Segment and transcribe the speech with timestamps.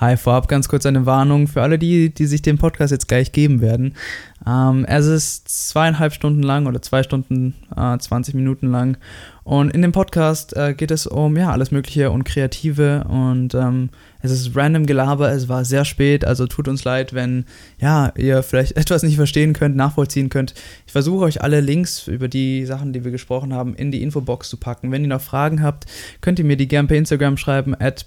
[0.00, 3.32] Hi, vorab ganz kurz eine Warnung für alle die, die sich den Podcast jetzt gleich
[3.32, 3.96] geben werden.
[4.46, 8.96] Ähm, es ist zweieinhalb Stunden lang oder zwei Stunden äh, 20 Minuten lang.
[9.44, 13.90] Und in dem Podcast äh, geht es um ja alles Mögliche und Kreative und ähm,
[14.22, 15.30] es ist random Gelaber.
[15.32, 17.44] Es war sehr spät, also tut uns leid, wenn
[17.78, 20.54] ja ihr vielleicht etwas nicht verstehen könnt, nachvollziehen könnt.
[20.86, 24.48] Ich versuche euch alle Links über die Sachen, die wir gesprochen haben, in die Infobox
[24.48, 24.92] zu packen.
[24.92, 25.84] Wenn ihr noch Fragen habt,
[26.22, 28.06] könnt ihr mir die gerne per Instagram schreiben at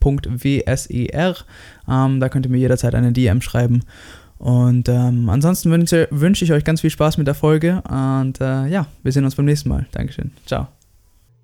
[0.00, 1.36] benedikt.wser.
[1.88, 3.82] Ähm, da könnt ihr mir jederzeit eine DM schreiben.
[4.38, 8.68] Und ähm, ansonsten wünsche, wünsche ich euch ganz viel Spaß mit der Folge und äh,
[8.68, 9.86] ja, wir sehen uns beim nächsten Mal.
[9.92, 10.32] Dankeschön.
[10.46, 10.68] Ciao.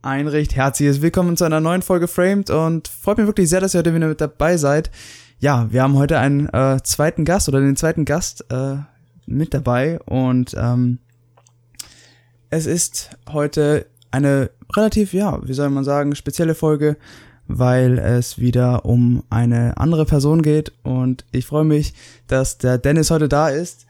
[0.01, 3.75] Ein recht herzliches Willkommen zu einer neuen Folge Framed und freut mich wirklich sehr, dass
[3.75, 4.91] ihr heute wieder mit dabei seid.
[5.41, 8.77] Ja, wir haben heute einen äh, zweiten Gast oder den zweiten Gast äh,
[9.27, 11.01] mit dabei und ähm,
[12.49, 16.97] es ist heute eine relativ, ja, wie soll man sagen, spezielle Folge
[17.49, 21.95] weil es wieder um eine andere Person geht und ich freue mich,
[22.27, 23.87] dass der Dennis heute da ist.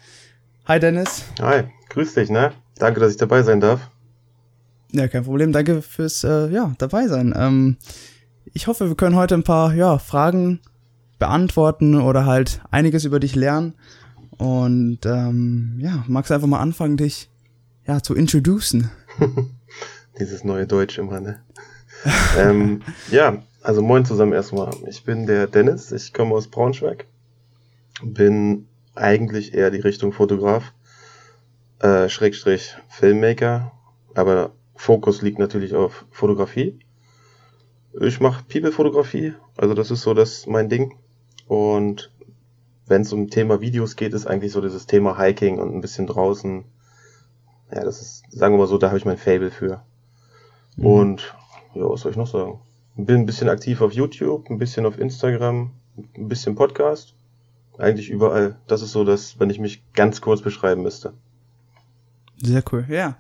[0.66, 1.24] Hi Dennis.
[1.40, 2.52] Hi, grüß dich, ne?
[2.78, 3.80] Danke, dass ich dabei sein darf.
[4.92, 5.52] Ja, kein Problem.
[5.52, 7.34] Danke fürs äh, ja, dabei sein.
[7.36, 7.76] Ähm,
[8.52, 10.60] ich hoffe, wir können heute ein paar ja, Fragen
[11.18, 13.74] beantworten oder halt einiges über dich lernen.
[14.38, 17.30] Und ähm, ja, magst du einfach mal anfangen, dich
[17.86, 18.90] ja zu introducen?
[20.18, 21.40] Dieses neue Deutsch immer, ne?
[22.38, 24.70] ähm, ja, also moin zusammen erstmal.
[24.88, 27.06] Ich bin der Dennis, ich komme aus Braunschweig.
[28.02, 30.72] Bin eigentlich eher die Richtung Fotograf,
[31.80, 33.72] äh, Schrägstrich Filmmaker,
[34.14, 36.78] aber Fokus liegt natürlich auf Fotografie.
[37.98, 40.94] Ich mache People-Fotografie, also das ist so das mein Ding.
[41.46, 42.12] Und
[42.86, 46.06] wenn es um Thema Videos geht, ist eigentlich so dieses Thema Hiking und ein bisschen
[46.06, 46.64] draußen.
[47.72, 49.82] Ja, das ist, sagen wir mal so, da habe ich mein Fable für.
[50.76, 50.86] Mhm.
[50.86, 51.34] Und
[51.76, 52.58] ja, was soll ich noch sagen?
[52.96, 55.70] Bin ein bisschen aktiv auf YouTube, ein bisschen auf Instagram,
[56.16, 57.14] ein bisschen Podcast.
[57.78, 58.56] Eigentlich überall.
[58.66, 61.12] Das ist so, dass, wenn ich mich ganz kurz beschreiben müsste.
[62.42, 63.16] Sehr cool, ja.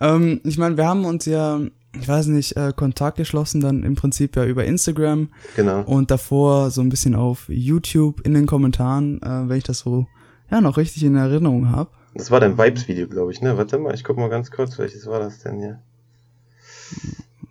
[0.00, 1.60] Ähm, ich meine, wir haben uns ja,
[1.98, 5.28] ich weiß nicht, äh, Kontakt geschlossen, dann im Prinzip ja über Instagram.
[5.56, 5.82] Genau.
[5.82, 10.06] Und davor so ein bisschen auf YouTube in den Kommentaren, äh, wenn ich das so,
[10.50, 11.90] ja, noch richtig in Erinnerung habe.
[12.14, 13.56] Das war dein Vibes-Video, glaube ich, ne?
[13.56, 15.80] Warte mal, ich guck mal ganz kurz, welches war das denn hier?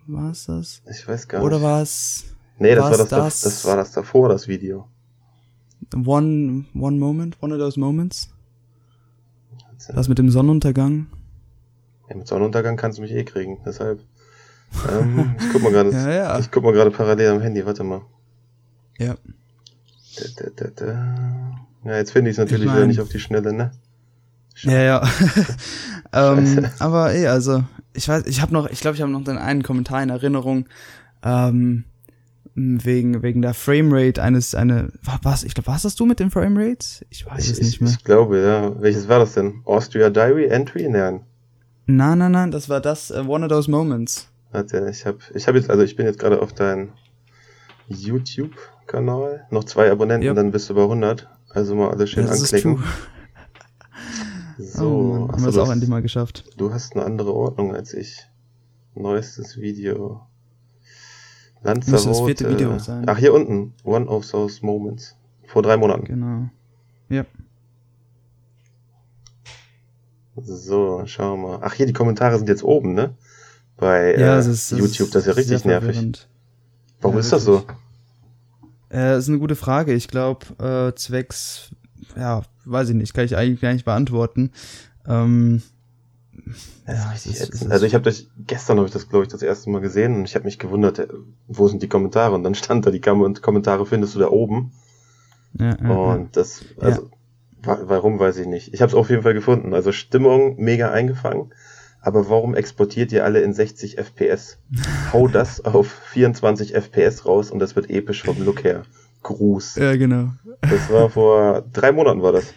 [0.08, 0.80] War es das?
[0.90, 1.46] Ich weiß gar nicht.
[1.46, 2.24] Oder war es.
[2.58, 4.88] Nee, das war das, das, das war das davor, das Video.
[5.94, 8.30] One, one moment, one of those moments.
[9.94, 11.08] Das mit dem Sonnenuntergang.
[12.08, 14.00] Ja, mit Sonnenuntergang kannst du mich eh kriegen, deshalb.
[14.90, 16.38] ähm, ich guck mal gerade, ja, ja.
[16.38, 18.00] ich guck mal gerade parallel am Handy, warte mal.
[18.98, 19.14] Ja.
[20.36, 23.20] Da, da, da, ja, jetzt finde ich es natürlich ich mein, wieder nicht auf die
[23.20, 23.72] Schnelle, ne?
[24.54, 24.74] Scheiße.
[24.74, 25.08] Ja, ja.
[26.12, 27.62] ähm, aber eh, also
[27.98, 30.66] ich weiß, ich habe noch, ich glaube, ich habe noch den einen Kommentar in Erinnerung,
[31.22, 31.84] ähm,
[32.54, 34.90] wegen, wegen der Framerate eines, eine,
[35.22, 37.04] was, ich glaube, was hast du mit den Framerates?
[37.10, 37.90] Ich weiß ich, es nicht mehr.
[37.90, 38.80] Ich, glaube, ja.
[38.80, 39.62] Welches war das denn?
[39.64, 40.88] Austria Diary Entry?
[40.88, 41.20] Nein.
[41.86, 44.28] Nein, nein, nein, das war das, uh, One of Those Moments.
[44.50, 46.90] Warte, ich habe ich hab jetzt, also ich bin jetzt gerade auf deinem
[47.88, 49.46] YouTube-Kanal.
[49.50, 50.36] Noch zwei Abonnenten, yep.
[50.36, 51.28] dann bist du bei 100.
[51.50, 52.82] Also mal alles schön ja, anklicken.
[54.58, 56.44] So, oh, haben wir es auch endlich mal geschafft.
[56.56, 58.26] Du hast eine andere Ordnung als ich.
[58.94, 60.22] Neuestes Video.
[61.62, 61.90] Lanzarote.
[61.92, 63.04] Müsste das vierte Video sein.
[63.06, 63.72] Ach, hier unten.
[63.84, 65.16] One of those moments.
[65.46, 66.04] Vor drei Monaten.
[66.06, 66.48] Genau.
[67.08, 67.24] Ja.
[70.36, 71.58] So, schauen wir mal.
[71.62, 73.14] Ach, hier, die Kommentare sind jetzt oben, ne?
[73.76, 75.12] Bei ja, äh, das ist, YouTube.
[75.12, 76.26] Das ist ja richtig nervig.
[77.00, 77.64] Warum ja, ist das so?
[78.90, 79.94] Äh, ist eine gute Frage.
[79.94, 81.70] Ich glaube, äh, zwecks
[82.16, 84.50] ja, weiß ich nicht, kann ich eigentlich gar nicht beantworten.
[85.06, 85.62] Ähm,
[86.86, 89.70] ja, ist, ist, also ich habe das gestern habe ich das glaube ich das erste
[89.70, 91.08] Mal gesehen und ich habe mich gewundert, äh,
[91.46, 94.72] wo sind die Kommentare und dann stand da die Kommentare findest du da oben.
[95.58, 97.10] Ja, ja, und das also
[97.62, 98.72] warum weiß ich nicht.
[98.72, 99.74] Ich habe es auf jeden Fall gefunden.
[99.74, 101.52] Also Stimmung mega eingefangen,
[102.00, 104.58] aber warum exportiert ihr alle in 60 FPS?
[105.12, 108.84] Hau das auf 24 FPS raus und das wird episch vom Look her.
[109.22, 109.76] Gruß.
[109.76, 110.30] Ja, genau.
[110.62, 112.54] Das war vor drei Monaten war das.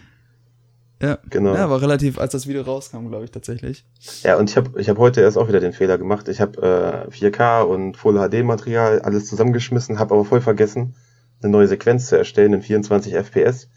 [1.02, 1.56] Ja, genau.
[1.56, 3.86] Ja, war relativ, als das Video rauskam, glaube ich, tatsächlich.
[4.22, 6.28] Ja, und ich habe ich hab heute erst auch wieder den Fehler gemacht.
[6.28, 10.96] Ich habe äh, 4K und Full HD Material alles zusammengeschmissen, habe aber voll vergessen,
[11.42, 13.68] eine neue Sequenz zu erstellen in 24 FPS.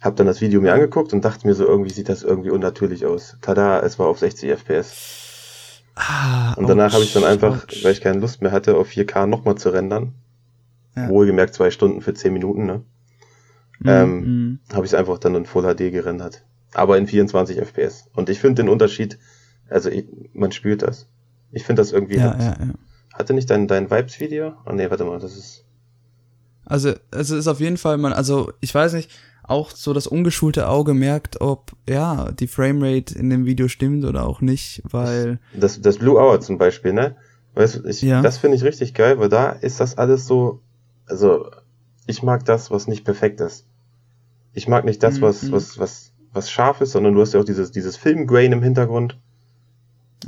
[0.00, 3.04] Hab dann das Video mir angeguckt und dachte mir so, irgendwie sieht das irgendwie unnatürlich
[3.04, 3.36] aus.
[3.40, 5.82] Tada, es war auf 60 FPS.
[5.96, 9.26] Ah, und danach habe ich dann einfach, weil ich keine Lust mehr hatte, auf 4K
[9.26, 10.12] nochmal zu rendern,
[10.96, 11.08] ja.
[11.08, 12.82] Wohlgemerkt zwei Stunden für zehn Minuten, ne?
[13.80, 13.88] Mhm.
[13.88, 14.58] Ähm, mhm.
[14.72, 16.44] habe ich es einfach dann in Full HD gerendert.
[16.72, 18.08] Aber in 24 FPS.
[18.14, 19.18] Und ich finde den Unterschied,
[19.68, 21.08] also ich, man spürt das.
[21.52, 22.16] Ich finde das irgendwie.
[22.16, 22.74] Ja, hat, ja, ja.
[23.12, 24.54] Hatte nicht dein, dein Vibes-Video?
[24.66, 25.64] Oh nee, warte mal, das ist.
[26.66, 29.10] Also, es ist auf jeden Fall, man, also ich weiß nicht,
[29.42, 34.26] auch so das ungeschulte Auge merkt, ob ja die Framerate in dem Video stimmt oder
[34.26, 35.38] auch nicht, weil.
[35.52, 37.16] Das, das Blue Hour zum Beispiel, ne?
[37.54, 38.20] Weißt du, ich, ja.
[38.20, 40.60] das finde ich richtig geil, weil da ist das alles so,
[41.06, 41.50] also
[42.06, 43.66] ich mag das, was nicht perfekt ist.
[44.52, 45.52] Ich mag nicht das, was, mhm.
[45.52, 49.18] was, was, was scharf ist, sondern du hast ja auch dieses, dieses Filmgrain im Hintergrund.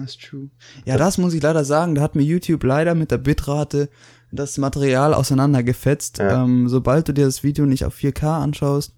[0.02, 0.50] Ist true.
[0.84, 3.88] Ja, das, das muss ich leider sagen, da hat mir YouTube leider mit der Bitrate
[4.30, 6.18] das Material auseinandergefetzt.
[6.18, 6.44] Ja.
[6.44, 8.94] Ähm, sobald du dir das Video nicht auf 4K anschaust,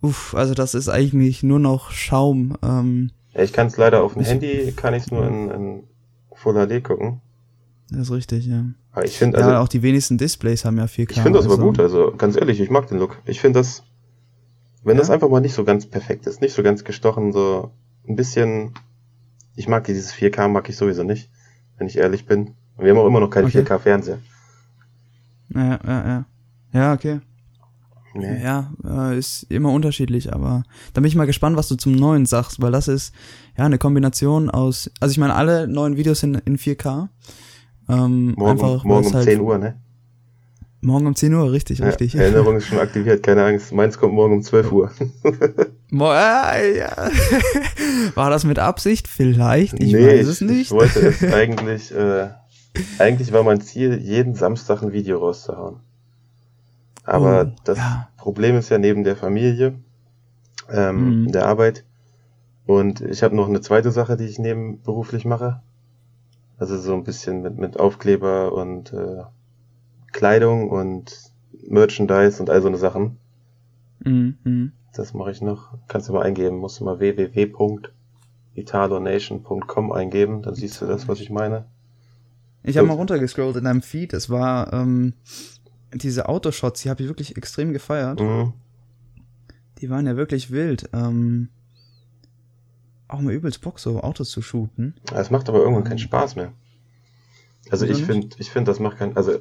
[0.00, 2.56] uff, also das ist eigentlich nur noch Schaum.
[2.62, 5.82] Ähm, ja, ich kann es leider auf dem Handy, kann ich es nur in, in
[6.34, 7.20] Full HD gucken.
[7.90, 8.64] Das ist richtig, ja.
[9.04, 9.50] Ich finde also.
[9.50, 11.10] Ja, auch die wenigsten Displays haben ja 4K.
[11.10, 11.56] Ich finde das also.
[11.56, 13.18] aber gut, also ganz ehrlich, ich mag den Look.
[13.26, 13.82] Ich finde das,
[14.84, 15.00] wenn ja?
[15.00, 17.72] das einfach mal nicht so ganz perfekt ist, nicht so ganz gestochen, so
[18.08, 18.74] ein bisschen,
[19.54, 21.30] ich mag dieses 4K, mag ich sowieso nicht,
[21.78, 22.54] wenn ich ehrlich bin.
[22.76, 23.60] Und wir haben auch immer noch keinen okay.
[23.60, 24.18] 4K-Fernseher.
[25.54, 26.24] Ja, ja, ja.
[26.72, 27.20] Ja, okay.
[28.14, 28.42] Nee.
[28.42, 30.62] Ja, äh, ist immer unterschiedlich, aber
[30.94, 33.12] da bin ich mal gespannt, was du zum neuen sagst, weil das ist
[33.56, 37.08] ja eine Kombination aus, also ich meine, alle neuen Videos sind in 4K.
[37.88, 39.80] Ähm, morgen einfach, morgen um halt 10 Uhr, ne?
[40.80, 42.14] Morgen um 10 Uhr, richtig, ja, richtig.
[42.14, 43.72] Erinnerung ist schon aktiviert, keine Angst.
[43.72, 44.90] Meins kommt morgen um 12 Uhr.
[45.90, 47.10] Mo äh, ja.
[48.14, 49.08] War das mit Absicht?
[49.08, 50.62] Vielleicht, ich nee, weiß es nicht.
[50.62, 52.28] Ich wollte es eigentlich, äh,
[52.98, 55.80] eigentlich war mein Ziel, jeden Samstag ein Video rauszuhauen.
[57.04, 58.08] Aber oh, das ja.
[58.16, 59.74] Problem ist ja neben der Familie,
[60.70, 61.32] ähm, mhm.
[61.32, 61.84] der Arbeit.
[62.66, 65.62] Und ich habe noch eine zweite Sache, die ich nebenberuflich mache.
[66.58, 69.22] Also so ein bisschen mit, mit Aufkleber und äh,
[70.12, 71.32] Kleidung und
[71.68, 73.18] Merchandise und all so eine Sachen.
[74.02, 74.72] Mhm.
[74.94, 75.76] Das mache ich noch.
[75.88, 81.28] Kannst du mal eingeben, musst du mal www.italonation.com eingeben, dann siehst du das, was ich
[81.30, 81.66] meine.
[82.62, 85.12] Ich habe mal runtergescrollt in deinem Feed, es war ähm,
[85.92, 88.20] diese Autoshots, die habe ich wirklich extrem gefeiert.
[88.20, 88.52] Mhm.
[89.78, 90.88] Die waren ja wirklich wild.
[90.92, 91.48] Ähm,
[93.08, 94.94] auch mal übelst Bock, so Autos zu shooten.
[95.14, 96.52] Es macht aber irgendwann keinen Spaß mehr.
[97.70, 99.38] Also ich finde, ich finde, das macht keinen, also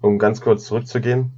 [0.00, 1.32] um ganz kurz zurückzugehen,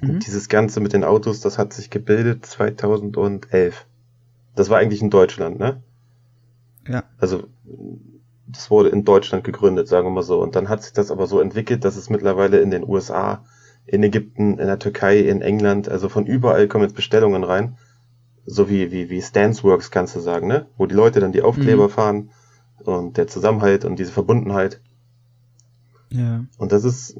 [0.00, 0.18] mhm.
[0.20, 3.86] dieses Ganze mit den Autos, das hat sich gebildet 2011.
[4.56, 5.82] Das war eigentlich in Deutschland, ne?
[6.88, 7.04] Ja.
[7.18, 7.44] Also
[8.46, 10.42] das wurde in Deutschland gegründet, sagen wir mal so.
[10.42, 13.44] Und dann hat sich das aber so entwickelt, dass es mittlerweile in den USA,
[13.86, 17.78] in Ägypten, in der Türkei, in England, also von überall kommen jetzt Bestellungen rein.
[18.52, 20.66] So wie, wie, wie Stanceworks kannst du sagen, ne?
[20.76, 21.90] Wo die Leute dann die Aufkleber mhm.
[21.90, 22.30] fahren
[22.84, 24.80] und der Zusammenhalt und diese Verbundenheit.
[26.10, 26.44] Ja.
[26.58, 27.16] Und das ist,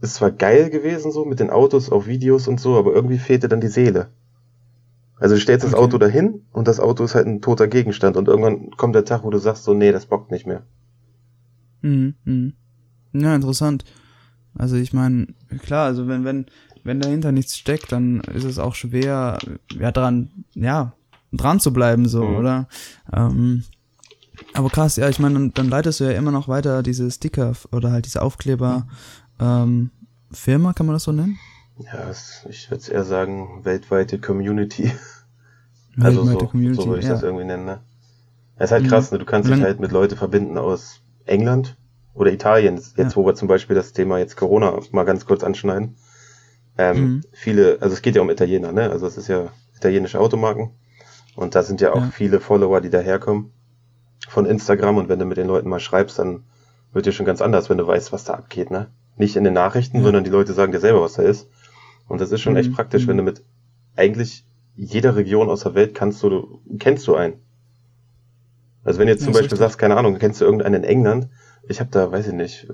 [0.00, 3.48] ist zwar geil gewesen so mit den Autos auf Videos und so, aber irgendwie fehlte
[3.48, 4.08] dann die Seele.
[5.18, 5.72] Also du stellst okay.
[5.72, 9.04] das Auto dahin und das Auto ist halt ein toter Gegenstand und irgendwann kommt der
[9.04, 10.62] Tag, wo du sagst so, nee, das bockt nicht mehr.
[11.82, 12.54] Mhm, mhm.
[13.12, 13.84] Ja, interessant.
[14.54, 15.26] Also ich meine,
[15.60, 16.46] klar, also wenn, wenn,
[16.84, 19.38] wenn dahinter nichts steckt, dann ist es auch schwer,
[19.78, 20.92] ja, dran, ja,
[21.32, 22.36] dran zu bleiben, so, mhm.
[22.36, 22.68] oder?
[23.12, 23.64] Ähm,
[24.54, 27.52] aber krass, ja, ich meine, dann, dann leitest du ja immer noch weiter diese Sticker
[27.72, 28.86] oder halt diese Aufkleber
[29.38, 29.90] ähm,
[30.32, 31.38] Firma, kann man das so nennen?
[31.78, 32.10] Ja,
[32.48, 34.92] ich würde eher sagen, weltweite Community.
[36.00, 37.12] also so, Community, so würde ich ja.
[37.12, 37.80] das irgendwie nennen, ne?
[38.56, 38.88] Es ist halt mhm.
[38.88, 39.18] krass, ne?
[39.18, 41.76] Du kannst dich halt mit Leute verbinden aus England
[42.12, 43.16] oder Italien, jetzt ja.
[43.16, 45.96] wo wir zum Beispiel das Thema jetzt Corona mal ganz kurz anschneiden.
[46.80, 47.20] Ähm, mhm.
[47.32, 48.90] Viele, also es geht ja um Italiener, ne?
[48.90, 50.70] Also es ist ja italienische Automarken.
[51.36, 52.10] Und da sind ja auch ja.
[52.10, 53.52] viele Follower, die daherkommen
[54.28, 54.96] von Instagram.
[54.96, 56.44] Und wenn du mit den Leuten mal schreibst, dann
[56.92, 58.88] wird dir schon ganz anders, wenn du weißt, was da abgeht, ne?
[59.16, 60.02] Nicht in den Nachrichten, ja.
[60.02, 61.50] sondern die Leute sagen dir selber, was da ist.
[62.08, 62.60] Und das ist schon mhm.
[62.60, 63.44] echt praktisch, wenn du mit
[63.94, 67.34] eigentlich jeder Region aus der Welt kannst du, kennst du einen.
[68.82, 71.28] Also wenn du jetzt zum Beispiel sagst, keine Ahnung, kennst du irgendeinen in England,
[71.68, 72.66] ich habe da, weiß ich nicht,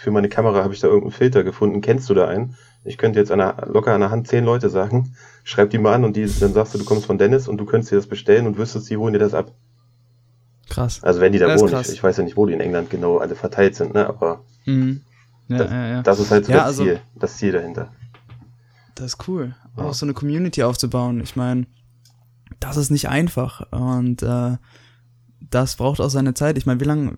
[0.00, 2.56] für meine Kamera habe ich da irgendeinen Filter gefunden, kennst du da einen?
[2.84, 5.94] Ich könnte jetzt an der, locker an der Hand zehn Leute sagen, schreib die mal
[5.94, 8.06] an und die, dann sagst du, du kommst von Dennis und du könntest dir das
[8.06, 9.52] bestellen und wüsstest, die holen dir das ab.
[10.68, 11.02] Krass.
[11.02, 13.18] Also wenn die da wohnen, ich, ich, weiß ja nicht, wo die in England genau
[13.18, 15.02] alle verteilt sind, ne, aber mhm.
[15.48, 16.02] ja, das, ja, ja.
[16.02, 17.92] das ist halt so das also, Ziel, das Ziel dahinter.
[18.94, 19.54] Das ist cool.
[19.76, 19.84] Ja.
[19.84, 21.20] Auch so eine Community aufzubauen.
[21.20, 21.66] Ich meine,
[22.60, 23.66] das ist nicht einfach.
[23.70, 24.56] Und äh,
[25.50, 26.58] das braucht auch seine Zeit.
[26.58, 27.16] Ich meine, wie lange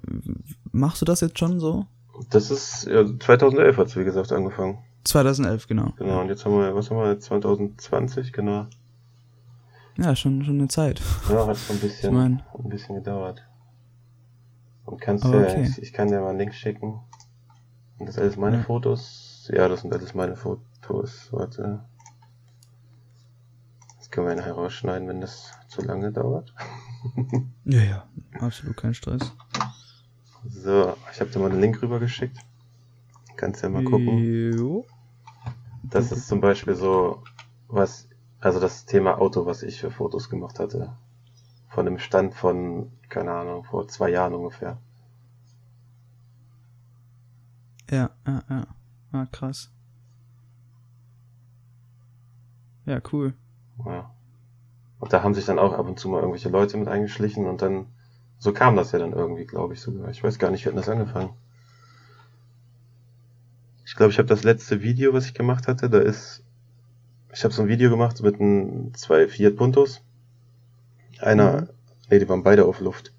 [0.73, 1.87] machst du das jetzt schon so?
[2.31, 4.79] Das ist, ja, 2011 hat es, wie gesagt, angefangen.
[5.05, 5.93] 2011, genau.
[5.97, 8.67] Genau, und jetzt haben wir, was haben wir jetzt, 2020, genau.
[9.97, 11.01] Ja, schon, schon eine Zeit.
[11.29, 13.47] Ja, hat schon ein bisschen, ich mein, ein bisschen gedauert.
[14.85, 15.69] Und kannst ja, okay.
[15.69, 17.01] ich, ich, kann dir mal einen Link schicken.
[17.99, 18.63] Und das alles meine ja.
[18.63, 19.51] Fotos.
[19.55, 21.29] Ja, das sind alles meine Fotos.
[21.31, 21.85] Warte.
[23.99, 26.53] Das können wir nachher rausschneiden, wenn das zu lange dauert.
[27.65, 28.05] ja, ja,
[28.41, 29.33] absolut kein Stress.
[30.49, 32.37] So, ich habe dir mal den Link rübergeschickt.
[33.37, 34.19] Kannst ja mal gucken.
[34.19, 34.85] Jo.
[35.91, 37.23] Das ist zum Beispiel so,
[37.69, 38.09] was,
[38.41, 40.93] also das Thema Auto, was ich für Fotos gemacht hatte.
[41.69, 44.79] Von dem Stand von, keine Ahnung, vor zwei Jahren ungefähr.
[47.91, 48.67] Ja, ja, ja.
[49.13, 49.71] Ah, krass.
[52.87, 53.35] Ja, cool.
[53.85, 54.11] Ja.
[55.01, 57.63] Und da haben sich dann auch ab und zu mal irgendwelche Leute mit eingeschlichen und
[57.63, 57.87] dann,
[58.39, 60.09] so kam das ja dann irgendwie, glaube ich sogar.
[60.11, 61.31] Ich weiß gar nicht, wie hat das angefangen.
[63.85, 66.43] Ich glaube, ich habe das letzte Video, was ich gemacht hatte, da ist,
[67.33, 70.03] ich habe so ein Video gemacht mit einem, zwei Fiat Puntos.
[71.21, 71.69] Einer, mhm.
[72.11, 73.13] nee, die waren beide auf Luft.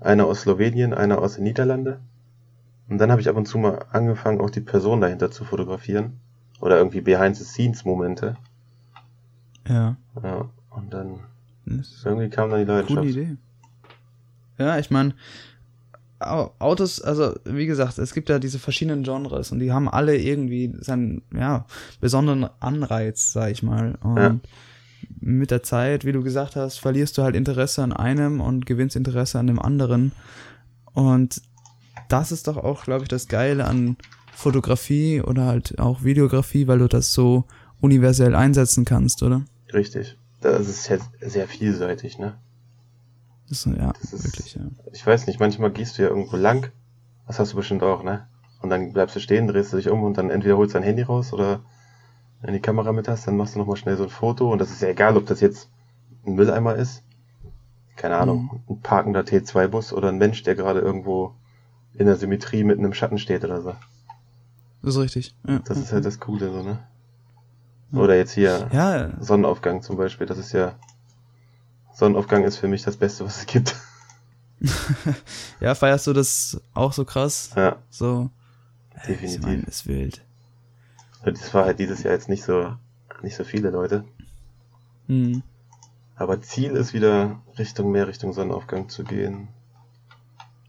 [0.00, 2.00] Einer aus Slowenien, einer aus den Niederlande.
[2.88, 6.20] Und dann habe ich ab und zu mal angefangen, auch die Person dahinter zu fotografieren.
[6.60, 8.36] Oder irgendwie Behind-the-Scenes-Momente.
[9.66, 9.96] Ja.
[10.22, 11.20] Ja, und dann
[11.66, 13.00] irgendwie kam dann die Leidenschaft.
[13.00, 13.36] Coole Idee.
[14.58, 15.14] Ja, ich meine,
[16.20, 20.72] Autos, also wie gesagt, es gibt ja diese verschiedenen Genres und die haben alle irgendwie
[20.78, 21.66] seinen, ja,
[22.00, 23.98] besonderen Anreiz, sag ich mal.
[24.02, 24.36] Und ja.
[25.20, 28.96] mit der Zeit, wie du gesagt hast, verlierst du halt Interesse an einem und gewinnst
[28.96, 30.12] Interesse an dem anderen.
[30.92, 31.42] Und
[32.08, 33.96] das ist doch auch, glaube ich, das Geile an
[34.32, 37.44] Fotografie oder halt auch Videografie, weil du das so
[37.80, 39.44] universell einsetzen kannst, oder?
[39.72, 40.16] Richtig.
[40.40, 42.34] Das ist ja sehr vielseitig, ne?
[43.48, 44.62] Das, ja, das ist, wirklich, ja.
[44.92, 46.70] Ich weiß nicht, manchmal gehst du ja irgendwo lang,
[47.26, 48.26] das hast du bestimmt auch, ne?
[48.60, 50.86] Und dann bleibst du stehen, drehst du dich um und dann entweder holst du dein
[50.86, 51.60] Handy raus oder
[52.40, 54.58] wenn du die Kamera mit hast, dann machst du nochmal schnell so ein Foto und
[54.58, 55.68] das ist ja egal, ob das jetzt
[56.26, 57.02] ein Mülleimer ist,
[57.96, 58.76] keine Ahnung, mhm.
[58.76, 61.34] ein parkender T2-Bus oder ein Mensch, der gerade irgendwo
[61.94, 63.74] in der Symmetrie mitten im Schatten steht oder so.
[64.82, 65.34] Das ist richtig.
[65.46, 65.60] Ja.
[65.60, 66.78] Das ist halt das Coole, so, ne?
[67.92, 69.10] Oder jetzt hier ja.
[69.20, 70.26] Sonnenaufgang zum Beispiel.
[70.26, 70.74] Das ist ja.
[71.94, 73.74] Sonnenaufgang ist für mich das Beste, was es gibt.
[75.60, 77.50] ja, feierst du das auch so krass?
[77.56, 77.76] Ja.
[77.90, 78.30] So.
[79.08, 79.38] Definitiv.
[79.38, 80.22] Ich mein, ist wild.
[81.24, 82.74] Das war halt dieses Jahr jetzt nicht so,
[83.22, 84.04] nicht so viele Leute.
[85.06, 85.42] Mhm.
[86.16, 89.48] Aber Ziel ist wieder Richtung mehr Richtung Sonnenaufgang zu gehen.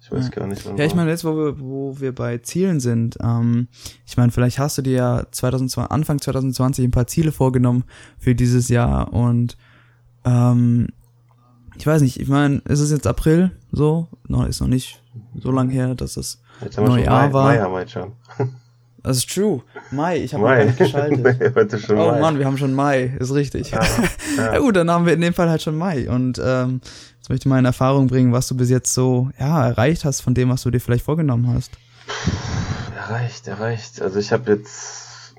[0.02, 0.32] Ich weiß ja.
[0.32, 0.78] gar nicht, wann.
[0.78, 3.68] Ja, ich meine, jetzt, wo wir, wo wir bei Zielen sind, ähm,
[4.06, 7.86] ich meine, vielleicht hast du dir ja 2020, Anfang 2020 ein paar Ziele vorgenommen
[8.20, 9.58] für dieses Jahr und
[10.24, 10.90] ähm,
[11.78, 14.08] ich weiß nicht, ich meine, ist es jetzt April so?
[14.28, 15.02] No, ist noch nicht
[15.38, 16.42] so lang her, dass das
[16.78, 17.46] Neujahr war.
[17.46, 18.12] Mai haben wir jetzt schon.
[19.06, 19.62] Das ist true.
[19.92, 21.24] Mai, ich habe noch gar nicht geschaltet.
[21.40, 22.20] nee, heute schon oh Mai.
[22.20, 23.70] Mann, wir haben schon Mai, ist richtig.
[23.70, 24.04] Ja, ja.
[24.54, 26.10] ja, gut, dann haben wir in dem Fall halt schon Mai.
[26.10, 26.82] Und ähm,
[27.18, 30.22] jetzt möchte ich mal in Erfahrung bringen, was du bis jetzt so ja, erreicht hast
[30.22, 31.70] von dem, was du dir vielleicht vorgenommen hast.
[32.98, 34.02] Erreicht, erreicht.
[34.02, 35.36] Also ich habe jetzt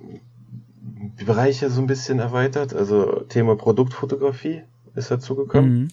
[1.19, 2.73] die Bereiche so ein bisschen erweitert.
[2.73, 4.63] Also Thema Produktfotografie
[4.95, 5.73] ist dazugekommen.
[5.73, 5.89] Mhm.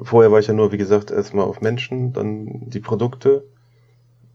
[0.00, 3.44] Vorher war ich ja nur, wie gesagt, erstmal auf Menschen, dann die Produkte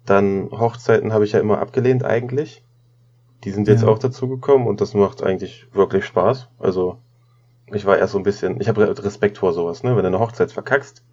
[0.08, 2.64] dann Hochzeiten habe ich ja immer abgelehnt eigentlich.
[3.44, 3.88] Die sind jetzt ja.
[3.88, 6.48] auch dazu gekommen und das macht eigentlich wirklich Spaß.
[6.58, 6.98] Also
[7.68, 9.96] ich war erst so ein bisschen, ich habe Respekt vor sowas, ne?
[9.96, 11.04] Wenn du eine Hochzeit verkackst,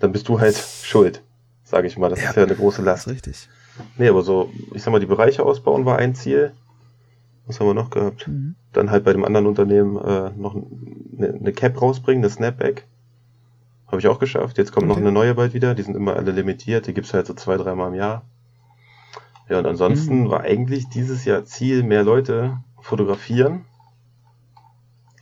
[0.00, 1.22] dann bist du halt schuld,
[1.62, 2.08] sage ich mal.
[2.08, 3.08] Das ja, ist ja eine große Last.
[3.08, 3.48] Richtig.
[3.96, 6.52] Nee, aber so, ich sag mal, die Bereiche ausbauen war ein Ziel.
[7.46, 8.26] Was haben wir noch gehabt?
[8.26, 8.56] Mhm.
[8.72, 12.86] Dann halt bei dem anderen Unternehmen äh, noch eine, eine Cap rausbringen, eine Snapback.
[13.88, 14.58] Habe ich auch geschafft.
[14.58, 14.90] Jetzt kommt okay.
[14.90, 15.74] noch eine neue bald wieder.
[15.74, 16.86] Die sind immer alle limitiert.
[16.86, 18.22] Die gibt's halt so zwei, dreimal im Jahr.
[19.48, 20.30] Ja, und ansonsten mhm.
[20.30, 23.64] war eigentlich dieses Jahr Ziel, mehr Leute fotografieren.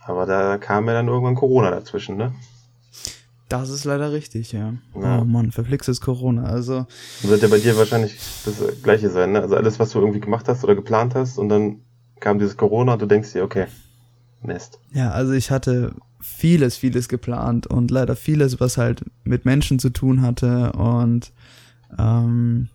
[0.05, 2.33] Aber da kam ja dann irgendwann Corona dazwischen, ne?
[3.49, 4.73] Das ist leider richtig, ja.
[4.95, 5.19] ja.
[5.19, 6.43] Oh Mann, verflixtes Corona.
[6.43, 6.85] Also.
[7.21, 9.41] Das wird ja bei dir wahrscheinlich das gleiche sein, ne?
[9.41, 11.81] Also alles, was du irgendwie gemacht hast oder geplant hast und dann
[12.19, 13.67] kam dieses Corona und du denkst dir, okay,
[14.41, 14.79] Mist.
[14.93, 19.89] Ja, also ich hatte vieles, vieles geplant und leider vieles, was halt mit Menschen zu
[19.89, 21.31] tun hatte und
[21.97, 22.69] ähm,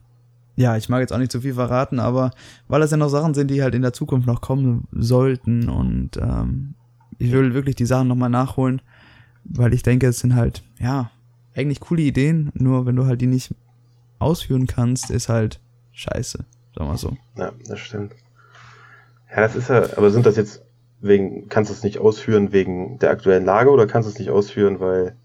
[0.55, 2.31] ja, ich mag jetzt auch nicht zu viel verraten, aber
[2.69, 6.17] weil das ja noch Sachen sind, die halt in der Zukunft noch kommen sollten und
[6.17, 6.75] ähm,
[7.19, 8.83] ich will wirklich die Sachen nochmal nachholen,
[9.45, 11.11] weil ich denke, es sind halt, ja,
[11.55, 13.55] eigentlich coole Ideen, nur wenn du halt die nicht
[14.19, 15.61] ausführen kannst, ist halt
[15.93, 16.45] scheiße,
[16.77, 17.17] sag mal so.
[17.37, 18.13] Ja, das stimmt.
[19.31, 20.63] Ja, das ist ja, aber sind das jetzt
[21.03, 24.31] wegen, kannst du es nicht ausführen wegen der aktuellen Lage oder kannst du es nicht
[24.31, 25.17] ausführen, weil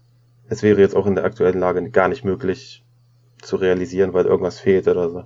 [0.48, 2.84] es wäre jetzt auch in der aktuellen Lage gar nicht möglich
[3.40, 5.24] zu realisieren, weil irgendwas fehlt oder so?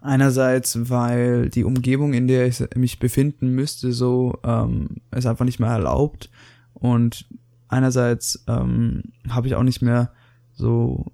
[0.00, 5.60] Einerseits, weil die Umgebung, in der ich mich befinden müsste, so ähm, es einfach nicht
[5.60, 6.30] mehr erlaubt.
[6.74, 7.28] Und
[7.68, 10.12] einerseits ähm, habe ich auch nicht mehr
[10.54, 11.06] so,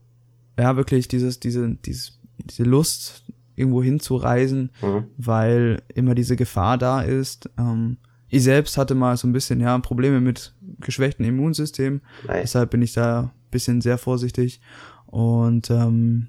[0.58, 3.24] ja, wirklich dieses, diese, dieses, diese Lust,
[3.58, 5.04] irgendwo hinzureisen, mhm.
[5.16, 7.50] weil immer diese Gefahr da ist.
[7.58, 7.98] Ähm,
[8.28, 12.00] ich selbst hatte mal so ein bisschen, ja, Probleme mit geschwächtem Immunsystem.
[12.26, 12.40] Nein.
[12.42, 14.60] Deshalb bin ich da ein bisschen sehr vorsichtig.
[15.06, 16.28] Und ähm,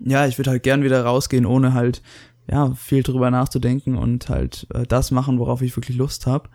[0.00, 2.02] ja, ich würde halt gern wieder rausgehen, ohne halt
[2.48, 6.48] ja, viel drüber nachzudenken und halt äh, das machen, worauf ich wirklich Lust habe.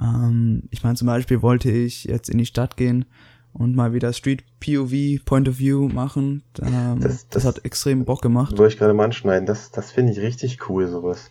[0.00, 3.04] Ähm, ich meine, zum Beispiel wollte ich jetzt in die Stadt gehen
[3.52, 6.42] und mal wieder Street POV, Point of View machen.
[6.62, 8.56] Ähm, das, das, das, hat extrem Bock gemacht.
[8.56, 9.46] Wollte ich gerade mal anschneiden.
[9.46, 11.30] Das, das finde ich richtig cool, sowas.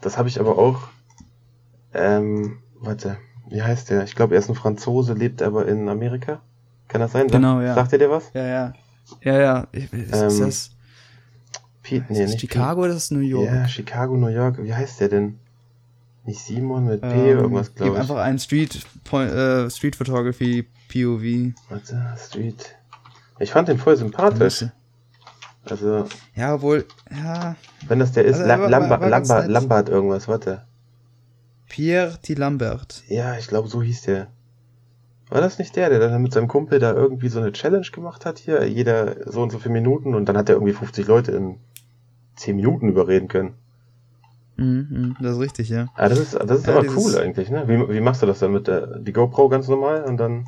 [0.00, 0.88] Das habe ich aber auch.
[1.94, 4.04] Ähm, warte, wie heißt der?
[4.04, 6.40] Ich glaube, er ist ein Franzose, lebt aber in Amerika.
[6.88, 7.28] Kann das sein?
[7.28, 7.74] Genau, ja.
[7.74, 8.30] Sagt er dir was?
[8.32, 8.72] Ja, ja.
[9.22, 9.66] Ja, ja.
[9.72, 10.70] Ist, ähm, das.
[11.82, 13.46] Pete, nee, ist nicht Chicago oder ist das New York?
[13.46, 14.62] Ja, Chicago, New York.
[14.62, 15.38] Wie heißt der denn?
[16.24, 18.00] Nicht Simon mit P, ähm, irgendwas, glaube ich.
[18.00, 21.54] einfach ein Street, äh, Street Photography POV.
[21.68, 22.76] Warte, Street.
[23.38, 24.64] Ich fand den voll sympathisch.
[25.64, 26.06] Also.
[26.34, 27.56] Ja, obwohl, ja.
[27.86, 30.64] Wenn das der ist, also, La Lambert, Lambert, Lambert irgendwas, warte.
[31.68, 32.34] Pierre T.
[32.34, 33.02] Lambert.
[33.08, 34.28] Ja, ich glaube, so hieß der.
[35.28, 38.24] War das nicht der, der dann mit seinem Kumpel da irgendwie so eine Challenge gemacht
[38.24, 38.66] hat hier?
[38.66, 41.58] Jeder so und so viele Minuten und dann hat er irgendwie 50 Leute in
[42.36, 43.54] 10 Minuten überreden können.
[44.56, 45.88] Mhm, mhm, das ist richtig, ja.
[45.94, 47.68] Ah, das ist, das ist ja, aber cool eigentlich, ne?
[47.68, 50.46] Wie, wie machst du das dann mit der die GoPro ganz normal und dann?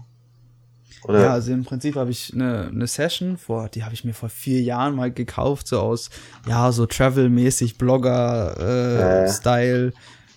[1.04, 1.22] Oder?
[1.22, 4.28] Ja, also im Prinzip habe ich eine, eine Session vor, die habe ich mir vor
[4.28, 6.10] vier Jahren mal gekauft, so aus,
[6.46, 9.92] ja, so Travel-mäßig, Blogger-Style, äh,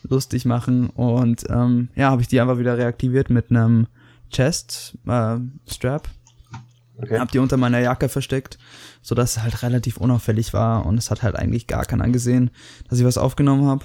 [0.08, 0.89] lustig machen.
[0.89, 3.88] Und ähm, ja, habe ich die einfach wieder reaktiviert mit einem
[4.32, 6.08] Chest-Strap.
[6.08, 7.20] Äh, okay.
[7.20, 8.58] Hab die unter meiner Jacke versteckt,
[9.01, 12.51] so dass es halt relativ unauffällig war und es hat halt eigentlich gar keiner gesehen,
[12.89, 13.84] dass ich was aufgenommen habe.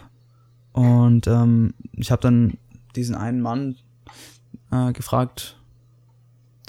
[0.72, 2.56] Und ähm, ich habe dann
[2.94, 3.76] diesen einen Mann
[4.70, 5.57] äh, gefragt,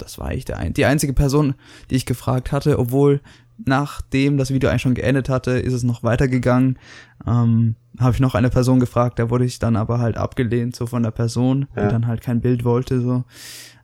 [0.00, 1.54] das war ich der ein, die einzige Person,
[1.90, 3.20] die ich gefragt hatte, obwohl
[3.64, 6.78] nachdem das Video eigentlich schon geendet hatte, ist es noch weitergegangen.
[7.26, 10.86] Ähm, habe ich noch eine Person gefragt, da wurde ich dann aber halt abgelehnt, so
[10.86, 11.84] von der Person, ja.
[11.84, 13.24] die dann halt kein Bild wollte, so.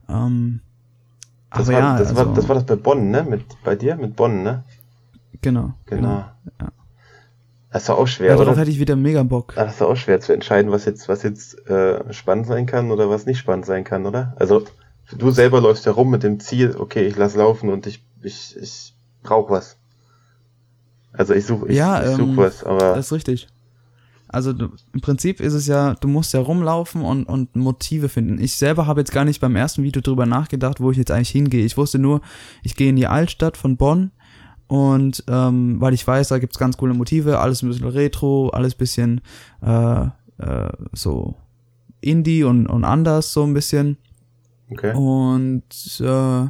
[0.09, 0.61] Ähm,
[1.51, 3.25] das aber war, ja, das, also, war, das war das bei Bonn, ne?
[3.25, 3.97] Mit, bei dir?
[3.97, 4.65] Mit Bonn, ne?
[5.43, 5.75] Genau.
[5.87, 6.01] Genau.
[6.01, 6.25] genau
[6.61, 6.73] ja.
[7.73, 8.31] Das war auch schwer.
[8.31, 9.53] Ja, darauf hätte ich wieder mega Bock.
[9.57, 12.91] Ah, das war auch schwer zu entscheiden, was jetzt, was jetzt äh, spannend sein kann
[12.91, 14.35] oder was nicht spannend sein kann, oder?
[14.39, 14.65] Also
[15.13, 18.95] du selber läufst herum mit dem Ziel, okay, ich lass laufen und ich, ich, ich
[19.23, 19.77] brauche was.
[21.13, 22.95] Also ich suche ich, ja, ich such ähm, was, aber.
[22.95, 23.49] Das ist richtig.
[24.29, 28.41] Also du, im Prinzip ist es ja, du musst ja rumlaufen und, und Motive finden.
[28.41, 31.31] Ich selber habe jetzt gar nicht beim ersten Video drüber nachgedacht, wo ich jetzt eigentlich
[31.31, 31.65] hingehe.
[31.65, 32.21] Ich wusste nur,
[32.63, 34.11] ich gehe in die Altstadt von Bonn
[34.67, 38.75] und ähm, weil ich weiß, da gibt's ganz coole Motive, alles ein bisschen retro, alles
[38.75, 39.21] bisschen
[39.63, 40.07] äh,
[40.39, 41.37] äh, so
[42.01, 43.97] Indie und, und anders so ein bisschen.
[44.71, 44.95] Okay.
[44.95, 46.49] Und äh,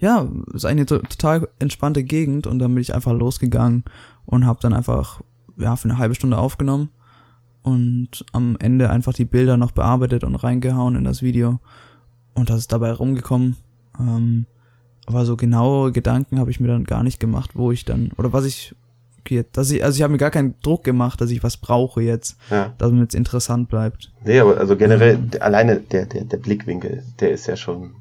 [0.00, 3.84] ja, ist eine total entspannte Gegend und dann bin ich einfach losgegangen
[4.26, 5.20] und habe dann einfach
[5.56, 6.90] ja für eine halbe Stunde aufgenommen
[7.62, 11.58] und am Ende einfach die Bilder noch bearbeitet und reingehauen in das Video
[12.34, 13.56] und das ist dabei rumgekommen.
[13.98, 14.46] Ähm,
[15.06, 18.32] aber so genaue Gedanken habe ich mir dann gar nicht gemacht, wo ich dann oder
[18.32, 18.74] was ich
[19.52, 22.36] dass ich also ich habe mir gar keinen Druck gemacht, dass ich was brauche jetzt,
[22.50, 22.74] ja.
[22.78, 24.12] damit es interessant bleibt.
[24.24, 27.94] Nee, aber also generell ähm, alleine der der der Blickwinkel, der ist ja schon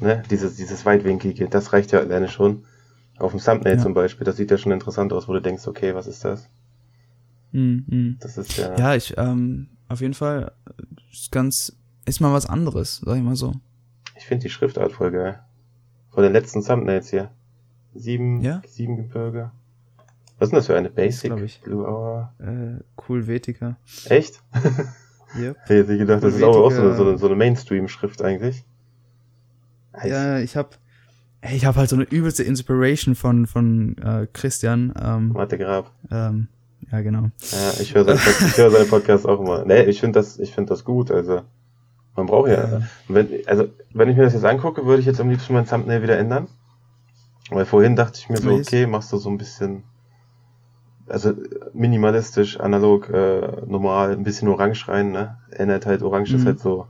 [0.00, 2.64] ne, dieses, dieses weitwinklige, das reicht ja alleine schon.
[3.18, 3.82] Auf dem Thumbnail ja.
[3.82, 6.48] zum Beispiel, das sieht ja schon interessant aus, wo du denkst, okay, was ist das?
[7.50, 8.16] Mhm.
[8.20, 8.78] Das ist ja.
[8.78, 10.52] Ja, ich, ähm, auf jeden Fall
[11.10, 13.54] ist ganz, ist mal was anderes, sag ich mal so.
[14.16, 15.40] Ich finde die Schriftart voll geil.
[16.10, 17.30] Von den letzten Thumbnails hier.
[17.94, 18.62] Sieben, ja?
[18.66, 19.50] sieben Gebirge.
[20.38, 21.60] Was ist denn das für eine Basic ich.
[21.62, 22.32] Blue Hour?
[22.38, 23.76] Äh, cool Vetica.
[24.08, 24.40] Echt?
[25.38, 25.56] yep.
[25.64, 28.64] Ich hätte gedacht, das cool ist auch, auch so, so eine, so eine Mainstream-Schrift eigentlich.
[30.04, 30.70] Ja, ich habe
[31.42, 34.92] ich habe halt so eine übelste Inspiration von von äh, Christian.
[35.00, 35.92] Ähm, Mathe Grab.
[36.10, 36.48] Ähm,
[36.90, 37.30] ja, genau.
[37.50, 38.18] Ja, ich höre seinen,
[38.56, 39.64] hör seinen Podcast auch immer.
[39.64, 41.10] Nee, ich finde das, ich finde das gut.
[41.10, 41.42] Also
[42.16, 42.82] man braucht ja, ja.
[43.08, 46.02] Wenn, also wenn ich mir das jetzt angucke, würde ich jetzt am liebsten mein Thumbnail
[46.02, 46.48] wieder ändern.
[47.50, 49.84] Weil vorhin dachte ich mir so, okay, machst du so ein bisschen,
[51.08, 51.32] also
[51.72, 55.38] minimalistisch, analog, äh, normal, ein bisschen orange rein, ne?
[55.50, 56.38] Ändert halt, orange mhm.
[56.38, 56.86] ist halt so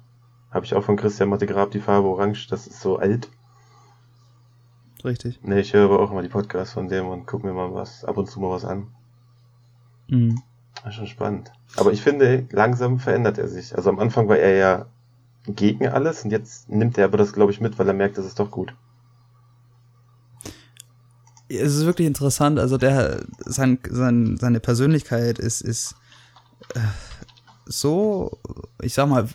[0.50, 3.28] habe ich auch von Christian Matte Grab die Farbe Orange, das ist so alt.
[5.04, 5.42] Richtig.
[5.42, 8.04] Ne, ich höre aber auch mal die Podcasts von dem und gucke mir mal was,
[8.04, 8.88] ab und zu mal was an.
[10.08, 10.42] Mhm.
[10.76, 11.52] Das ist schon spannend.
[11.76, 13.76] Aber ich finde, langsam verändert er sich.
[13.76, 14.86] Also am Anfang war er ja
[15.46, 18.26] gegen alles und jetzt nimmt er aber das, glaube ich, mit, weil er merkt, das
[18.26, 18.74] ist doch gut.
[21.48, 22.58] Es ist wirklich interessant.
[22.58, 25.94] Also der, sein, sein, seine Persönlichkeit ist, ist
[26.74, 26.80] äh,
[27.64, 28.38] so,
[28.82, 29.28] ich sag mal,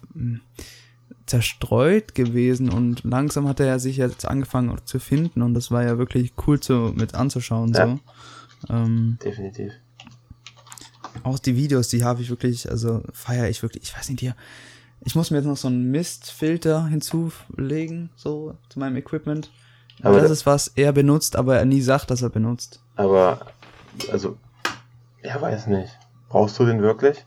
[1.25, 5.97] zerstreut gewesen und langsam hat er sich jetzt angefangen zu finden und das war ja
[5.97, 7.73] wirklich cool zu, mit anzuschauen.
[7.73, 7.87] Ja.
[7.87, 8.73] So.
[8.73, 9.73] Ähm, Definitiv.
[11.23, 14.35] Auch die Videos, die habe ich wirklich, also feiere ich wirklich, ich weiß nicht, hier,
[15.05, 19.51] ich muss mir jetzt noch so einen Mistfilter hinzulegen, so zu meinem Equipment.
[20.01, 22.83] Aber das ist was er benutzt, aber er nie sagt, dass er benutzt.
[22.95, 23.39] Aber,
[24.11, 24.37] also,
[25.21, 25.97] er weiß nicht.
[26.29, 27.25] Brauchst du den wirklich?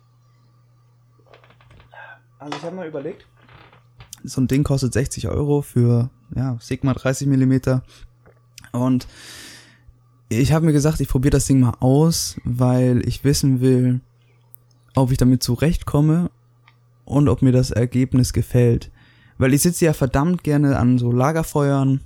[2.38, 3.26] Also ich habe mal überlegt.
[4.24, 7.82] So ein Ding kostet 60 Euro für ja, Sigma 30 Millimeter
[8.72, 9.06] Und
[10.28, 14.00] ich habe mir gesagt, ich probiere das Ding mal aus, weil ich wissen will,
[14.94, 16.30] ob ich damit zurechtkomme
[17.04, 18.90] und ob mir das Ergebnis gefällt.
[19.38, 22.00] Weil ich sitze ja verdammt gerne an so Lagerfeuern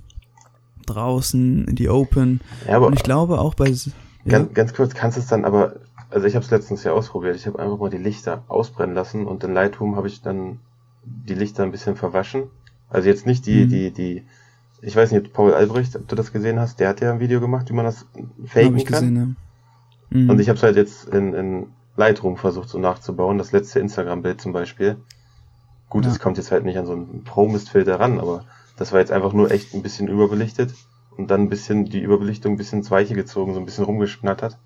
[0.85, 2.41] draußen in die Open.
[2.67, 3.69] Ja, aber und ich glaube auch bei.
[3.69, 3.91] Ja.
[4.25, 5.75] Ganz, ganz kurz, kannst du es dann aber.
[6.09, 7.35] Also ich habe es letztens ja ausprobiert.
[7.37, 10.59] Ich habe einfach mal die Lichter ausbrennen lassen und in Lightroom habe ich dann
[11.03, 12.43] die Lichter ein bisschen verwaschen.
[12.89, 13.69] Also jetzt nicht die, mhm.
[13.69, 14.23] die, die.
[14.81, 17.39] Ich weiß nicht, Paul Albrecht, ob du das gesehen hast, der hat ja ein Video
[17.39, 18.05] gemacht, wie man das
[18.45, 18.99] faken ich kann.
[18.99, 19.37] Gesehen,
[20.09, 20.19] ja.
[20.19, 20.29] mhm.
[20.29, 24.41] Und ich habe es halt jetzt in, in Lightroom versucht so nachzubauen, das letzte Instagram-Bild
[24.41, 24.97] zum Beispiel.
[25.89, 28.45] Gut, es kommt jetzt halt nicht an so einen Pro-Mist-Filter ran, aber
[28.77, 30.73] das war jetzt einfach nur echt ein bisschen überbelichtet
[31.17, 34.57] und dann ein bisschen die Überbelichtung ein bisschen ins Weiche gezogen, so ein bisschen rumgeschnattert.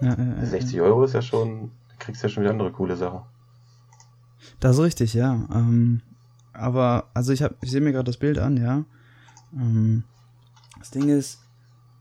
[0.00, 3.20] Ja, ja, 60 Euro ist ja schon, kriegst ja schon wieder andere coole Sachen.
[4.58, 5.46] Das ist richtig, ja.
[5.52, 6.00] Ähm,
[6.52, 8.84] aber, also ich, hab, ich sehe mir gerade das Bild an, ja.
[9.54, 10.04] Ähm,
[10.78, 11.40] das Ding ist,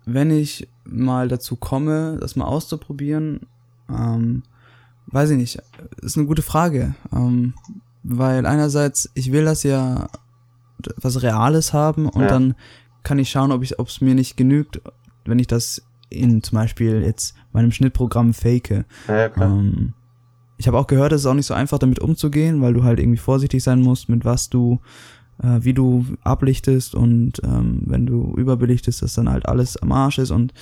[0.06, 3.48] wenn ich mal dazu komme, das mal auszuprobieren,
[3.90, 4.44] ähm,
[5.08, 5.62] weiß ich nicht,
[6.02, 6.96] ist eine gute Frage.
[7.14, 7.54] Ähm,
[8.04, 10.10] weil einerseits, ich will das ja
[10.98, 12.28] was Reales haben und ja.
[12.28, 12.56] dann
[13.04, 14.82] kann ich schauen, ob ich, ob es mir nicht genügt,
[15.26, 18.86] wenn ich das in zum Beispiel jetzt meinem Schnittprogramm fake.
[19.08, 19.94] Ja, ähm,
[20.58, 23.00] ich habe auch gehört, es ist auch nicht so einfach damit umzugehen, weil du halt
[23.00, 24.80] irgendwie vorsichtig sein musst, mit was du,
[25.42, 30.18] äh, wie du ablichtest und ähm, wenn du überbelichtest, dass dann halt alles am Arsch
[30.18, 30.54] ist und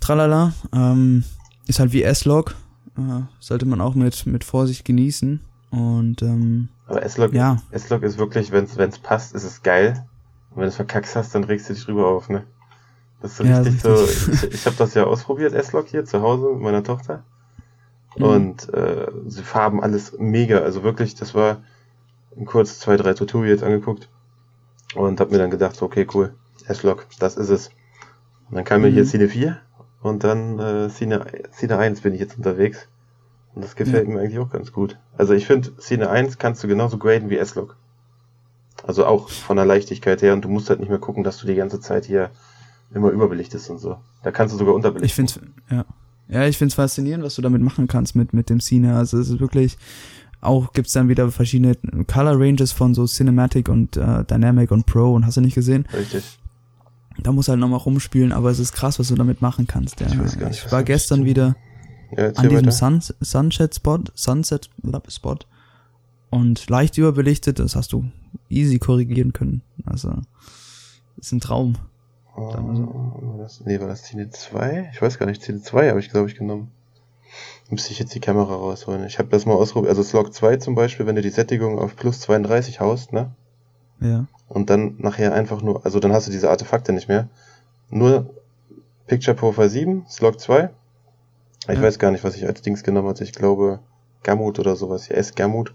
[0.00, 0.52] tralala.
[0.72, 1.24] Ähm,
[1.66, 2.54] ist halt wie S-Log.
[2.98, 5.40] Äh, sollte man auch mit, mit Vorsicht genießen.
[5.70, 7.58] Und ähm, aber S-Log ja.
[7.70, 10.06] Ist wirklich, wenn es passt, ist es geil.
[10.50, 12.44] Und wenn du es verkackst hast, dann regst du dich drüber auf, ne?
[13.20, 14.04] Das ist so ja, richtig so.
[14.04, 17.24] Ich, ich habe das ja ausprobiert, S-Log hier zu Hause mit meiner Tochter.
[18.16, 18.24] Mhm.
[18.24, 20.58] Und äh, sie Farben alles mega.
[20.58, 21.62] Also wirklich, das war
[22.44, 24.08] kurz zwei, drei Tutorials angeguckt
[24.94, 26.34] und habe mir dann gedacht, okay, cool,
[26.66, 27.70] S-Log, das ist es.
[28.50, 28.88] Und dann kam mhm.
[28.88, 29.58] mir hier Cine 4
[30.02, 32.88] und dann äh, Cine, Cine 1 bin ich jetzt unterwegs.
[33.54, 34.14] Und das gefällt ja.
[34.14, 34.98] mir eigentlich auch ganz gut.
[35.16, 37.76] Also ich finde, Szene 1 kannst du genauso graden wie S-Log.
[38.86, 41.46] Also auch von der Leichtigkeit her und du musst halt nicht mehr gucken, dass du
[41.46, 42.30] die ganze Zeit hier
[42.92, 43.96] immer überbelichtest und so.
[44.22, 45.24] Da kannst du sogar unterbelichten.
[45.24, 45.84] Ich finde ja.
[46.28, 48.96] Ja, ich finde es faszinierend, was du damit machen kannst mit, mit dem Cine.
[48.96, 49.76] Also es ist wirklich,
[50.40, 55.14] auch gibt's dann wieder verschiedene Color Ranges von so Cinematic und äh, Dynamic und Pro
[55.14, 55.86] und hast du nicht gesehen?
[55.92, 56.38] Richtig.
[57.22, 60.00] Da muss halt nochmal rumspielen, aber es ist krass, was du damit machen kannst.
[60.00, 60.08] Ja.
[60.08, 61.56] Ich, weiß gar nicht, ich war gestern wieder
[62.16, 64.70] ja, an diesem Sun, Sunset Spot, Sunset
[65.08, 65.38] Spot
[66.30, 68.04] und leicht überbelichtet, das hast du
[68.48, 69.62] easy korrigieren können.
[69.86, 70.12] Also,
[71.16, 71.74] ist ein Traum.
[72.36, 74.90] Oh, war das, nee, war das Cine 2?
[74.92, 76.70] Ich weiß gar nicht, Cine 2 habe ich glaube ich genommen.
[77.70, 79.04] Müsste ich jetzt die Kamera rausholen.
[79.04, 79.90] Ich habe das mal ausprobiert.
[79.90, 83.30] Also Slog 2 zum Beispiel, wenn du die Sättigung auf plus 32 haust, ne?
[84.00, 84.26] Ja.
[84.48, 87.28] Und dann nachher einfach nur, also dann hast du diese Artefakte nicht mehr.
[87.90, 88.34] Nur
[89.06, 90.70] Picture Profile 7, Slog 2
[91.72, 91.82] ich ja.
[91.82, 93.24] weiß gar nicht, was ich als Dings genommen hatte.
[93.24, 93.80] Ich glaube
[94.22, 95.08] Gamut oder sowas.
[95.08, 95.74] Ja, S-Gamut.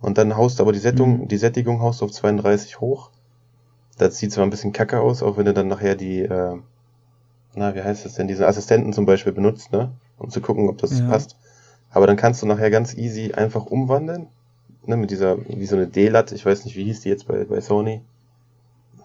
[0.00, 1.28] Und dann haust du aber die Sättigung, mhm.
[1.28, 3.10] die Sättigung haust du auf 32 hoch.
[3.98, 6.56] Das sieht zwar ein bisschen kacke aus, auch wenn du dann nachher die, äh,
[7.54, 9.90] na, wie heißt das denn, diese Assistenten zum Beispiel benutzt, ne?
[10.18, 11.08] Um zu gucken, ob das ja.
[11.08, 11.36] passt.
[11.90, 14.28] Aber dann kannst du nachher ganz easy einfach umwandeln.
[14.84, 17.44] Ne, mit dieser, wie so eine D-Lat, ich weiß nicht, wie hieß die jetzt bei,
[17.44, 18.02] bei Sony?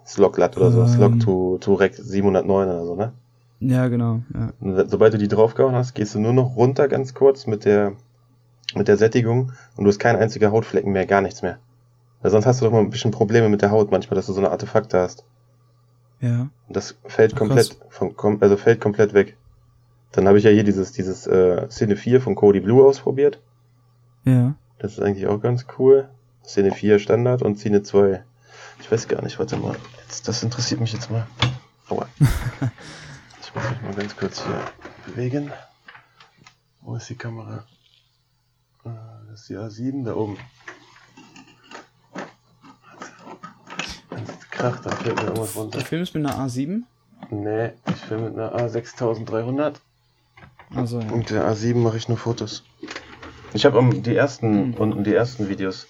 [0.06, 0.88] Slog-Lat oder so, ähm.
[0.88, 3.14] Slog to, to Rec 709 oder so, ne?
[3.62, 4.24] Ja, genau.
[4.34, 4.84] Ja.
[4.88, 7.94] Sobald du die draufgehauen hast, gehst du nur noch runter ganz kurz mit der,
[8.76, 11.60] mit der Sättigung und du hast keinen einziger Hautflecken mehr, gar nichts mehr.
[12.22, 14.34] Weil sonst hast du doch mal ein bisschen Probleme mit der Haut manchmal, dass du
[14.34, 15.26] so eine Artefakte hast.
[16.22, 16.50] Ja.
[16.68, 19.38] Und das fällt komplett, vom, also fällt komplett weg.
[20.12, 23.40] Dann habe ich ja hier dieses, dieses äh, Szene 4 von Cody Blue ausprobiert.
[24.26, 24.56] Ja.
[24.80, 26.10] Das ist eigentlich auch ganz cool.
[26.44, 28.24] Szene 4 Standard und Szene 2.
[28.80, 29.76] Ich weiß gar nicht, warte mal.
[30.04, 31.28] Jetzt, das interessiert mich jetzt mal.
[31.90, 32.08] Aua.
[33.54, 34.72] Ich muss mich mal ganz kurz hier
[35.06, 35.52] bewegen.
[36.80, 37.66] Wo ist die Kamera?
[38.86, 40.38] Ah, das ist die A7 da oben.
[44.12, 45.80] Es kracht, dann fällt mir irgendwas runter.
[45.80, 46.84] Du filmst mit einer A7?
[47.30, 49.76] Nee, ich filme mit einer A6300.
[50.74, 51.12] Also, ja.
[51.12, 52.64] Und der A7 mache ich nur Fotos.
[53.54, 54.74] Ich habe um, die ersten mhm.
[54.76, 55.88] unten die ersten Videos,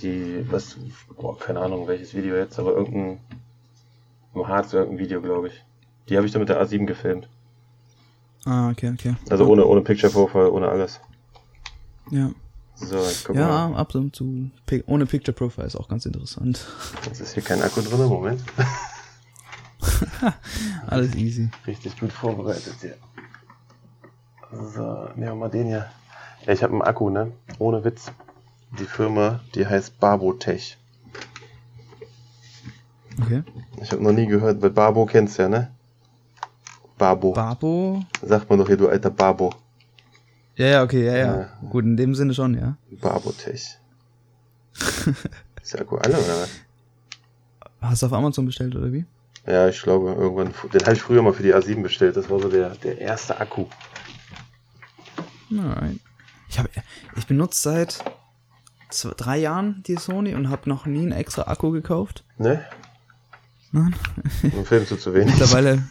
[0.00, 0.78] die was,
[1.16, 3.20] boah, keine Ahnung welches Video jetzt, aber irgendein
[4.34, 5.62] im Harz irgendein Video, glaube ich.
[6.08, 7.28] Die habe ich dann mit der A7 gefilmt.
[8.44, 9.14] Ah, okay, okay.
[9.30, 11.00] Also ohne, ohne Picture Profile, ohne alles.
[12.10, 12.30] Ja.
[12.74, 13.76] So, ich guck ja, mal.
[13.76, 14.50] ab und zu.
[14.86, 16.66] Ohne Picture Profile ist auch ganz interessant.
[17.04, 18.42] Jetzt ist hier kein Akku drin, Moment.
[20.86, 21.50] Alles easy.
[21.66, 22.96] Richtig gut vorbereitet hier.
[24.50, 25.86] So, nehmen wir mal den hier.
[26.44, 27.32] Ja, ich habe einen Akku, ne?
[27.58, 28.10] Ohne Witz.
[28.78, 30.78] Die Firma, die heißt Barbotech.
[33.20, 33.42] Okay.
[33.82, 35.70] Ich habe noch nie gehört, weil Barbo kennst du ja, ne?
[37.02, 37.32] Barbo.
[37.32, 38.04] Babo?
[38.22, 39.52] Sagt man doch hier, du alter Barbo.
[40.54, 41.40] Ja, ja, okay, ja, ja.
[41.40, 41.48] Ja.
[41.68, 42.76] Gut, in dem Sinne schon, ja.
[43.00, 43.76] Barbotech.
[45.62, 46.50] Ist der Akku alle oder was?
[47.80, 49.04] Hast du auf Amazon bestellt, oder wie?
[49.48, 50.54] Ja, ich glaube, irgendwann.
[50.72, 52.16] Den habe ich früher mal für die A7 bestellt.
[52.16, 53.66] Das war so der, der erste Akku.
[55.50, 55.98] Nein.
[56.48, 56.68] Ich, hab,
[57.16, 58.04] ich benutze seit
[58.90, 62.22] zwei, drei Jahren die Sony und habe noch nie einen extra Akku gekauft.
[62.38, 62.64] Ne?
[63.72, 63.96] Nein.
[64.42, 65.34] Nun filmst du zu wenig.
[65.34, 65.82] Mittlerweile.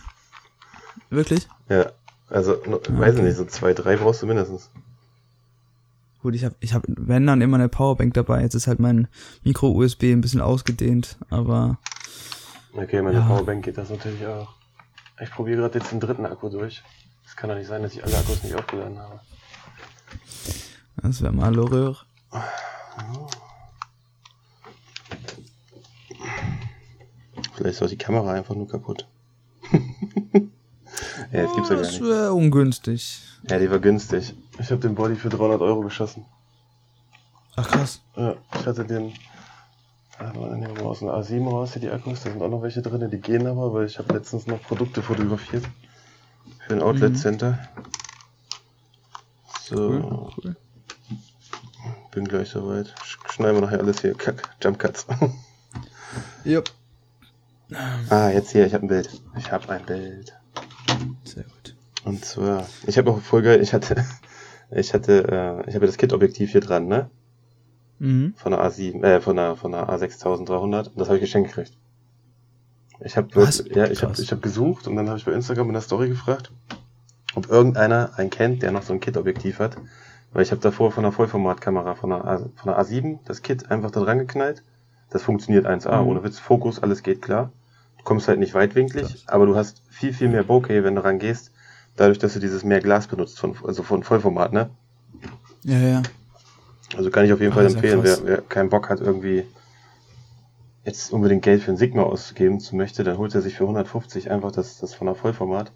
[1.11, 1.47] Wirklich?
[1.69, 1.91] Ja.
[2.29, 4.69] Also, no, weiß ich nicht, so zwei, drei brauchst du mindestens.
[6.21, 8.41] Gut, ich habe, ich hab, wenn dann immer eine Powerbank dabei.
[8.41, 9.07] Jetzt ist halt mein
[9.43, 11.77] Micro-USB ein bisschen ausgedehnt, aber
[12.73, 13.27] Okay, meine Ja.
[13.27, 14.53] Powerbank geht das natürlich auch.
[15.19, 16.81] Ich probiere gerade jetzt den dritten Akku durch.
[17.25, 19.19] Es kann doch nicht sein, dass ich alle Akkus nicht aufgeladen habe.
[20.97, 21.97] das wäre mal L'horreur.
[27.55, 29.07] Vielleicht ist auch die Kamera einfach nur kaputt.
[31.31, 33.21] ja, das gibt's ja gar Das wäre ungünstig.
[33.49, 34.33] Ja, die war günstig.
[34.59, 36.25] Ich habe den Body für 300 Euro geschossen.
[37.55, 38.01] Ach krass.
[38.15, 39.13] Ja, ich hatte den.
[40.19, 42.21] Ah, warte, nehmen wir aus einer A7 raus hier die Akkus.
[42.23, 45.01] Da sind auch noch welche drin, die gehen aber, weil ich habe letztens noch Produkte
[45.01, 45.65] fotografiert.
[46.67, 47.15] Für ein Outlet Mhm.
[47.17, 47.59] Center.
[49.63, 50.55] So, Cool, cool.
[52.11, 52.93] bin gleich soweit.
[53.03, 54.13] Sch- Schneiden wir nachher alles hier.
[54.15, 55.07] Kack, Jump Cuts.
[56.45, 56.69] Yep.
[58.09, 59.09] ah, jetzt hier, ich habe ein Bild.
[59.37, 60.33] Ich habe ein Bild.
[61.23, 61.75] Sehr gut.
[62.03, 64.03] Und zwar, ich habe auch voll geil, ich hatte,
[64.71, 67.09] ich hatte, äh, ich habe das Kit-Objektiv hier dran, ne?
[67.99, 68.33] Mhm.
[68.35, 70.87] Von der A7, äh, von der, von der A6300.
[70.89, 71.77] Und das habe ich geschenkt gekriegt.
[73.03, 73.27] Ich habe,
[73.73, 76.09] ja, ich habe, ich habe gesucht und dann habe ich bei Instagram in der Story
[76.09, 76.51] gefragt,
[77.35, 79.77] ob irgendeiner einen kennt, der noch so ein Kit-Objektiv hat.
[80.33, 83.69] Weil ich habe davor von einer Vollformatkamera von der, A, von der A7 das Kit
[83.69, 84.63] einfach da dran geknallt.
[85.09, 86.07] Das funktioniert 1A, Mhm.
[86.07, 87.51] ohne Witz, Fokus, alles geht klar.
[88.01, 91.51] Du kommst halt nicht weitwinklig, aber du hast viel, viel mehr Bokeh, wenn du rangehst,
[91.95, 94.71] dadurch, dass du dieses mehr Glas benutzt, von, also von Vollformat, ne?
[95.63, 96.09] Ja, ja.
[96.95, 99.45] Also kann ich auf jeden Ah, Fall ja empfehlen, wer, wer keinen Bock hat, irgendwie
[100.83, 104.29] jetzt unbedingt Geld für ein Sigma auszugeben zu möchte, dann holt er sich für 150
[104.31, 105.71] einfach das, das von der Vollformat.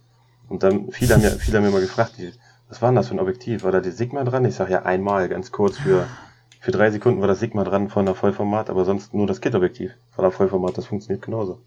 [0.47, 2.33] Und dann, viele haben, ja, viele haben mir mal gefragt, die,
[2.69, 3.63] was war denn das für ein Objektiv?
[3.63, 4.45] War da die Sigma dran?
[4.45, 6.11] Ich sag ja einmal, ganz kurz, für,
[6.59, 9.91] für drei Sekunden war das Sigma dran von der Vollformat, aber sonst nur das Kit-Objektiv
[10.11, 11.59] von der Vollformat, das funktioniert genauso.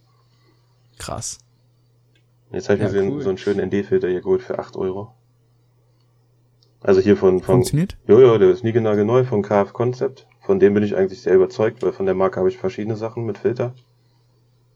[0.98, 1.38] Krass.
[2.52, 3.22] Jetzt habe ich Ja, mir so, einen- cool.
[3.22, 5.14] so einen schönen ND-Filter hier geholt für 8 Euro.
[6.80, 7.96] Also hier von, von, Funktioniert?
[8.06, 10.26] Jojo, der ist niegelnagelneu von KF Concept.
[10.40, 13.26] Von dem bin ich eigentlich sehr überzeugt, weil von der Marke habe ich verschiedene Sachen
[13.26, 13.74] mit Filter.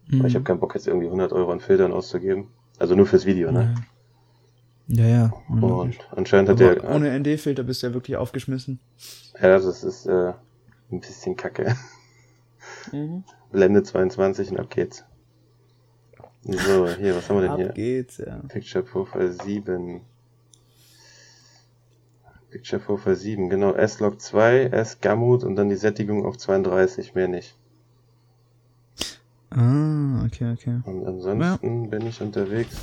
[0.09, 0.19] Mhm.
[0.21, 2.49] Aber Ich habe keinen Bock jetzt irgendwie 100 Euro an Filtern auszugeben.
[2.79, 3.75] Also nur fürs Video, ne?
[4.89, 5.11] Ja, ja.
[5.17, 5.33] ja.
[5.49, 8.81] Und anscheinend hat Aber der, ohne ND-Filter bist du ja wirklich aufgeschmissen.
[9.41, 10.33] ja, das ist äh,
[10.91, 11.77] ein bisschen kacke.
[12.91, 13.23] Mhm.
[13.53, 15.05] Blende 22 und ab geht's.
[16.45, 17.69] So, hier, was haben wir denn Ab hier?
[17.69, 18.41] geht's, ja.
[18.49, 20.01] Picture Profile 7.
[22.51, 23.75] Picture Profile 7, genau.
[23.75, 27.57] S-Log 2, S-Gamut und dann die Sättigung auf 32, mehr nicht.
[29.51, 30.81] Ah, okay, okay.
[30.85, 32.77] Und ansonsten bin ich unterwegs.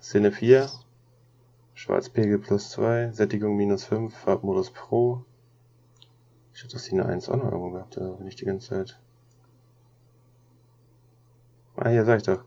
[0.00, 0.68] Szene 4,
[1.74, 5.24] Schwarzpegel plus 2, Sättigung minus 5, Farbmodus Pro.
[6.54, 8.98] Ich hatte Szene 1 auch noch irgendwo gehabt, da bin ich die ganze Zeit.
[11.80, 12.42] Ah, hier sag ich doch.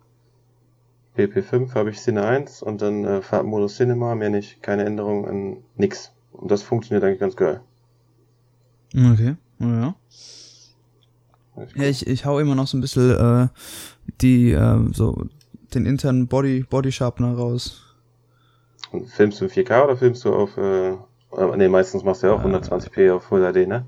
[1.17, 5.57] PP5 habe ich Szene 1 und dann äh, Farbmodus Cinema, mehr nicht, keine Änderung an
[5.75, 6.11] nix.
[6.31, 7.61] Und das funktioniert eigentlich ganz geil.
[8.95, 9.95] Okay, ja.
[11.75, 13.47] Ja, ich, ich hau immer noch so ein bisschen äh,
[14.21, 15.25] die, äh, so
[15.73, 17.95] den internen Body, Body Sharpener raus.
[18.91, 22.27] Und filmst du in 4K oder filmst du auf, äh, äh, nee, meistens machst du
[22.27, 22.47] ja auch Äh.
[22.47, 23.85] 120p auf Full HD, ne?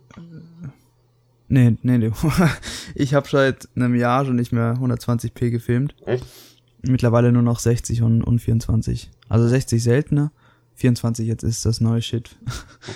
[1.47, 2.11] Nee, nee, nee.
[2.95, 5.95] ich habe seit einem Jahr schon nicht mehr 120p gefilmt.
[6.05, 6.25] Echt?
[6.81, 9.09] Mittlerweile nur noch 60 und, und 24.
[9.29, 10.31] Also 60 seltener.
[10.75, 12.35] 24 jetzt ist das neue Shit.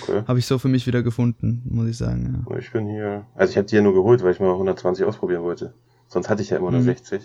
[0.02, 0.22] Okay.
[0.28, 2.44] habe ich so für mich wieder gefunden, muss ich sagen.
[2.50, 2.58] Ja.
[2.58, 3.24] Ich bin hier.
[3.34, 5.72] Also ich habe die ja nur geholt, weil ich mal 120 ausprobieren wollte.
[6.08, 6.84] Sonst hatte ich ja immer nur Mhm.
[6.84, 7.22] 60.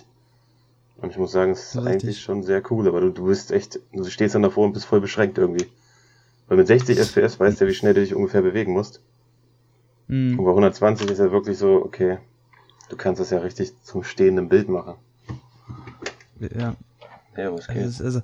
[0.97, 2.03] Und ich muss sagen, es ist Ja, richtig.
[2.03, 4.85] eigentlich schon sehr cool, aber du, du bist echt, du stehst dann davor und bist
[4.85, 5.65] voll beschränkt irgendwie.
[6.47, 9.01] Weil mit 60 FPS weißt du, wie schnell du dich ungefähr bewegen musst.
[10.09, 10.37] Und Mhm.
[10.37, 12.17] bei 120 ist ja wirklich so, okay,
[12.89, 14.95] du kannst das ja richtig zum stehenden Bild machen.
[16.39, 16.75] Ja.
[17.37, 17.89] Ja, was Also, geht?
[17.89, 18.21] ist also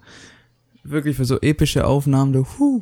[0.84, 2.82] wirklich für so epische Aufnahmen, du, huh.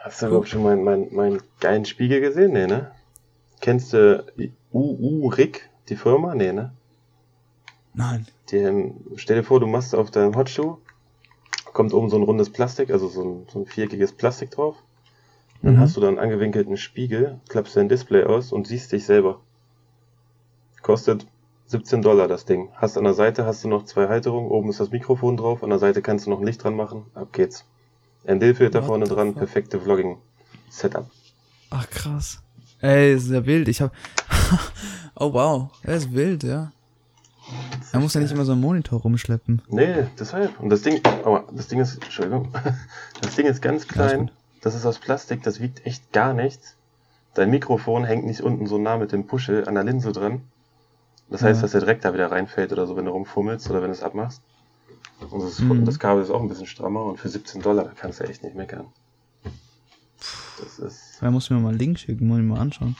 [0.00, 2.52] Hast du überhaupt schon meinen mein, mein geilen Spiegel gesehen?
[2.52, 2.92] Nee, ne?
[3.60, 4.24] Kennst du
[4.72, 6.34] UU Rick, die Firma?
[6.34, 6.72] Nee, ne?
[7.94, 8.26] Nein.
[8.50, 10.78] Die, ähm, stell dir vor, du machst auf deinem Hotshoe,
[11.72, 14.76] kommt oben so ein rundes Plastik, also so ein, so ein viereckiges Plastik drauf.
[15.66, 15.80] Dann Mhm.
[15.80, 19.40] hast du da einen angewinkelten Spiegel, klappst dein Display aus und siehst dich selber.
[20.80, 21.26] Kostet
[21.66, 22.68] 17 Dollar das Ding.
[22.76, 25.70] Hast an der Seite hast du noch zwei Halterungen, oben ist das Mikrofon drauf, an
[25.70, 27.06] der Seite kannst du noch ein Licht dran machen.
[27.14, 27.64] Ab geht's.
[28.24, 29.38] What vorne dran, fuck?
[29.38, 31.10] perfekte Vlogging-Setup.
[31.70, 32.40] Ach krass.
[32.80, 33.66] Ey, ist ja wild.
[33.66, 33.90] Ich hab.
[35.16, 36.70] oh wow, er ist wild, ja.
[37.92, 39.62] Er muss ja nicht immer so einen Monitor rumschleppen.
[39.68, 40.60] Nee, deshalb.
[40.60, 42.52] Und das Ding, aber das Ding ist, Entschuldigung,
[43.20, 44.20] das Ding ist ganz Ja, klein.
[44.26, 44.32] gut.
[44.60, 46.76] Das ist aus Plastik, das wiegt echt gar nichts.
[47.34, 50.42] Dein Mikrofon hängt nicht unten so nah mit dem Puschel an der Linse dran.
[51.28, 51.62] Das heißt, Ja.
[51.62, 54.02] dass der direkt da wieder reinfällt oder so, wenn du rumfummelst oder wenn du es
[54.02, 54.42] abmachst.
[55.30, 55.84] Und das, Mhm.
[55.84, 58.42] das Kabel ist auch ein bisschen strammer und für 17 Dollar da kannst du echt
[58.42, 58.86] nicht meckern.
[60.58, 62.96] Das ist, Er muss mir mal einen Link schicken, muss ich mal anschauen.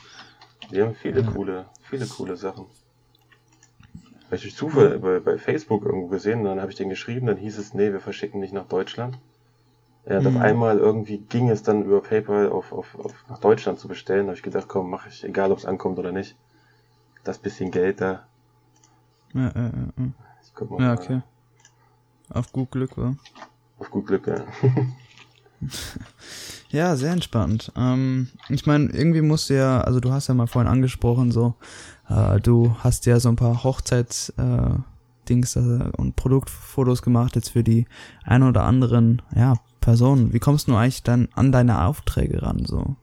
[0.71, 2.67] wir haben viele coole, viele coole Sachen.
[4.29, 7.37] Weil ich durch Zufall bei, bei Facebook irgendwo gesehen, dann habe ich den geschrieben, dann
[7.37, 9.17] hieß es, nee, wir verschicken nicht nach Deutschland.
[10.09, 10.27] Ja, Mhm.
[10.29, 14.27] auf einmal irgendwie ging es dann über PayPal auf, auf, auf nach Deutschland zu bestellen.
[14.27, 16.37] Da habe ich gedacht, komm, mache ich, egal ob es ankommt oder nicht.
[17.25, 18.27] Das bisschen Geld da.
[19.35, 20.05] Ja, ja, ja, ja.
[20.45, 20.99] Ich guck mal ja mal.
[20.99, 21.23] okay.
[22.31, 23.15] Auf gut Glück, wa?
[23.79, 24.37] Auf gut Glück, ja.
[26.71, 27.73] Ja, sehr entspannt.
[27.77, 31.55] Ähm, ich meine, irgendwie musst du ja, also du hast ja mal vorhin angesprochen, so,
[32.09, 34.75] äh, du hast ja so ein paar Hochzeits, äh,
[35.29, 37.87] Dings äh, und Produktfotos gemacht jetzt für die
[38.25, 39.55] ein oder anderen, ja,
[39.87, 40.33] Personen.
[40.33, 42.97] Wie kommst du eigentlich dann an deine Aufträge ran, so?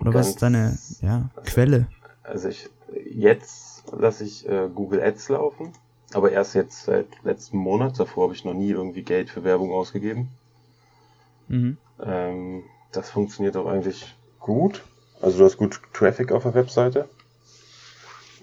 [0.00, 1.88] Oder was Ganz- ist deine, ja, Quelle?
[2.22, 2.70] Also ich,
[3.10, 5.72] jetzt lasse ich äh, Google Ads laufen.
[6.12, 7.98] Aber erst jetzt seit letzten Monat.
[7.98, 10.28] Davor habe ich noch nie irgendwie Geld für Werbung ausgegeben.
[11.48, 11.78] Mhm.
[12.00, 14.84] Ähm, das funktioniert auch eigentlich gut.
[15.20, 17.08] Also du hast gut Traffic auf der Webseite.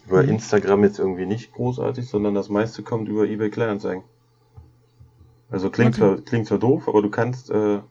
[0.07, 0.29] Über Mhm.
[0.29, 4.03] Instagram jetzt irgendwie nicht großartig, sondern das meiste kommt über eBay Kleinanzeigen.
[5.51, 5.99] Also klingt, Okay.
[5.99, 7.81] zwar, klingt zwar doof, aber du kannst äh,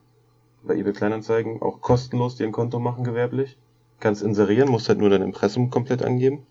[0.63, 3.59] bei eBay Kleinanzeigen auch kostenlos dir ein Konto machen, gewerblich.
[4.01, 6.47] Kannst inserieren, musst halt nur dein Impressum komplett angeben.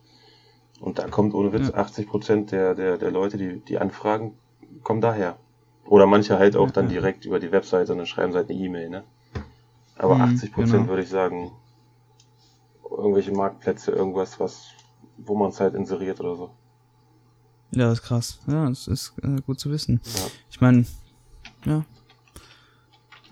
[0.80, 1.76] Und da kommt ohne Witz Ja.
[1.76, 4.36] 80% der, der, der Leute, die, die anfragen,
[4.84, 5.38] kommen daher.
[5.86, 6.92] Oder manche halt auch Ja, dann ja.
[6.92, 9.04] direkt über die Webseite und dann schreiben sie halt eine E-Mail, ne?
[9.98, 10.90] Aber Mhm, 80 Prozent genau.
[10.90, 11.52] würde ich sagen,
[12.90, 14.68] irgendwelche Marktplätze, irgendwas, was,
[15.18, 16.52] wo man es halt inseriert oder so.
[17.72, 18.40] Ja, das ist krass.
[18.48, 20.02] Ja, das ist äh, gut zu wissen.
[20.50, 20.86] Ich meine,
[21.66, 21.86] ja.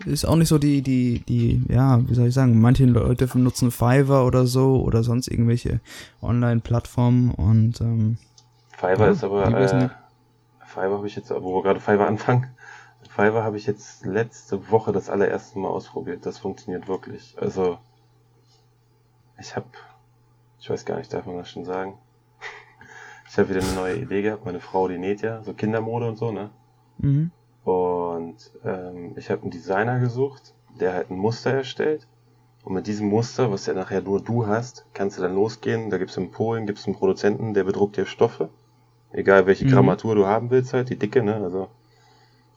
[0.04, 3.72] Ist auch nicht so die, die, die, ja, wie soll ich sagen, manche Leute nutzen
[3.72, 5.80] Fiverr oder so oder sonst irgendwelche
[6.22, 8.16] Online-Plattformen und ähm,
[8.70, 9.88] Fiverr Ja, ist aber, äh.
[10.64, 12.46] Fiverr habe ich jetzt, wo wir gerade Fiverr anfangen,
[13.08, 16.24] Fiverr habe ich jetzt letzte Woche das allererste Mal ausprobiert.
[16.24, 17.34] Das funktioniert wirklich.
[17.40, 17.78] Also,
[19.40, 19.66] ich habe,
[20.60, 21.98] ich weiß gar nicht, darf man das schon sagen?
[23.30, 24.46] Ich habe wieder eine neue Idee gehabt.
[24.46, 26.48] Meine Frau, die näht ja, so Kindermode und so, ne?
[26.96, 27.30] mhm.
[27.68, 32.06] Und ähm, ich habe einen Designer gesucht, der halt ein Muster erstellt.
[32.64, 35.90] Und mit diesem Muster, was ja nachher nur du hast, kannst du dann losgehen.
[35.90, 38.48] Da gibt's in Polen gibt's einen Produzenten, der bedruckt dir Stoffe.
[39.12, 39.66] Egal welche Mhm.
[39.66, 41.36] Grammatur du haben willst, halt, die Dicke, ne?
[41.36, 41.68] Also.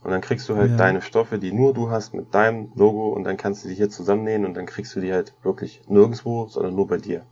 [0.04, 0.78] Und dann kriegst du halt Ja.
[0.80, 3.90] deine Stoffe, die nur du hast mit deinem Logo und dann kannst du die hier
[3.90, 7.26] zusammennähen und dann kriegst du die halt wirklich nirgendwo, sondern nur bei dir.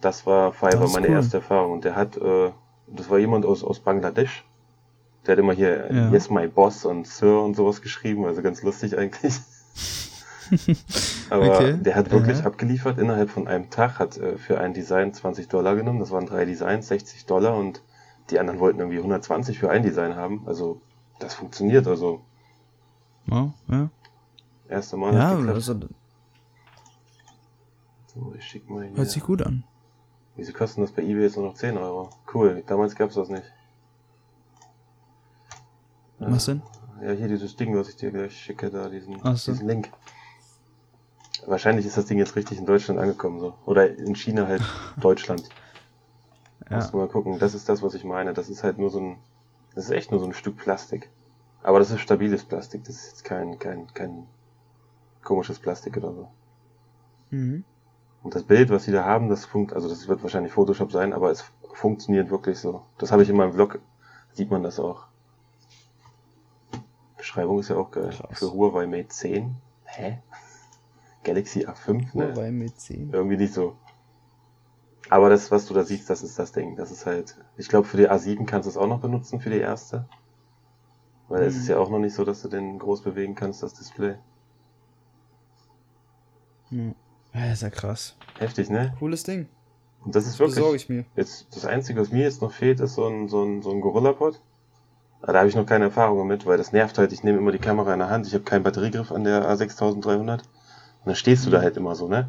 [0.00, 1.14] Das war Fiverr meine cool.
[1.14, 1.70] erste Erfahrung.
[1.74, 2.50] Und der hat, äh,
[2.88, 4.44] das war jemand aus, aus Bangladesch.
[5.26, 6.10] Der hat immer hier Ja.
[6.10, 9.34] Yes My Boss und Sir und sowas geschrieben, also ganz lustig eigentlich.
[11.30, 11.76] Aber Okay.
[11.78, 12.46] der hat wirklich Aha.
[12.46, 16.26] abgeliefert innerhalb von einem Tag, hat äh, für ein Design 20 Dollar genommen, das waren
[16.26, 17.82] drei Designs, 60 Dollar und
[18.30, 20.42] die anderen wollten irgendwie 120 für ein Design haben.
[20.46, 20.80] Also
[21.18, 22.22] das funktioniert, also
[23.26, 23.90] ja, ja.
[24.68, 25.14] erste Mal.
[25.14, 25.74] ja also,
[28.06, 28.96] so, ich schick mal hier.
[28.96, 29.64] hört sich gut an.
[30.36, 32.10] Wieso kosten das bei eBay jetzt nur noch 10 Euro?
[32.32, 33.44] Cool, damals gab's das nicht.
[36.20, 36.30] Ja.
[36.30, 36.62] Was denn?
[37.02, 39.52] Ja, hier dieses Ding, was ich dir gleich schicke, da, diesen, so.
[39.52, 39.90] diesen Link.
[41.46, 43.54] Wahrscheinlich ist das Ding jetzt richtig in Deutschland angekommen, so.
[43.66, 44.62] Oder in China halt
[45.00, 45.48] Deutschland.
[46.68, 46.76] Ja.
[46.76, 47.38] Musst du mal gucken.
[47.38, 48.34] Das ist das, was ich meine.
[48.34, 49.18] Das ist halt nur so ein,
[49.74, 51.08] das ist echt nur so ein Stück Plastik.
[51.62, 52.84] Aber das ist stabiles Plastik.
[52.84, 54.26] Das ist jetzt kein, kein, kein
[55.22, 56.28] komisches Plastik oder so.
[57.30, 57.64] Mhm.
[58.22, 61.12] Und das Bild, was sie da haben, das funkt, also das wird wahrscheinlich Photoshop sein,
[61.12, 62.82] aber es funktioniert wirklich so.
[62.98, 63.78] Das habe ich in meinem Vlog,
[64.32, 65.07] sieht man das auch.
[67.28, 68.08] Beschreibung ist ja auch geil.
[68.08, 68.38] Krass.
[68.38, 69.54] Für Huawei Mate 10.
[69.84, 70.18] Hä?
[71.24, 72.16] Galaxy A5?
[72.16, 72.32] Ne?
[72.34, 73.12] Huawei mit 10.
[73.12, 73.76] Irgendwie nicht so.
[75.10, 76.76] Aber das, was du da siehst, das ist das Ding.
[76.76, 79.50] Das ist halt, ich glaube, für die A7 kannst du es auch noch benutzen, für
[79.50, 80.08] die erste.
[81.28, 81.60] Weil es Mhm.
[81.60, 84.14] ist ja auch noch nicht so, dass du den groß bewegen kannst, das Display.
[86.70, 86.92] Ja.
[87.34, 88.16] ja, ist ja krass.
[88.38, 88.94] Heftig, ne?
[88.98, 89.48] Cooles Ding.
[90.02, 91.04] Und das ist Besorge wirklich, ich mir.
[91.16, 93.82] jetzt, das Einzige, was mir jetzt noch fehlt, ist so ein, so ein, so ein
[93.82, 94.40] Gorilla-Pod.
[95.22, 97.12] Da habe ich noch keine Erfahrung mit, weil das nervt halt.
[97.12, 100.18] Ich nehme immer die Kamera in der Hand, ich habe keinen Batteriegriff an der A6300
[100.18, 100.40] und
[101.04, 102.28] dann stehst du da halt immer so, ne?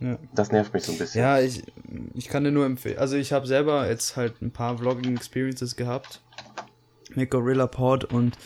[0.00, 0.18] Ja.
[0.34, 1.20] Das nervt mich so ein bisschen.
[1.20, 1.62] Ja, ich,
[2.14, 2.98] ich kann dir nur empfehlen.
[2.98, 6.22] Also ich habe selber jetzt halt ein paar Vlogging-Experiences gehabt
[7.14, 8.36] mit Gorilla Pod und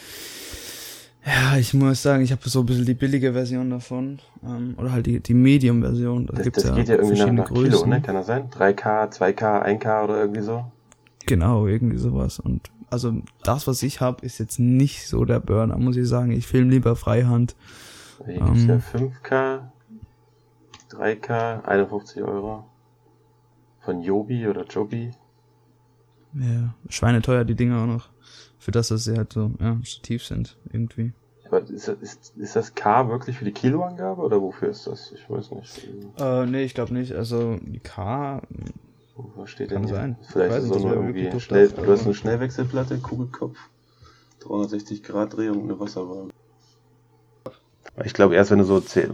[1.26, 4.18] ja, ich muss sagen, ich habe so ein bisschen die billige Version davon.
[4.44, 6.26] Ähm, oder halt die, die Medium-Version.
[6.26, 8.02] Da das, gibt's das ja geht ja irgendwie nach, nach Kilo, ne?
[8.02, 8.50] Kann das sein?
[8.50, 10.66] 3K, 2K, 1K oder irgendwie so?
[11.24, 12.40] Genau, irgendwie sowas.
[12.40, 16.30] Und also das, was ich habe, ist jetzt nicht so der Burner, muss ich sagen.
[16.32, 17.54] Ich filme lieber Freihand.
[18.24, 18.68] Hier gibt's Ähm.
[18.68, 19.60] ja 5K,
[20.90, 22.64] 3K, 51 Euro.
[23.80, 25.10] Von Jobi oder Jobi.
[26.32, 28.08] Ja, schweineteuer die Dinger auch noch.
[28.58, 31.12] Für das, dass sie halt so, ja, Stativ sind, irgendwie.
[31.46, 35.12] Aber ist, das- ist, ist das K wirklich für die Kiloangabe oder wofür ist das?
[35.12, 35.86] Ich weiß nicht.
[36.18, 37.12] Äh, nee, ich glaube nicht.
[37.12, 38.40] Also die K,
[39.16, 40.16] Wo steht Kann denn sein.
[40.22, 41.68] Ich Vielleicht ist es das auch nur irgendwie schnell.
[41.68, 43.56] Du hast eine Schnellwechselplatte, Kugelkopf,
[44.40, 46.30] 360 Grad Drehung und eine Wasserwaage.
[48.04, 49.04] Ich glaube, erst wenn du so 10,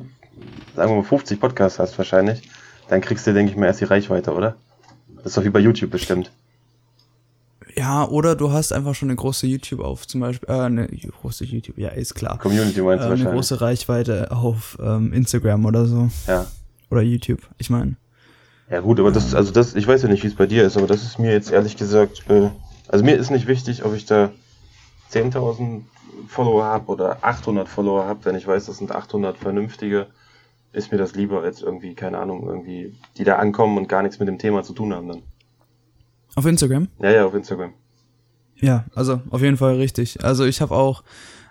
[0.74, 2.48] sagen wir mal 50 Podcasts hast wahrscheinlich,
[2.88, 4.56] dann kriegst du, denke ich mal, erst die Reichweite, oder?
[5.16, 6.32] Das ist doch wie bei YouTube bestimmt.
[7.76, 11.44] Ja, oder du hast einfach schon eine große YouTube auf, zum Beispiel, äh, eine große
[11.44, 12.38] YouTube, ja, ist klar.
[12.38, 13.34] Community Äh, meinst du eine wahrscheinlich.
[13.34, 16.08] große Reichweite auf ähm, Instagram oder so.
[16.26, 16.46] Ja.
[16.90, 17.96] Oder YouTube, ich meine.
[18.70, 20.76] Ja gut, aber das, also das, ich weiß ja nicht, wie es bei dir ist,
[20.76, 22.50] aber das ist mir jetzt ehrlich gesagt, äh,
[22.88, 24.30] also mir ist nicht wichtig, ob ich da
[25.12, 25.82] 10.000
[26.28, 30.06] Follower habe oder 800 Follower habe, wenn ich weiß, das sind 800 vernünftige,
[30.72, 34.20] ist mir das lieber als irgendwie, keine Ahnung, irgendwie, die da ankommen und gar nichts
[34.20, 35.22] mit dem Thema zu tun haben dann.
[36.36, 36.86] Auf Instagram?
[37.00, 37.72] Ja, ja, auf Instagram.
[38.60, 40.22] Ja, also auf jeden Fall richtig.
[40.22, 41.02] Also ich habe auch,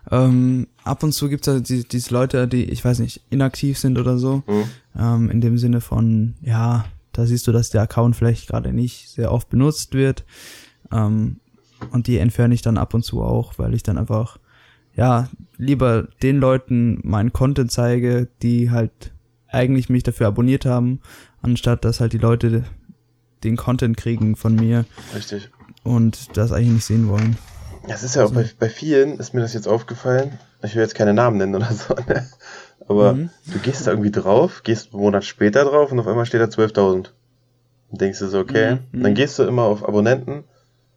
[0.10, 3.98] ähm, ab und zu gibt's ja die, diese Leute, die, ich weiß nicht, inaktiv sind
[3.98, 4.44] oder so.
[4.46, 4.64] Hm?
[4.98, 6.86] Ähm, in dem Sinne von, ja,
[7.20, 10.24] da siehst du, dass der Account vielleicht gerade nicht sehr oft benutzt wird.
[10.92, 11.40] Ähm,
[11.92, 14.38] und die entferne ich dann ab und zu auch, weil ich dann einfach,
[14.96, 19.12] ja, lieber den Leuten meinen Content zeige, die halt
[19.48, 21.02] eigentlich mich dafür abonniert haben,
[21.42, 22.64] anstatt dass halt die Leute
[23.44, 25.50] den Content kriegen von mir Richtig.
[25.84, 27.38] und das eigentlich nicht sehen wollen.
[27.88, 30.96] Das ist ja auch bei, bei vielen, ist mir das jetzt aufgefallen, ich will jetzt
[30.96, 32.30] keine Namen nennen oder so, ne?
[32.90, 33.30] Aber Mhm.
[33.54, 36.46] du gehst da irgendwie drauf, gehst einen Monat später drauf und auf einmal steht da
[36.50, 37.14] 12.000.
[37.92, 40.44] Und denkst du so, okay, Mhm, dann gehst du immer auf Abonnenten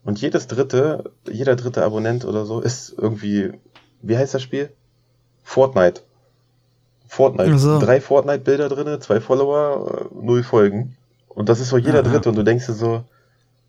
[0.04, 3.52] und jedes dritte, jeder dritte Abonnent oder so ist irgendwie,
[4.02, 4.70] wie heißt das Spiel?
[5.44, 6.02] Fortnite.
[7.08, 7.58] Fortnite.
[7.58, 7.78] So.
[7.78, 10.96] Drei Fortnite-Bilder drinne, zwei Follower, äh, null Folgen.
[11.28, 12.10] Und das ist so jeder Ja, ja.
[12.10, 13.04] dritte und du denkst dir so,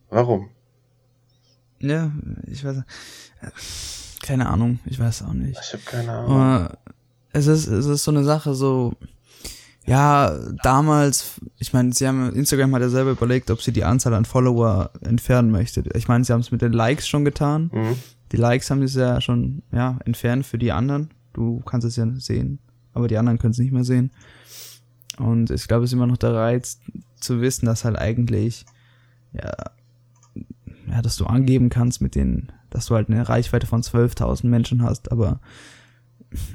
[0.10, 0.50] warum?
[1.80, 2.12] Ja,
[2.48, 2.78] ich weiß.
[2.78, 3.48] äh,
[4.26, 5.60] Keine Ahnung, ich weiß auch nicht.
[5.62, 6.32] Ich habe keine Ahnung.
[6.32, 6.78] Aber
[7.34, 8.94] es ist, es ist so eine Sache, so,
[9.86, 14.14] ja, damals, ich meine, sie haben, Instagram hat ja selber überlegt, ob sie die Anzahl
[14.14, 15.84] an Follower entfernen möchte.
[15.94, 17.70] Ich meine, sie haben es mit den Likes schon getan.
[17.74, 17.98] Mhm.
[18.32, 21.10] Die Likes haben sie ja schon, ja, entfernt für die anderen.
[21.34, 22.60] Du kannst es ja sehen,
[22.94, 24.12] aber die anderen können es nicht mehr sehen.
[25.18, 26.80] Und ich glaube, es ist immer noch der Reiz
[27.20, 28.66] zu wissen, dass halt eigentlich,
[29.34, 29.52] ja,
[30.88, 34.82] ja, dass du angeben kannst mit den, dass du halt eine Reichweite von 12.000 Menschen
[34.84, 35.40] hast, aber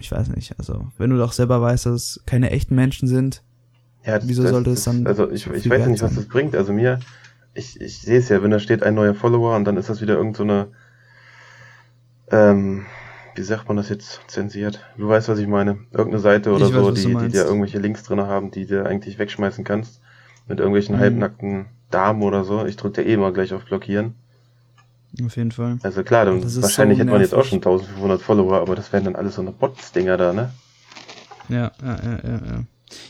[0.00, 3.42] ich weiß nicht, also wenn du doch selber weißt, dass es keine echten Menschen sind,
[4.04, 6.54] Ja, Wieso sollte es dann Also ich, ich weiß nicht, was das bringt.
[6.56, 7.00] Also mir,
[7.54, 10.00] ich, ich sehe es ja, wenn da steht ein neuer Follower und dann ist das
[10.00, 10.68] wieder irgend so eine,
[12.30, 12.86] ähm,
[13.34, 14.84] wie sagt man das jetzt zensiert?
[14.96, 15.78] Du weißt, was ich meine.
[15.92, 18.84] Irgendeine Seite oder Ich weiß, so, was die, dir irgendwelche Links drin haben, die du
[18.84, 20.00] eigentlich wegschmeißen kannst.
[20.48, 21.00] Mit irgendwelchen Mhm.
[21.00, 22.66] halbnackten Damen oder so.
[22.66, 24.14] Ich drücke da eh mal gleich auf Blockieren.
[25.24, 25.78] Auf jeden Fall.
[25.82, 29.04] Also klar, dann wahrscheinlich so hätte man jetzt auch schon 1500 Follower, aber das wären
[29.04, 30.50] dann alles so eine Bots-Dinger da, ne?
[31.48, 32.64] Ja, ja, ja, ja, ja.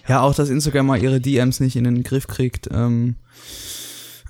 [0.09, 2.69] Ja, auch, dass Instagram mal ihre DMs nicht in den Griff kriegt.
[2.73, 3.17] Ähm,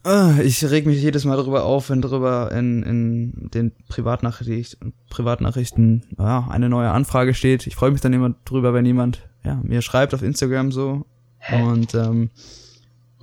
[0.04, 6.04] äh, ich reg mich jedes Mal darüber auf, wenn drüber in, in den Privatnachrichten, Privatnachrichten
[6.18, 7.66] ja, eine neue Anfrage steht.
[7.66, 11.06] Ich freue mich dann immer drüber, wenn jemand ja, mir schreibt auf Instagram so.
[11.52, 12.30] Und ähm,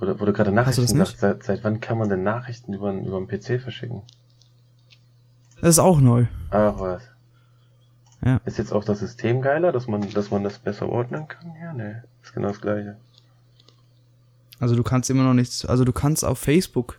[0.00, 3.20] Oder wo du gerade Nachrichten sagst, seit, seit wann kann man denn Nachrichten über, über
[3.20, 4.02] den PC verschicken?
[5.60, 6.26] Das ist auch neu.
[6.50, 7.02] Ach was.
[8.24, 8.40] Ja.
[8.44, 11.54] Ist jetzt auch das System geiler, dass man, dass man das besser ordnen kann?
[11.60, 12.04] Ja, ne.
[12.22, 12.96] Ist genau das gleiche.
[14.58, 16.98] Also du kannst immer noch nichts, also du kannst auf Facebook,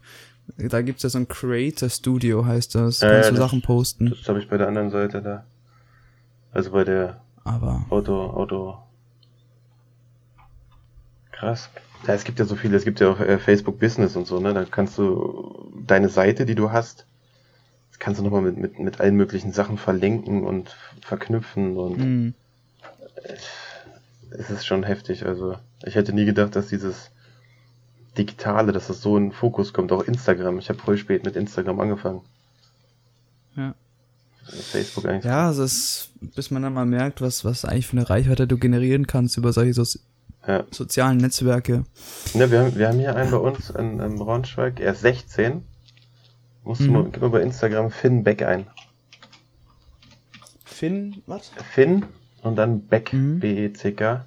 [0.57, 4.11] da gibt's ja so ein Creator Studio, heißt das, Ja, kannst ja, du Sachen posten,
[4.11, 5.43] Das habe ich bei der anderen Seite da.
[6.51, 8.77] Also bei der aber Auto, Auto.
[11.31, 11.69] Krass.
[12.05, 14.39] Ja, es gibt ja so viele, es gibt ja auch äh, Facebook Business und so,
[14.39, 14.53] ne?
[14.53, 17.06] Da kannst du deine Seite, die du hast,
[17.97, 22.33] das kannst du nochmal mit, mit, mit allen möglichen Sachen verlinken und verknüpfen und mh,
[24.31, 25.25] es ist schon heftig.
[25.25, 27.11] Also ich hätte nie gedacht, dass dieses
[28.17, 30.59] Digitale, dass das so in den Fokus kommt, auch Instagram.
[30.59, 32.21] Ich habe voll spät mit Instagram angefangen.
[33.55, 33.73] Ja.
[34.43, 35.25] Facebook eigentlich.
[35.25, 38.57] Ja, also es, bis man dann mal merkt, was, was eigentlich für eine Reichweite du
[38.57, 39.83] generieren kannst über solche so
[40.47, 40.63] Ja.
[40.71, 41.83] sozialen Netzwerke.
[42.33, 45.63] Ne, wir, haben, wir haben hier einen bei uns in, in Braunschweig, er ist 16.
[46.67, 46.91] Musst du Mhm.
[46.93, 48.67] mal, gib mal bei Instagram Finn Beck ein.
[50.65, 51.47] Finn, was?
[51.71, 52.05] Finn
[52.41, 53.39] und dann Beck, Mhm.
[53.39, 54.25] B-E-C-K.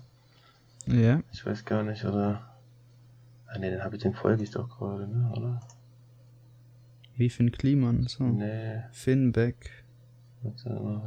[0.87, 1.21] Ja.
[1.33, 2.49] Ich weiß gar nicht, oder.
[3.47, 5.61] Ah ne, den habe ich, den folge ich doch gerade, ne, oder?
[7.17, 8.25] Wie Finn Kliman, so.
[8.25, 8.85] Nee.
[8.91, 9.71] Finn Beck.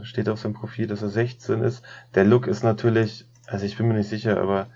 [0.03, 1.81] Steht auf seinem Profil, dass er 16 ist.
[2.13, 4.67] Der Look ist natürlich, also ich bin mir nicht sicher, aber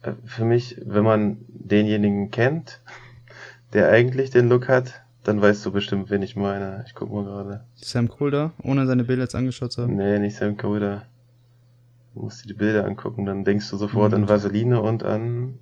[0.00, 2.80] äh, für mich, wenn man denjenigen kennt,
[3.74, 6.84] der eigentlich den Look hat, dann weißt du bestimmt, wen ich meine.
[6.86, 7.64] Ich guck mal gerade.
[7.74, 9.96] Sam Kolder, ohne seine Bilder jetzt angeschaut zu haben.
[9.96, 11.06] Nee, nicht Sam Coda.
[12.14, 14.18] Du musst dir die Bilder angucken, dann denkst du sofort Mhm.
[14.18, 15.58] an Vaseline und an.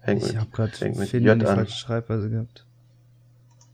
[0.00, 1.56] Fängt Ich mit, habe gerade fängt mit Finn J die an.
[1.56, 2.66] falsche Schreibweise gehabt.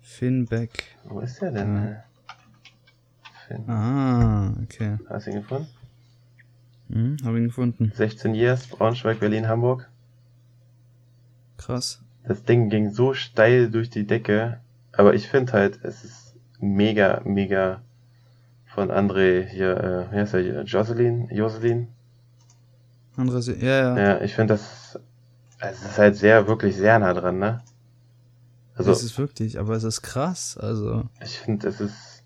[0.02, 0.84] Finn Beck.
[1.04, 1.74] Wo ist der denn?
[1.76, 2.04] Ja.
[3.46, 3.70] Finn.
[3.70, 4.98] Ah, okay.
[5.08, 5.68] Hast du ihn gefunden?
[6.90, 7.92] Hm, hab ihn gefunden.
[7.94, 9.88] 16 Years, Braunschweig, Berlin, Hamburg.
[11.56, 12.02] Krass.
[12.28, 14.60] Das Ding ging so steil durch die Decke,
[14.92, 17.80] aber ich finde halt, es ist mega, mega
[18.66, 21.88] von André hier, äh, wie heißt er hier, Jocelyn, Jocelyn.
[23.16, 23.98] Andere Se ja, ja.
[23.98, 25.00] Ja, ich finde das,
[25.58, 27.62] es ist halt sehr, wirklich sehr nah dran, ne?
[28.74, 31.04] Also, das ist wirklich, aber es ist krass, also.
[31.24, 32.24] ich finde, es ist,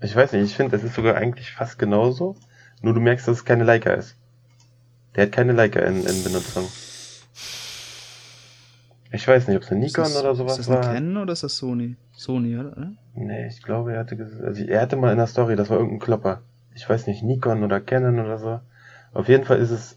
[0.00, 2.36] ich weiß nicht, ich finde, es ist sogar eigentlich fast genauso,
[2.82, 4.14] nur du merkst, dass es keine Leica ist.
[5.16, 6.68] Der hat keine Leica in, in Benutzung.
[9.10, 10.94] Ich weiß nicht, ob es eine Nikon das, oder sowas Ist das eine war.
[10.94, 11.96] Canon oder ist das Sony?
[12.12, 12.92] Sony, oder?
[13.14, 16.00] Nee, ich glaube, er hatte also er hatte mal in der Story, das war irgendein
[16.00, 16.42] Klopper.
[16.74, 18.60] Ich weiß nicht, Nikon oder Canon oder so.
[19.12, 19.96] Auf jeden Fall ist es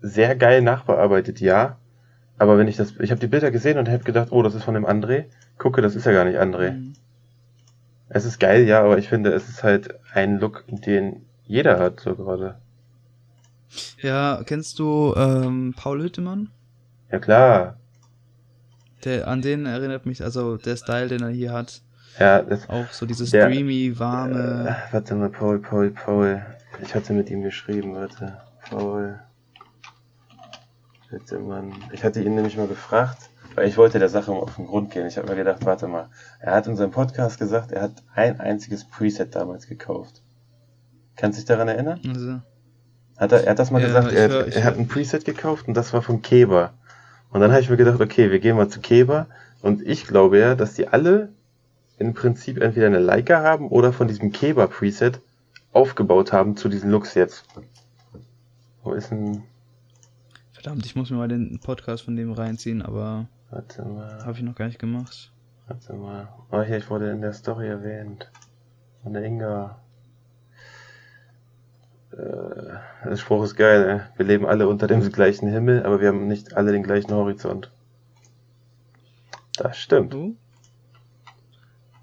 [0.00, 1.76] sehr geil nachbearbeitet, ja.
[2.38, 4.64] Aber wenn ich das, ich habe die Bilder gesehen und habe gedacht, oh, das ist
[4.64, 5.24] von dem André.
[5.58, 6.72] Gucke, das ist ja gar nicht André.
[6.72, 6.92] Mhm.
[8.08, 12.00] Es ist geil, ja, aber ich finde, es ist halt ein Look, den jeder hat,
[12.00, 12.56] so gerade.
[14.00, 16.50] Ja, kennst du ähm, Paul Hüttemann?
[17.14, 17.76] Ja klar.
[19.04, 21.80] Der, an den erinnert mich, also der Style, den er hier hat.
[22.18, 24.76] Ja, das, Auch so dieses Der- dreamy, warme.
[24.90, 26.42] Äh, warte mal, Paul, Paul, Paul.
[26.82, 28.38] Ich hatte mit ihm geschrieben, warte.
[28.68, 29.20] Paul.
[31.08, 31.72] Bitte, Mann.
[31.92, 34.90] Ich hatte ihn nämlich mal gefragt, weil ich wollte der Sache mal auf den Grund
[34.90, 35.06] gehen.
[35.06, 36.08] Ich habe mir gedacht, warte mal.
[36.40, 40.20] Er hat in seinem Podcast gesagt, er hat ein einziges Preset damals gekauft.
[41.14, 42.00] Kannst du dich daran erinnern?
[42.08, 42.40] Also,
[43.18, 45.68] Hat er, er hat das mal Ja, gesagt, er, hör- er hat ein Preset gekauft
[45.68, 46.72] und das war von Keber.
[47.34, 49.26] Und dann habe ich mir gedacht, okay, wir gehen mal zu Keber.
[49.60, 51.30] Und ich glaube ja, dass die alle
[51.98, 55.20] im Prinzip entweder eine Leica haben oder von diesem Keber Preset
[55.72, 57.44] aufgebaut haben zu diesen Looks jetzt.
[58.84, 59.42] Wo ist denn,
[60.52, 64.44] verdammt, ich muss mir mal den Podcast von dem reinziehen, aber warte mal, habe ich
[64.44, 65.32] noch gar nicht gemacht.
[65.66, 66.28] warte mal.
[66.52, 68.30] Oh, hier, ich wurde in der Story erwähnt.
[69.02, 69.80] Von der Inga.
[72.16, 74.00] Äh, der Spruch ist geil, ey.
[74.16, 77.72] Wir leben alle unter dem gleichen Himmel, aber wir haben nicht alle den gleichen Horizont.
[79.56, 80.14] Das stimmt.
[80.14, 80.32] Oh?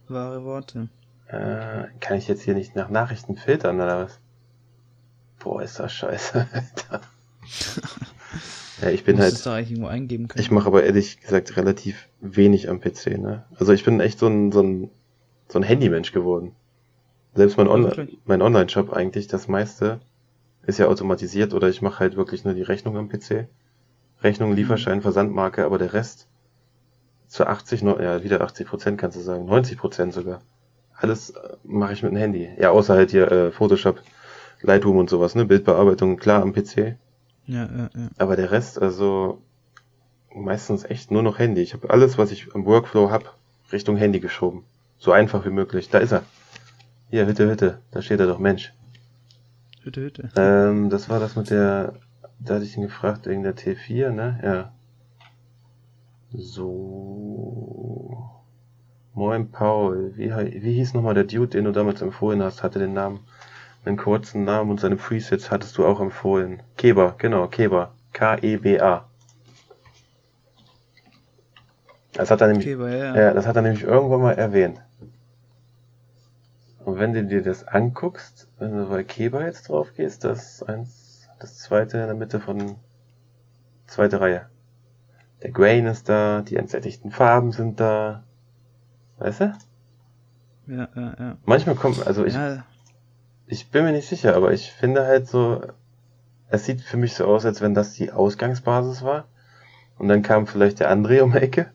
[0.07, 0.89] Wahre Worte.
[1.27, 4.19] Äh, kann ich jetzt hier nicht nach Nachrichten filtern oder was?
[5.39, 7.01] Boah, ist das scheiße, Alter.
[8.81, 10.41] ja, ich bin halt, es da eigentlich irgendwo eingeben können.
[10.41, 13.45] ich mache aber ehrlich gesagt relativ wenig am PC, ne?
[13.55, 14.89] Also ich bin echt so ein, so ein,
[15.47, 16.53] so ein Handymensch geworden.
[17.33, 18.19] Selbst mein, On Wirklich?
[18.25, 19.99] mein Online-Shop eigentlich, das meiste
[20.65, 23.47] ist ja automatisiert oder ich mache halt wirklich nur die Rechnung am PC.
[24.21, 26.27] Rechnung, Lieferschein, Versandmarke, aber der Rest
[27.27, 30.41] zu 80, no- ja, wieder 80 Prozent kannst du sagen, 90 Prozent sogar.
[30.95, 32.49] Alles äh, mache ich mit dem Handy.
[32.59, 34.01] Ja, außer halt hier äh, Photoshop,
[34.61, 35.45] Lightroom und sowas, ne?
[35.45, 36.97] Bildbearbeitung, klar am PC.
[37.47, 38.09] Ja, ja, ja.
[38.19, 39.41] Aber der Rest, also
[40.35, 41.61] meistens echt nur noch Handy.
[41.61, 43.37] Ich habe alles, was ich im Workflow hab,
[43.71, 44.63] Richtung Handy geschoben.
[44.99, 45.89] So einfach wie möglich.
[45.89, 46.23] Da ist er.
[47.11, 47.79] Hier, Hütte, Hütte.
[47.91, 48.73] Da steht er doch, Mensch.
[49.83, 50.29] Hütte, Hütte.
[50.37, 51.95] Ähm, das war das mit der,
[52.39, 54.39] da hatte ich ihn gefragt wegen der T4, ne?
[54.41, 54.71] Ja.
[56.31, 58.29] So.
[59.13, 62.63] Moin Paul, wie, wie hieß nochmal der Dude, den du damals empfohlen hast?
[62.63, 63.19] Hatte den Namen,
[63.83, 66.63] einen kurzen Namen und seine Presets hattest du auch empfohlen.
[66.77, 67.93] Keber, genau, Keber.
[68.13, 69.03] K-E-B-A.
[72.13, 73.15] Das hat er nämlich, aber ja.
[73.17, 74.81] ja, das hat er nämlich irgendwann mal erwähnt.
[76.83, 81.27] Und wenn du dir das anguckst, wenn du bei Keber jetzt drauf gehst, das eins,
[81.39, 82.75] das zweite in der Mitte von
[83.87, 84.49] zweite Reihe.
[85.43, 88.23] Der Grain ist da, die entsättigten Farben sind da.
[89.17, 89.53] Weißt du?
[90.67, 91.37] Ja, ja, ja.
[91.45, 92.63] Manchmal kommt, also ich, ja,
[93.47, 95.61] ich bin mir nicht sicher, aber ich finde halt so,
[96.49, 99.25] es sieht für mich so aus, als wenn das die Ausgangsbasis war.
[99.97, 101.71] Und dann kam vielleicht der André um die Ecke.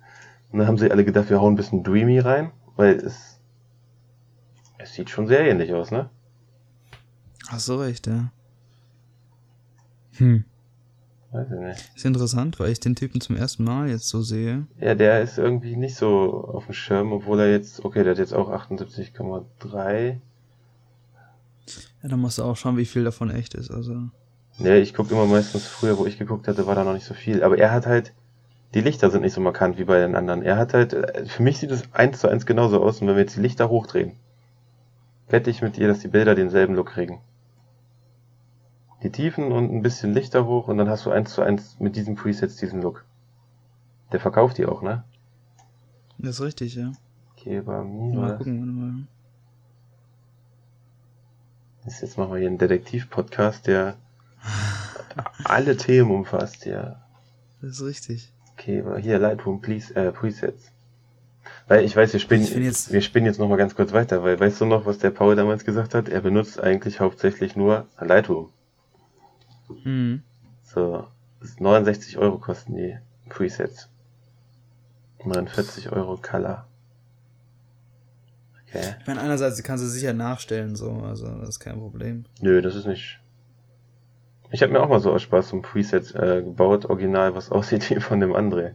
[0.50, 3.35] Und dann haben sie alle gedacht, wir hauen ein bisschen Dreamy rein, weil es,
[4.86, 6.08] es sieht schon sehr ähnlich aus, ne?
[7.48, 8.30] Hast du recht, ja.
[10.16, 10.44] Hm.
[11.32, 11.90] Weiß ich nicht.
[11.94, 14.66] Ist interessant, weil ich den Typen zum ersten Mal jetzt so sehe.
[14.80, 18.18] Ja, der ist irgendwie nicht so auf dem Schirm, obwohl er jetzt, okay, der hat
[18.18, 20.18] jetzt auch 78,3.
[22.02, 23.70] Ja, da musst du auch schauen, wie viel davon echt ist.
[23.70, 24.08] Also.
[24.58, 27.14] Ne, ich gucke immer meistens früher, wo ich geguckt hatte, war da noch nicht so
[27.14, 27.42] viel.
[27.42, 28.14] Aber er hat halt,
[28.74, 30.42] die Lichter sind nicht so markant wie bei den anderen.
[30.42, 33.00] Er hat halt, äh, für mich sieht es eins zu eins genauso aus.
[33.00, 34.12] Und wenn wir jetzt die Lichter hochdrehen,
[35.28, 37.20] wette ich mit dir, dass die Bilder denselben Look kriegen.
[39.02, 41.96] Die Tiefen und ein bisschen Lichter hoch und dann hast du eins zu eins mit
[41.96, 43.04] diesen Presets diesen Look.
[44.12, 45.04] Der verkauft die auch, ne?
[46.18, 46.92] Das ist richtig, ja.
[47.36, 49.06] Kebami, Mal gucken, warte mal.
[51.84, 53.96] Jetzt machen wir hier einen Detektiv-Podcast, der
[55.44, 57.02] alle Themen umfasst, ja.
[57.60, 58.32] Das ist richtig.
[58.52, 60.72] Okay, hier Lightroom, please, äh, Presets.
[61.68, 64.22] Weil ich weiß, wir spinnen, Ich jetzt- wir spinnen jetzt noch mal ganz kurz weiter,
[64.22, 66.08] weil weißt du noch, was der Paul damals gesagt hat?
[66.08, 68.50] Er benutzt eigentlich hauptsächlich nur Lightroom.
[69.82, 70.22] Hm.
[70.62, 71.06] So,
[71.40, 72.96] das 69 Euro kosten die
[73.28, 73.88] Presets.
[75.24, 76.66] 49 Euro Color.
[78.68, 78.94] Okay.
[79.00, 82.26] Ich meine, einerseits kannst du sicher nachstellen, so, also das ist kein Problem.
[82.40, 83.18] Nö, das ist nicht.
[84.52, 87.50] Ich habe mir auch mal so aus Spaß so ein Preset äh, gebaut, original, was
[87.50, 88.74] aussieht wie von dem André.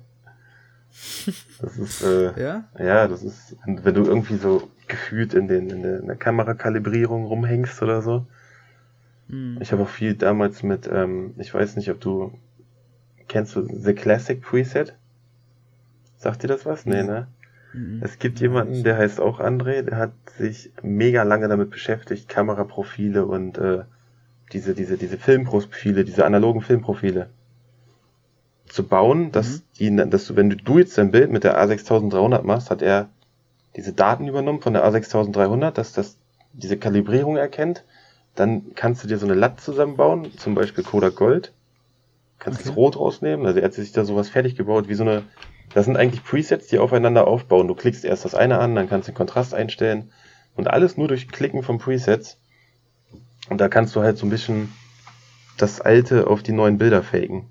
[1.61, 2.63] Das ist, äh, Ja?
[2.79, 7.25] ja, das ist, wenn du irgendwie so gefühlt in, den, in, der, in der Kamerakalibrierung
[7.25, 8.25] rumhängst oder so.
[9.29, 9.57] Hm.
[9.61, 12.33] Ich habe auch viel damals mit, ähm, ich weiß nicht, ob du,
[13.27, 14.95] kennst du The Classic Preset?
[16.17, 16.85] Sagt dir das was?
[16.85, 17.03] Nee, Nee.
[17.03, 17.27] ne?
[17.73, 18.01] Mhm.
[18.03, 23.25] Es gibt jemanden, der heißt auch André, der hat sich mega lange damit beschäftigt, Kameraprofile
[23.25, 23.83] und äh,
[24.51, 27.29] diese, diese, diese Filmprofile, diese analogen Filmprofile
[28.71, 29.61] zu bauen, dass Mhm.
[29.79, 33.09] die, dass du, wenn du, du jetzt dein Bild mit der A6300 machst, hat er
[33.75, 36.17] diese Daten übernommen von der A6300, dass das
[36.53, 37.83] diese Kalibrierung erkennt.
[38.35, 41.53] Dann kannst du dir so eine LAT zusammenbauen, zum Beispiel Kodak Gold.
[42.39, 42.69] Kannst Okay.
[42.69, 43.45] das Rot rausnehmen.
[43.45, 45.23] Also er hat sich da sowas fertig gebaut, wie so eine,
[45.73, 47.67] das sind eigentlich Presets, die aufeinander aufbauen.
[47.67, 50.11] Du klickst erst das eine an, dann kannst du den Kontrast einstellen
[50.55, 52.37] und alles nur durch Klicken von Presets.
[53.49, 54.71] Und da kannst du halt so ein bisschen
[55.57, 57.45] das alte auf die neuen Bilder faken.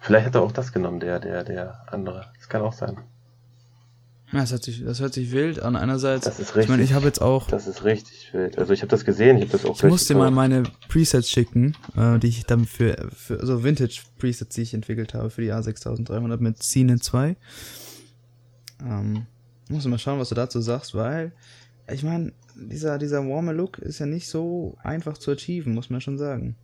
[0.00, 2.26] Vielleicht hat er auch das genommen, der, der, der andere.
[2.38, 2.96] Das kann auch sein.
[4.32, 5.74] Ja, das hört sich, das hört sich wild an.
[5.74, 6.90] Einerseits, Das ist ich meine, richtig.
[6.90, 8.58] ich habe jetzt auch, Das ist richtig wild.
[8.58, 11.30] Also ich habe das gesehen, ich habe das auch ich muss dir mal meine Presets
[11.30, 15.40] schicken, äh, die ich dann für, für so Vintage Presets, die ich entwickelt habe für
[15.40, 17.36] die A6300 mit Scene 2.
[18.84, 19.26] Ähm,
[19.70, 21.32] muss mal schauen, was du dazu sagst, weil
[21.90, 26.02] ich meine, dieser, dieser warme Look ist ja nicht so einfach zu achieven, muss man
[26.02, 26.56] schon sagen.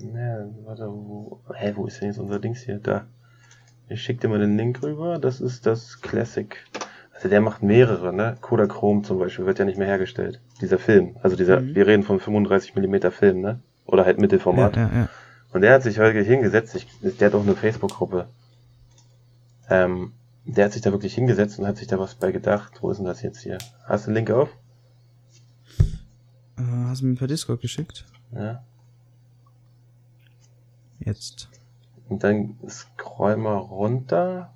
[0.00, 2.78] Ja, warte, wo, hä, wo ist denn jetzt unser Dings hier?
[2.78, 3.06] Da.
[3.88, 5.18] Ich schick dir mal den Link rüber.
[5.18, 6.56] Das ist das Classic.
[7.14, 8.36] Also der macht mehrere, ne?
[8.40, 10.40] Kodachrome zum Beispiel wird ja nicht mehr hergestellt.
[10.60, 11.16] Dieser Film.
[11.22, 11.74] Also dieser, Mhm.
[11.74, 13.60] wir reden von 35 mm Film, ne?
[13.84, 14.76] Oder halt Mittelformat.
[14.76, 15.08] Ja, ja, ja.
[15.52, 16.86] Und der hat sich heute hingesetzt, ich,
[17.18, 18.28] der hat auch eine Facebook-Gruppe.
[19.68, 20.12] Ähm,
[20.46, 22.78] der hat sich da wirklich hingesetzt und hat sich da was bei gedacht.
[22.80, 23.58] Wo ist denn das jetzt hier?
[23.84, 24.48] Hast du den Link auf?
[26.56, 28.06] Äh, hast du mir per Discord geschickt?
[28.32, 28.62] Ja.
[31.00, 31.48] Jetzt.
[32.08, 34.52] Und dann scroll mal runter.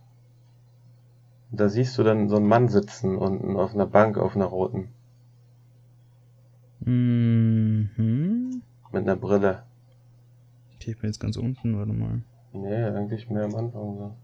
[1.51, 4.89] Da siehst du dann so einen Mann sitzen unten auf einer Bank auf einer roten.
[6.81, 8.63] Mhm.
[8.93, 9.63] Mit einer Brille.
[10.79, 12.23] Ich bin jetzt ganz unten, warte mal.
[12.53, 14.15] Nee, eigentlich mehr am Anfang so.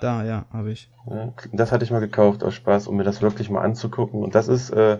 [0.00, 0.90] Da, ja, habe ich.
[1.08, 4.22] Ja, das hatte ich mal gekauft aus Spaß, um mir das wirklich mal anzugucken.
[4.22, 4.98] Und das ist, äh,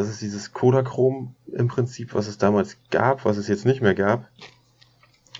[0.00, 3.94] das ist dieses Kodachrom im Prinzip, was es damals gab, was es jetzt nicht mehr
[3.94, 4.28] gab.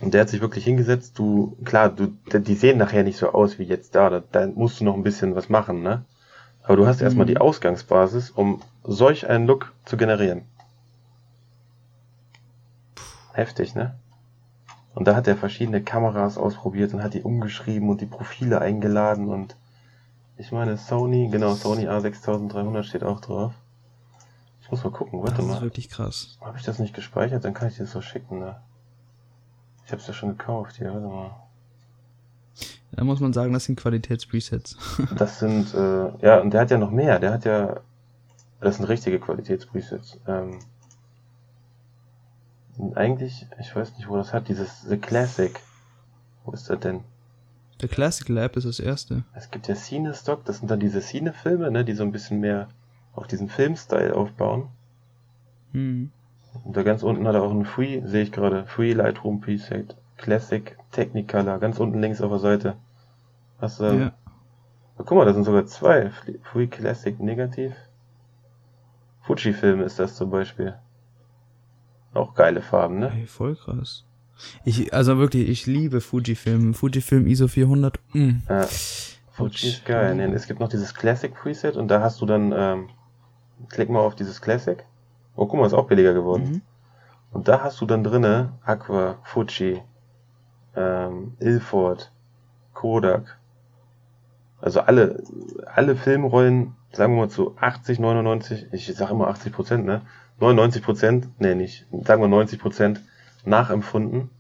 [0.01, 1.19] Und der hat sich wirklich hingesetzt.
[1.19, 2.07] Du, klar, du,
[2.39, 4.09] die sehen nachher nicht so aus wie jetzt da.
[4.09, 6.05] Da, da musst du noch ein bisschen was machen, ne?
[6.63, 7.31] Aber du hast erstmal Mhm.
[7.31, 10.43] die Ausgangsbasis, um solch einen Look zu generieren.
[13.33, 13.95] Heftig, ne?
[14.95, 19.29] Und da hat er verschiedene Kameras ausprobiert und hat die umgeschrieben und die Profile eingeladen
[19.29, 19.57] und
[20.37, 23.53] ich meine Sony, genau, Sony A6300 steht auch drauf.
[24.71, 25.63] Ich muss mal gucken, warte das ist mal.
[25.63, 26.39] wirklich krass.
[26.41, 27.45] Habe ich das nicht gespeichert?
[27.45, 28.55] Dann kann ich dir das so schicken, ne?
[29.85, 31.35] Ich hab's ja schon gekauft hier, warte mal.
[32.93, 34.77] Da muss man sagen, das sind Qualitätspresets.
[35.17, 37.19] Das sind, äh, ja, und der hat ja noch mehr.
[37.19, 37.81] Der hat ja,
[38.61, 40.21] das sind richtige Qualitätspresets.
[40.29, 40.61] Ähm,
[42.95, 45.59] eigentlich, ich weiß nicht, wo das hat, dieses The Classic.
[46.45, 47.01] Wo ist das denn?
[47.81, 49.25] Der Classic Lab ist das erste.
[49.35, 52.69] Es gibt ja Cine-Stock, das sind dann diese Cine-Filme, ne, die so ein bisschen mehr
[53.21, 54.69] auf diesen Film-Style aufbauen.
[55.73, 56.11] Hm.
[56.65, 59.97] Und da ganz unten hat er auch einen Free, sehe ich gerade, Free Lightroom Preset,
[60.17, 62.77] Classic, Technicolor, ganz unten links auf der Seite.
[63.61, 64.13] Hast du, Ja,
[64.99, 66.11] Oh, guck mal, da sind sogar zwei.
[66.43, 67.73] Free Classic Negativ.
[69.23, 70.75] Fujifilm ist das zum Beispiel.
[72.13, 73.11] Auch geile Farben, ne?
[73.15, 74.05] Ey, voll krass.
[74.65, 76.75] Ich, also wirklich, ich liebe Fujifilm.
[76.75, 77.99] Fujifilm ISO 400.
[78.13, 78.31] Mm.
[78.47, 78.67] Ja.
[79.31, 80.15] Fuji ist geil.
[80.17, 82.89] Nee, es gibt noch dieses Classic Preset und da hast du dann, ähm,
[83.69, 84.85] klick mal auf dieses Classic.
[85.37, 86.51] Oh, guck mal, ist auch billiger geworden.
[86.51, 86.63] Mhm.
[87.33, 89.83] Und da hast du dann drinne Aqua, Fuji,
[90.75, 92.11] ähm, Ilford,
[92.75, 93.39] Kodak.
[94.61, 95.23] Also alle,
[95.67, 100.03] alle Filmrollen, sagen wir mal zu 80, 99, ich sage immer 80 Prozent, ne?
[100.41, 103.03] 99 Prozent, nee, nicht, sagen wir 90 Prozent
[103.45, 104.31] nachempfunden.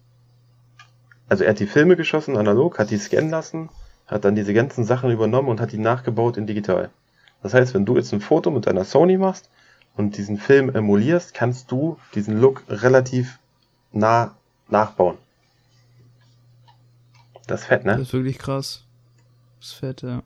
[1.28, 3.68] Also er hat die Filme geschossen, analog, hat die scannen lassen,
[4.06, 6.90] hat dann diese ganzen Sachen übernommen und hat die nachgebaut in digital.
[7.42, 9.48] Das heißt, wenn du jetzt ein Foto mit deiner Sony machst
[9.96, 13.38] und diesen Film emulierst, kannst du diesen Look relativ
[13.92, 14.34] nah
[14.68, 15.16] nachbauen.
[17.46, 17.92] Das ist fett, ne?
[17.92, 18.84] Das ist wirklich krass.
[19.58, 20.22] Das ist fett, ja.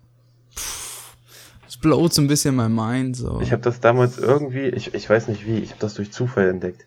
[1.64, 3.40] Das blowt so ein bisschen mein Mind, so.
[3.40, 6.48] Ich habe das damals irgendwie, ich, ich weiß nicht wie, ich habe das durch Zufall
[6.48, 6.84] entdeckt.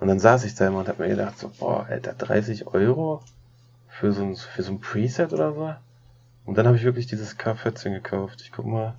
[0.00, 3.22] Und dann saß ich da immer und habe mir gedacht, so, boah, Alter, 30 Euro
[3.88, 5.74] für so ein, für so ein Preset oder so.
[6.46, 8.40] Und dann habe ich wirklich dieses K14 gekauft.
[8.42, 8.94] Ich guck mal.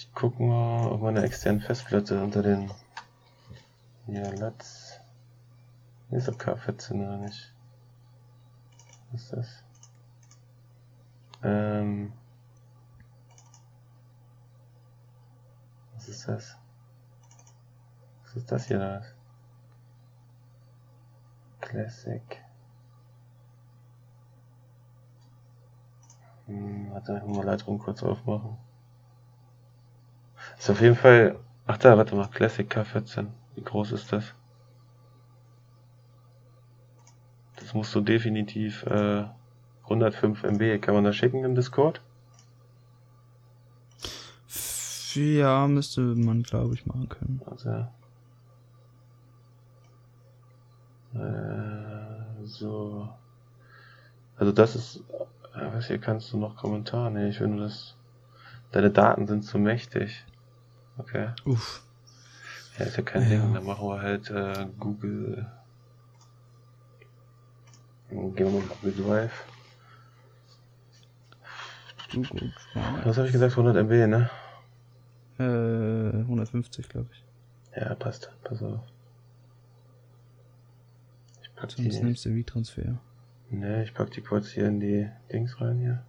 [0.00, 2.70] Ich guck mal auf meine externen Festplatte unter den.
[4.06, 4.98] Ja, Latz.
[6.08, 7.52] Hier ist das K14 oder nicht?
[9.12, 9.64] Was ist das?
[11.42, 12.14] Ähm.
[15.92, 16.56] Was ist das?
[18.22, 19.02] Was ist das hier da?
[21.60, 22.42] Classic.
[26.46, 28.69] Hm, warte, ich muss mal Lightroom kurz aufmachen.
[30.60, 31.38] Ist auf jeden Fall.
[31.66, 33.28] Ach da, warte mal, Classic K14.
[33.54, 34.34] Wie groß ist das?
[37.56, 39.24] Das musst du definitiv äh,
[39.84, 40.82] 105 MB.
[40.82, 42.02] Kann man das schicken im Discord?
[45.14, 47.40] Ja, müsste man, glaube ich, machen können.
[47.50, 47.86] Also.
[51.14, 53.08] Äh, so.
[54.36, 55.04] Also das ist.
[55.54, 57.08] Äh, was hier kannst du noch Kommentar?
[57.08, 57.96] Nee, ich will nur das.
[58.72, 60.26] Deine Daten sind zu mächtig.
[61.00, 61.28] Okay.
[61.46, 61.82] Uff.
[62.78, 63.28] Ja, ist ja kein Ja.
[63.28, 63.54] Ding.
[63.54, 65.46] Dann machen wir halt äh, Google.
[68.10, 69.44] Gehen wir mal Google Drive.
[72.12, 72.52] Gut, gut.
[73.04, 73.52] Was habe ich gesagt?
[73.52, 74.30] 100 MB, ne?
[75.38, 77.24] Äh, 150, glaube ich.
[77.76, 78.30] Ja, passt.
[78.42, 78.80] Pass auf.
[81.42, 82.02] Ich pack Sonst die.
[82.04, 82.98] nimmst du V-Transfer.
[83.50, 86.04] Ne, ich pack die kurz hier in die Dings rein hier.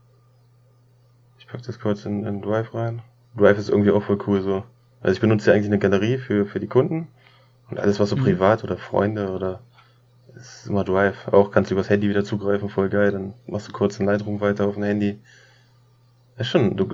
[1.39, 3.02] Ich pack das kurz in, in Drive rein.
[3.36, 4.64] Drive ist irgendwie auch voll cool so.
[5.02, 7.08] Also ich benutze ja eigentlich eine Galerie für, für die Kunden.
[7.70, 8.22] Und alles was so Mhm.
[8.24, 9.62] privat oder Freunde oder
[10.36, 11.28] ist immer Drive.
[11.30, 13.12] Auch kannst du übers Handy wieder zugreifen, voll geil.
[13.12, 15.20] Dann machst du kurz den Lightroom weiter auf dem Handy.
[16.38, 16.88] Ja schon, du,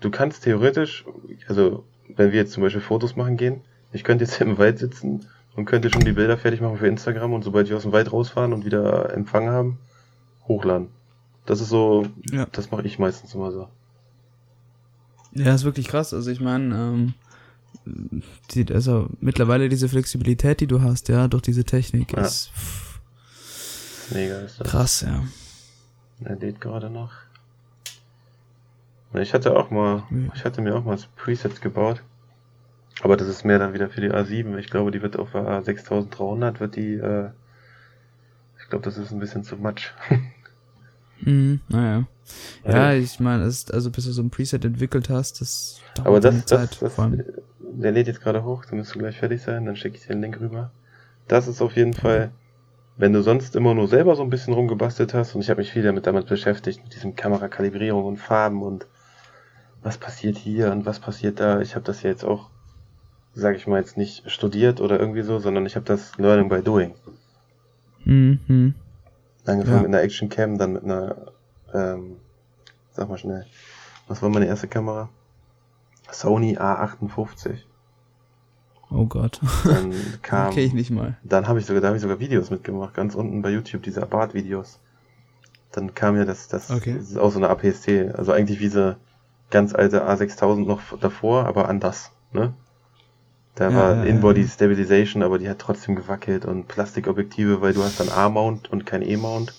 [0.00, 1.04] du kannst theoretisch,
[1.48, 1.84] also
[2.14, 3.60] wenn wir jetzt zum Beispiel Fotos machen gehen,
[3.92, 5.26] ich könnte jetzt im Wald sitzen
[5.56, 8.12] und könnte schon die Bilder fertig machen für Instagram und sobald wir aus dem Wald
[8.12, 9.78] rausfahren und wieder Empfang haben,
[10.46, 10.88] hochladen.
[11.46, 12.46] Das ist so, Ja.
[12.52, 13.68] das mache ich meistens immer so.
[15.32, 16.14] Ja, ist wirklich krass.
[16.14, 17.14] Also ich meine, ähm,
[18.52, 22.22] die, also mittlerweile diese Flexibilität, die du hast, ja, durch diese Technik, Ja.
[22.22, 23.00] ist pff,
[24.12, 24.68] Mega ist das.
[24.68, 25.22] krass, ja.
[26.24, 27.12] Er lädt gerade noch.
[29.14, 30.32] Ich hatte auch mal, Ja.
[30.34, 32.02] ich hatte mir auch mal Presets gebaut.
[33.02, 34.58] Aber das ist mehr dann wieder für die A7.
[34.58, 37.30] Ich glaube, die wird auf der A6300 wird die, äh,
[38.60, 39.92] ich glaube, das ist ein bisschen zu much.
[41.20, 42.06] Mhm, naja.
[42.64, 45.80] Ja, Also- ich meine, es ist, also bis du so ein Preset entwickelt hast, das
[45.94, 47.24] dauert Aber das, seine das, das, vor allem.
[47.60, 50.20] der lädt jetzt gerade hoch, dann müsste gleich fertig sein, dann schicke ich dir den
[50.22, 50.70] Link rüber.
[51.26, 52.30] Das ist auf jeden Fall,
[52.96, 55.72] wenn du sonst immer nur selber so ein bisschen rumgebastelt hast, und ich habe mich
[55.72, 58.86] viel damit, damit beschäftigt, mit diesem Kamerakalibrierung und Farben und
[59.82, 61.60] was passiert hier und was passiert da.
[61.60, 62.50] Ich habe das ja jetzt auch,
[63.32, 66.60] sage ich mal jetzt nicht studiert oder irgendwie so, sondern ich habe das Learning by
[66.62, 66.94] Doing.
[68.04, 68.74] Mhm, mhm.
[69.48, 69.82] Angefangen Ja.
[69.82, 71.16] mit einer Action Cam, dann mit einer,
[71.74, 72.16] ähm,
[72.92, 73.46] sag mal schnell,
[74.06, 75.08] was war meine erste Kamera?
[76.10, 77.58] Sony A58.
[78.90, 79.40] Oh Gott.
[79.64, 79.92] Dann
[80.22, 81.16] kam, Okay, ich nicht mal.
[81.22, 84.02] dann habe ich sogar, da habe ich sogar Videos mitgemacht, ganz unten bei YouTube, diese
[84.02, 84.80] Abart-Videos.
[85.72, 86.94] Dann kam ja das, das, Okay.
[86.96, 88.96] das ist auch so eine APS-C, also eigentlich wie diese
[89.50, 92.54] ganz alte A6000 noch davor, aber anders, ne?
[93.58, 94.48] Da Ja, war ja, In-Body ja.
[94.48, 99.02] Stabilization, aber die hat trotzdem gewackelt und Plastikobjektive, weil du hast dann A-Mount und kein
[99.02, 99.54] E-Mount.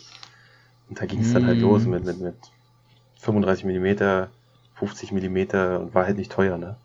[0.89, 1.61] Und da ging es dann halt Mm.
[1.61, 2.35] los mit, mit, mit
[3.19, 4.31] 35 Millimeter,
[4.75, 6.77] 50 Millimeter und war halt nicht teuer, ne?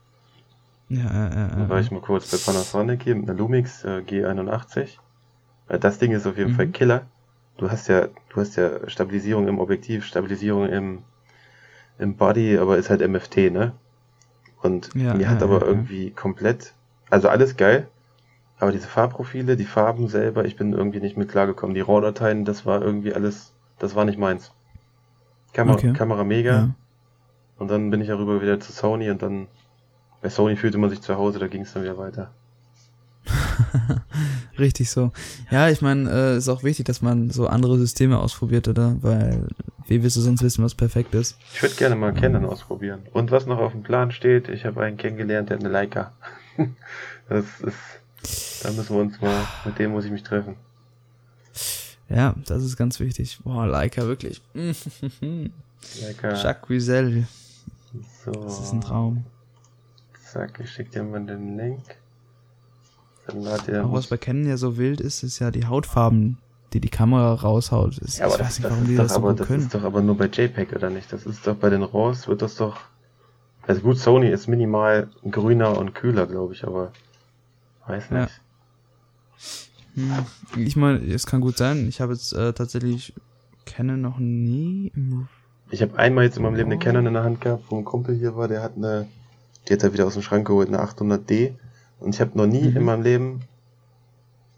[0.89, 1.47] Ja, ja, ja.
[1.57, 5.01] Dann war ich mal kurz bei Panasonic hier mit einer Lumix äh, G81.
[5.69, 6.55] Äh, das Ding ist auf jeden Mhm.
[6.55, 7.07] Fall Killer.
[7.57, 11.03] Du hast ja, du hast ja Stabilisierung im Objektiv, Stabilisierung im,
[11.99, 13.73] im Body, aber ist halt MFT, ne?
[14.63, 15.87] Und Ja, die hat ja, aber ja, ja.
[15.87, 16.75] irgendwie komplett,
[17.15, 17.87] also alles geil,
[18.59, 21.73] aber diese Farbprofile, die Farben selber, ich bin irgendwie nicht mit klargekommen.
[21.73, 24.51] Die RAW-Dateien, das war irgendwie alles, das war nicht meins.
[25.53, 25.93] Kamera, Okay.
[25.93, 26.53] Kamera mega.
[26.53, 26.71] Ja.
[27.57, 29.47] Und dann bin ich ja rüber wieder zu Sony und dann
[30.23, 32.33] bei Sony fühlte man sich zu Hause, da ging es dann wieder weiter.
[34.59, 35.13] Richtig so.
[35.53, 38.97] Ja, ich meine, äh, ist auch wichtig, dass man so andere Systeme ausprobiert, oder?
[39.03, 39.47] Weil,
[39.87, 41.39] wie willst du sonst wissen, was perfekt ist?
[41.55, 43.03] Ich würde gerne mal Canon ausprobieren.
[43.13, 46.13] Und was noch auf dem Plan steht, ich habe einen kennengelernt, der hat eine Leica.
[47.29, 50.57] das ist, da müssen wir uns mal, mit dem muss ich mich treffen.
[52.09, 53.39] Ja, das ist ganz wichtig.
[53.45, 54.43] Boah, Leica, wirklich.
[54.55, 56.35] Leica.
[56.35, 57.27] Jacques Wiesel,
[58.25, 58.33] So.
[58.33, 59.25] das ist ein Traum.
[60.33, 61.83] Zack, ich schicke dir mal den Link.
[63.27, 66.39] Dann lad dir Auch was bei Canon ja so wild ist, ist ja die Hautfarben,
[66.73, 67.97] die die Kamera raushaut.
[67.97, 69.47] Ja, ich das, weiß nicht, das, warum die ist das doch, so aber, gut das
[69.47, 69.63] können.
[69.63, 71.13] ist doch aber nur bei JPEG, oder nicht?
[71.13, 72.81] Das ist doch bei den RAWs wird das doch.
[73.67, 76.93] Also gut, Sony ist minimal grüner und kühler, glaube ich, aber
[77.87, 78.23] weiß Ja.
[78.23, 78.41] nicht.
[79.95, 80.13] Hm,
[80.57, 81.87] Ich meine, es kann gut sein.
[81.89, 83.15] Ich habe jetzt äh, tatsächlich
[83.65, 84.93] Canon noch nie
[85.71, 86.83] Ich habe einmal jetzt in meinem Leben eine Oh.
[86.85, 89.07] Canon in der Hand gehabt, wo ein Kumpel hier war, der hat eine,
[89.69, 91.55] die hat er wieder aus dem Schrank geholt, eine 800D.
[92.01, 92.77] Und ich habe noch nie Mhm.
[92.77, 93.41] in meinem Leben,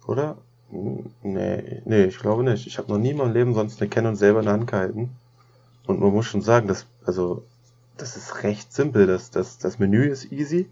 [0.07, 0.37] oder?
[1.23, 2.67] Nee, nee, ich glaube nicht.
[2.67, 5.11] Ich habe noch nie in meinem Leben sonst eine Canon selber in der Hand gehalten.
[5.87, 7.45] Und man muss schon sagen, dass, also,
[7.99, 9.07] das ist recht simpel.
[9.07, 10.69] Das, das, das Menü ist easy.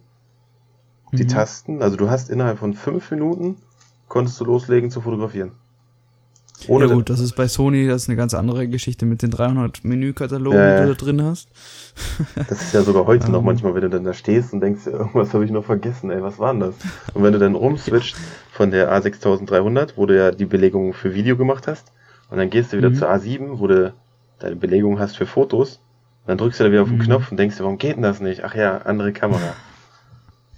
[1.12, 1.28] Die Mhm.
[1.28, 3.56] Tasten, also du hast innerhalb von fünf Minuten,
[4.08, 5.52] konntest du loslegen zu fotografieren.
[6.68, 9.30] Ohne, ja gut, das ist bei Sony, das ist eine ganz andere Geschichte mit den
[9.30, 10.80] 300 Menükatalogen, Ja, ja.
[10.80, 11.48] die du da drin hast.
[12.48, 13.44] Das ist ja sogar heute noch Ähm.
[13.46, 16.38] manchmal, wenn du dann da stehst und denkst, irgendwas habe ich noch vergessen, ey, was
[16.38, 16.74] war denn das?
[17.12, 18.16] Und wenn du dann rumswitcht
[18.52, 21.92] von der A6300, wo du ja die Belegung für Video gemacht hast,
[22.30, 22.94] und dann gehst du wieder Mhm.
[22.94, 23.92] zur A7, wo du
[24.38, 25.80] deine Belegung hast für Fotos,
[26.26, 27.02] dann drückst du da wieder auf den Mhm.
[27.02, 28.44] Knopf und denkst dir, warum geht denn das nicht?
[28.44, 29.54] Ach ja, andere Kamera.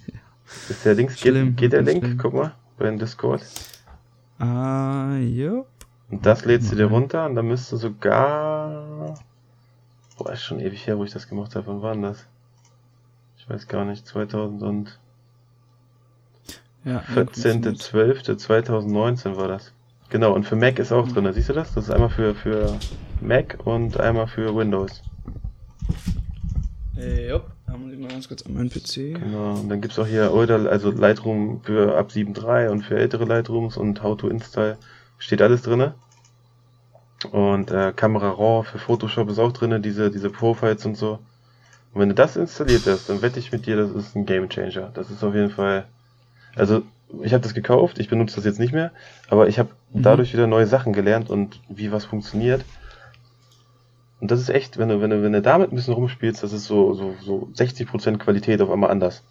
[0.69, 2.03] Ist der Links, Schlimm, geht, geht der Link?
[2.05, 2.17] schlimm.
[2.17, 3.41] Guck mal, bei dem Discord.
[4.39, 5.67] Ah, jupp.
[6.09, 9.15] Und das lädst du dir runter und dann müsste sogar.
[10.17, 11.67] Boah, ist schon ewig her, wo ich das gemacht habe.
[11.67, 12.25] Wann war denn das?
[13.37, 14.07] Ich weiß gar nicht.
[14.07, 14.89] 2014.
[16.85, 17.81] Ja, ja, funktioniert.
[17.81, 19.73] 14.12.2019 war das.
[20.09, 21.13] Genau, und für Mac ist auch Mhm.
[21.13, 21.33] drin.
[21.33, 21.73] Siehst du das?
[21.73, 22.77] Das ist einmal für, für
[23.19, 25.01] Mac und einmal für Windows.
[26.97, 27.27] Äh.
[27.67, 29.19] Da muss ich mal ganz kurz an meinen PC.
[29.19, 29.55] Genau.
[29.59, 33.75] Und dann gibt's auch hier oder also Lightroom für ab 7.3 und für ältere Lightrooms
[33.77, 34.77] und How to Install.
[35.17, 35.93] Steht alles drinne.
[37.31, 41.19] Und äh, Kamera RAW für Photoshop ist auch drinne, diese, diese Profiles und so.
[41.93, 44.49] Und wenn du das installiert hast, dann wette ich mit dir, das ist ein Game
[44.49, 44.91] Changer.
[44.93, 45.85] Das ist auf jeden Fall.
[46.55, 46.83] Also,
[47.23, 48.91] ich habe das gekauft, ich benutze das jetzt nicht mehr,
[49.29, 50.03] aber ich habe Mhm.
[50.03, 52.65] dadurch wieder neue Sachen gelernt und wie was funktioniert.
[54.19, 56.51] Und das ist echt, wenn du, wenn du, wenn du damit ein bisschen rumspielst, das
[56.51, 59.23] ist so, so, so 60% Qualität auf einmal anders.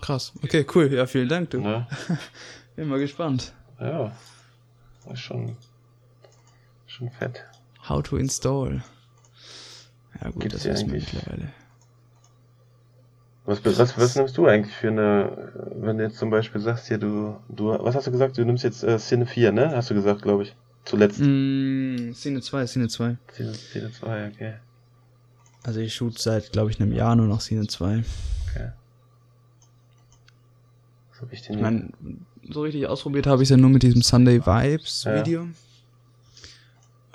[0.00, 0.32] Krass.
[0.42, 0.92] Okay, cool.
[0.92, 1.60] Ja, vielen Dank, du.
[1.60, 1.86] Ne?
[2.76, 3.52] Bin mal gespannt.
[3.78, 4.12] Ja.
[5.04, 5.56] Das ist schon,
[6.86, 7.44] schon fett.
[7.88, 8.82] How to install.
[10.20, 11.12] Ja gut, Gibt's das wissen wir eigentlich?
[11.12, 11.52] mittlerweile.
[13.44, 16.98] Was, was, was nimmst du eigentlich für eine, wenn du jetzt zum Beispiel sagst, hier,
[16.98, 18.38] du, du, was hast du gesagt?
[18.38, 19.72] Du nimmst jetzt äh, Szene 4, ne?
[19.74, 20.54] Hast du gesagt, glaube ich.
[20.84, 21.20] Zuletzt.
[21.20, 23.16] Mm, Szene 2, Szene 2.
[23.32, 24.54] Szene, Szene 2, okay.
[25.64, 28.02] Also ich shoot seit, glaube ich, einem Jahr nur noch Szene 2.
[28.50, 28.72] okay.
[31.12, 31.90] Was hab ich denn Ich meine,
[32.50, 35.14] so richtig ausprobiert habe ich es ja nur mit diesem Sunday Vibes Ja.
[35.20, 35.46] Video.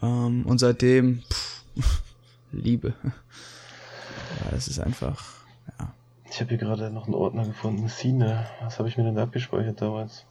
[0.01, 1.63] Ähm, und seitdem, pff,
[2.53, 2.93] Liebe.
[3.03, 5.21] Ja, es ist einfach,
[5.79, 5.93] ja.
[6.29, 7.89] Ich habe hier gerade noch einen Ordner gefunden.
[7.89, 8.47] Szene.
[8.61, 10.25] Was habe ich mir denn da abgespeichert damals?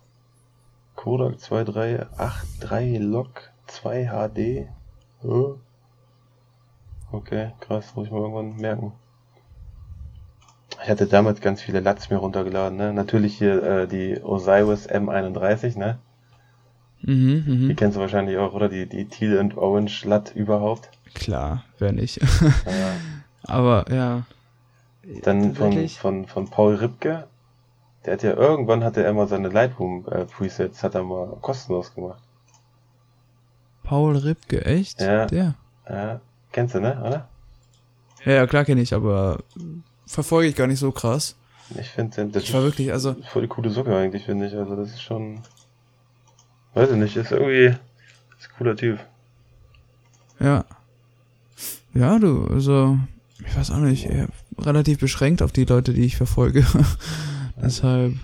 [0.97, 3.28] Kodak 2383 Log
[3.66, 4.68] 2 HD.
[7.12, 8.92] Okay, krass, muss ich mal irgendwann merken.
[10.82, 12.92] Ich hatte damals ganz viele Lats mir runtergeladen, ne?
[12.92, 15.99] Natürlich hier äh, die Osiris M31, ne?
[17.03, 17.76] Mhm, Die mhm.
[17.76, 18.68] kennst du wahrscheinlich auch, oder?
[18.68, 20.90] Die, die Teal and Orange Lat überhaupt.
[21.14, 22.20] Klar, wer nicht.
[22.20, 22.92] Ja.
[23.44, 24.26] Aber ja.
[25.22, 27.28] Dann von, von, von Paul Ripke.
[28.07, 31.93] Der hat ja irgendwann hatte er mal seine Lightroom äh, Presets, hat er mal kostenlos
[31.95, 32.23] gemacht.
[33.83, 35.01] Paul Ripke, echt?
[35.01, 35.27] Ja.
[35.27, 35.55] Der?
[35.89, 36.21] Ja,
[36.53, 37.29] kennst du, ne, oder?
[38.25, 39.39] Ja, ja, klar kenne ich, aber
[40.07, 41.37] verfolge ich gar nicht so krass.
[41.79, 44.55] Ich finde, das Ich war wirklich, also, voll die coole Socke eigentlich, finde ich.
[44.55, 45.41] Also das ist schon.
[46.75, 47.77] Weiß ich nicht, ist irgendwie.
[48.39, 49.01] Ist ein cooler Typ.
[50.41, 50.65] ja.
[51.95, 52.99] Ja, du, also,
[53.43, 54.07] ich weiß auch nicht,
[54.59, 56.65] relativ beschränkt auf die Leute, die ich verfolge.
[57.57, 58.15] Deshalb,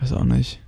[0.00, 0.60] weiß auch nicht.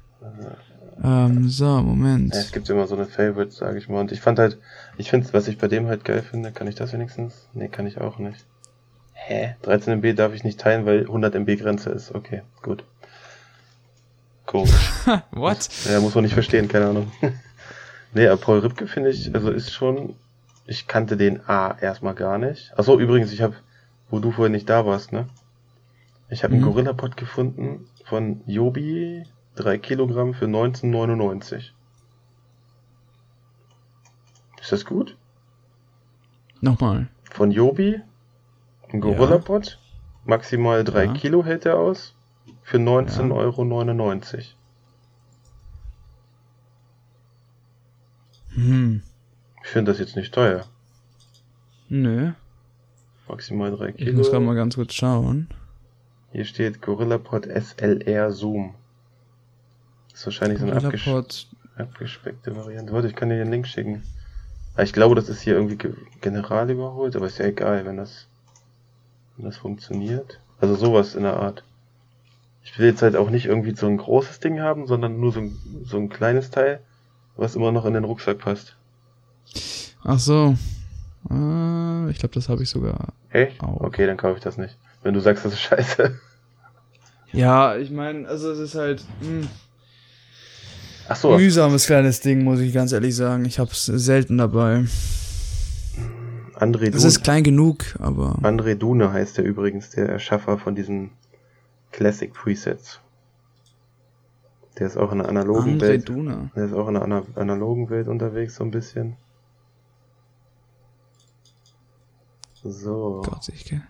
[1.02, 2.34] Ähm, so, Moment.
[2.34, 4.00] Ja, es gibt immer so eine Favorites, sage ich mal.
[4.00, 4.58] Und ich fand halt,
[4.96, 7.48] ich finde, was ich bei dem halt geil finde, kann ich das wenigstens?
[7.52, 8.44] Nee, kann ich auch nicht.
[9.12, 9.56] Hä?
[9.62, 12.14] 13 MB darf ich nicht teilen, weil 100 MB Grenze ist.
[12.14, 12.84] Okay, gut.
[14.46, 14.90] Komisch.
[15.30, 15.68] What?
[15.88, 17.12] Ja, muss man nicht verstehen, keine Ahnung.
[18.14, 20.16] nee, aber Paul Ripke finde ich, also ist schon,
[20.66, 22.72] ich kannte den A erstmal gar nicht.
[22.76, 23.54] Achso, übrigens, ich habe,
[24.10, 25.26] wo du vorher nicht da warst, ne?
[26.30, 26.62] Ich habe Mhm.
[26.64, 29.24] einen Gorillapod gefunden von Jobi,
[29.56, 31.74] 3 Kilogramm für 1999.
[34.60, 35.16] Ist das gut?
[36.60, 37.08] Nochmal.
[37.30, 38.00] Von Jobi,
[38.92, 39.78] ein Gorillapod,
[40.24, 41.12] maximal 3 Ja.
[41.14, 42.14] Kilo hält er aus,
[42.62, 43.34] für 19,99 Ja.
[43.34, 44.54] Euro.
[48.54, 49.02] Hm.
[49.62, 50.64] Ich finde das jetzt nicht teuer.
[51.88, 52.32] Nö.
[53.28, 54.18] Maximal 3 Ich Kilo.
[54.18, 55.48] muss gerade mal ganz kurz schauen.
[56.32, 58.74] Hier steht GorillaPod SLR Zoom.
[60.10, 61.46] Das ist wahrscheinlich so eine Gorillapod.
[61.76, 62.92] abgespeckte Variante.
[62.92, 64.02] Warte, ich kann dir den Link schicken.
[64.74, 67.96] Aber ich glaube, das ist hier irgendwie ge general überholt, aber ist ja egal, wenn
[67.96, 68.26] das,
[69.36, 70.40] wenn das funktioniert.
[70.60, 71.64] Also sowas in der Art.
[72.62, 75.40] Ich will jetzt halt auch nicht irgendwie so ein großes Ding haben, sondern nur so
[75.40, 76.80] ein, so ein kleines Teil,
[77.36, 78.76] was immer noch in den Rucksack passt.
[80.04, 80.56] Ach so.
[81.30, 83.14] Äh, ich glaube, das habe ich sogar.
[83.30, 83.60] Echt?
[83.62, 83.80] Auch.
[83.80, 84.76] Okay, dann kaufe ich das nicht.
[85.08, 86.20] Wenn du sagst, das ist scheiße.
[87.32, 89.48] Ja, ich meine, also es ist halt hm,
[91.08, 93.46] Ach so, mühsames kleines Ding, muss ich ganz ehrlich sagen.
[93.46, 94.84] Ich hab's selten dabei.
[96.56, 97.06] André Es Dune.
[97.06, 101.12] ist klein genug, aber André Dune heißt der übrigens, der Erschaffer von diesen
[101.90, 103.00] Classic Presets.
[104.78, 106.08] Der ist auch in der analogen André Welt.
[106.10, 106.50] Duna.
[106.54, 109.16] Der ist auch in der ana analogen Welt unterwegs, so ein bisschen.
[112.62, 113.80] So, Gott, ich gell.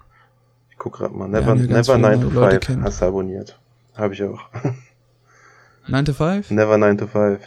[0.78, 1.28] Guck grad mal.
[1.28, 2.84] Never, Never viele 9 to Leute 5 kennen.
[2.84, 3.58] hast du abonniert.
[3.96, 4.40] Habe ich auch.
[5.88, 6.50] 9 to 5?
[6.50, 7.40] Never 9 to 5.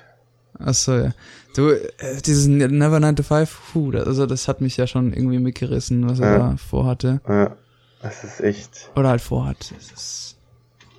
[0.60, 1.12] Achso, ja.
[1.56, 1.82] Du, äh,
[2.26, 6.10] dieses Never 9 to 5, puh, das, also das hat mich ja schon irgendwie mitgerissen,
[6.10, 6.38] was er Ja.
[6.38, 7.22] da vorhatte.
[7.28, 7.56] Ja,
[8.02, 9.72] das ist echt, Oder halt vorhat.
[9.76, 10.38] Das ist,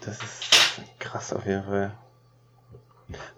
[0.04, 0.50] das ist
[0.98, 1.92] krass auf jeden Fall.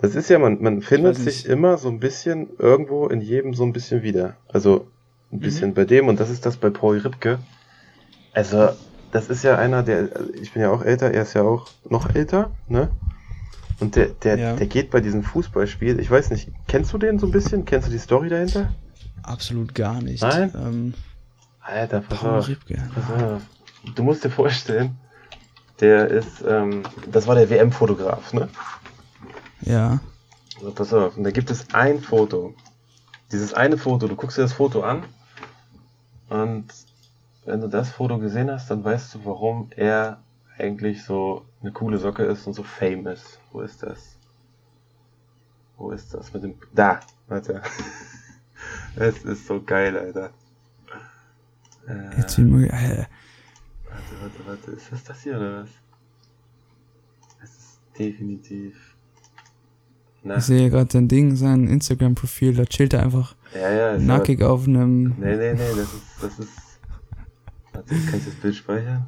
[0.01, 3.65] Das ist ja, man, man findet sich immer so ein bisschen irgendwo in jedem so
[3.65, 4.37] ein bisschen wieder.
[4.49, 4.87] Also
[5.33, 5.75] ein bisschen Mhm.
[5.75, 7.39] bei dem und das ist das bei Paul Ripke.
[8.35, 8.70] Also,
[9.12, 12.14] das ist ja einer, der, ich bin ja auch älter, er ist ja auch noch
[12.14, 12.91] älter, ne?
[13.80, 14.57] Und der, der, Ja.
[14.57, 17.64] der geht bei diesem Fußballspiel, ich weiß nicht, kennst du den so ein bisschen?
[17.64, 18.72] Kennst du die Story dahinter?
[19.22, 20.22] absolut gar nicht.
[20.22, 20.53] Nein?
[20.55, 20.95] Ähm,
[21.61, 22.49] Alter, pass Paul auf.
[22.49, 22.76] Ripke.
[22.95, 23.43] Pass auf.
[23.95, 24.97] Du musst dir vorstellen,
[25.80, 28.49] der ist, ähm, das war der WM-Fotograf, ne?
[29.62, 29.99] Ja.
[30.59, 32.55] Also pass auf, und da gibt es ein Foto.
[33.32, 35.05] Dieses eine Foto, du guckst dir das Foto an
[36.28, 36.66] und
[37.45, 40.23] wenn du das Foto gesehen hast, dann weißt du, warum er
[40.57, 43.41] eigentlich so eine coole Socke ist und so fame ist.
[43.53, 44.17] Wo ist das?
[45.77, 46.55] Wo ist das mit dem...
[46.75, 47.01] Da!
[47.29, 47.63] Warte.
[48.97, 50.31] Es ist so geil, Alter.
[51.89, 52.73] Äh, Jetzt wie möglich.
[52.73, 53.07] Äh,
[53.95, 54.71] Warte, warte, warte.
[54.73, 55.69] Ist das das hier oder was?
[57.43, 58.97] Es ist definitiv.
[60.23, 64.43] Na, ich sehe gerade sein Ding, sein Instagram-Profil, da chillt er einfach ja, ja, nackig
[64.43, 65.15] auf einem.
[65.19, 66.74] Nee, nee, nee, das ist, das ist.
[67.87, 69.07] Warte, kann ich das Bild speichern?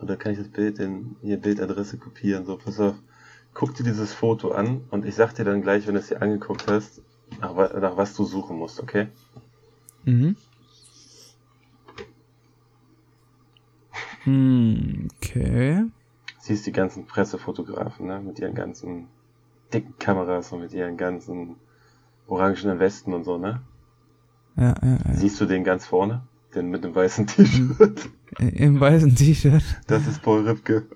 [0.00, 2.44] Oder kann ich das Bild in hier Bildadresse kopieren?
[2.44, 2.96] So, pass auf.
[3.54, 6.20] Guck dir dieses Foto an und ich sag dir dann gleich, wenn du es dir
[6.20, 7.00] angeguckt hast,
[7.40, 9.08] nach, nach was du suchen musst, okay?
[10.04, 10.36] Mhm.
[14.24, 15.84] Hm, okay.
[16.38, 18.20] Siehst die ganzen Pressefotografen, ne?
[18.20, 19.08] Mit ihren ganzen
[19.72, 21.56] dicken Kameras und mit ihren ganzen
[22.26, 23.62] orangenen Westen und so, ne?
[24.56, 25.14] Ja, ja, ja.
[25.14, 26.22] Siehst du den ganz vorne?
[26.56, 28.08] Den mit dem weißen T-Shirt?
[28.38, 29.62] Im weißen T-Shirt?
[29.86, 30.86] Das ist Paul Ripke.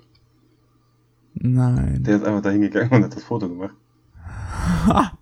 [1.35, 2.03] Nein.
[2.03, 3.75] Der ist einfach da hingegangen und hat das Foto gemacht.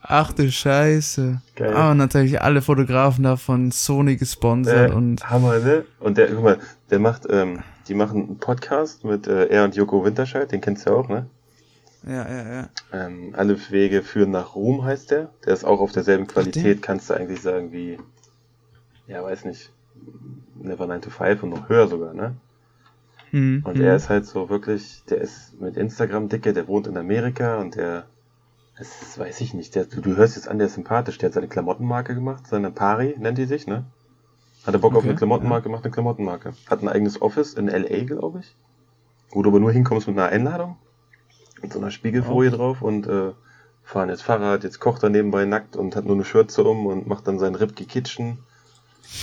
[0.00, 1.42] Ach du Scheiße.
[1.54, 1.74] Geil.
[1.74, 5.28] Aber natürlich alle Fotografen da von Sony gesponsert Äh, und.
[5.28, 5.84] Hammer, ne?
[6.00, 6.58] Und der, guck mal,
[6.90, 10.86] der macht, ähm, die machen einen Podcast mit äh, er und Joko Winterscheid, den kennst
[10.86, 11.26] du ja auch, ne?
[12.06, 12.68] Ja, ja, ja.
[12.92, 15.30] Ähm, alle Wege führen nach Ruhm heißt der.
[15.44, 16.26] Der ist auch auf derselben?
[16.26, 17.98] Qualität, kannst du eigentlich sagen, wie,
[19.06, 19.72] ja, weiß nicht,
[20.54, 22.34] Never 9 to 5 und noch höher sogar, ne?
[23.30, 23.62] Mhm.
[23.64, 27.58] Und er ist halt so wirklich, der ist mit Instagram dicke, der wohnt in Amerika
[27.58, 28.04] und der,
[28.78, 31.34] das weiß ich nicht, der, du, du hörst jetzt an, der ist sympathisch, der hat
[31.34, 33.84] seine Klamottenmarke gemacht, seine Pari nennt die sich, ne?
[34.64, 36.52] Hat er Bock auf Okay, eine Klamottenmarke, macht eine Klamottenmarke.
[36.68, 38.54] Hat ein eigenes Office in L.A., glaube ich.
[39.30, 40.76] Wo du aber nur hinkommst mit einer Einladung.
[41.60, 43.32] Mit so einer Spiegelfolie drauf und äh,
[43.82, 47.06] fahren jetzt Fahrrad, jetzt kocht er nebenbei nackt und hat nur eine Schürze um und
[47.08, 48.38] macht dann sein Ripke Kitchen.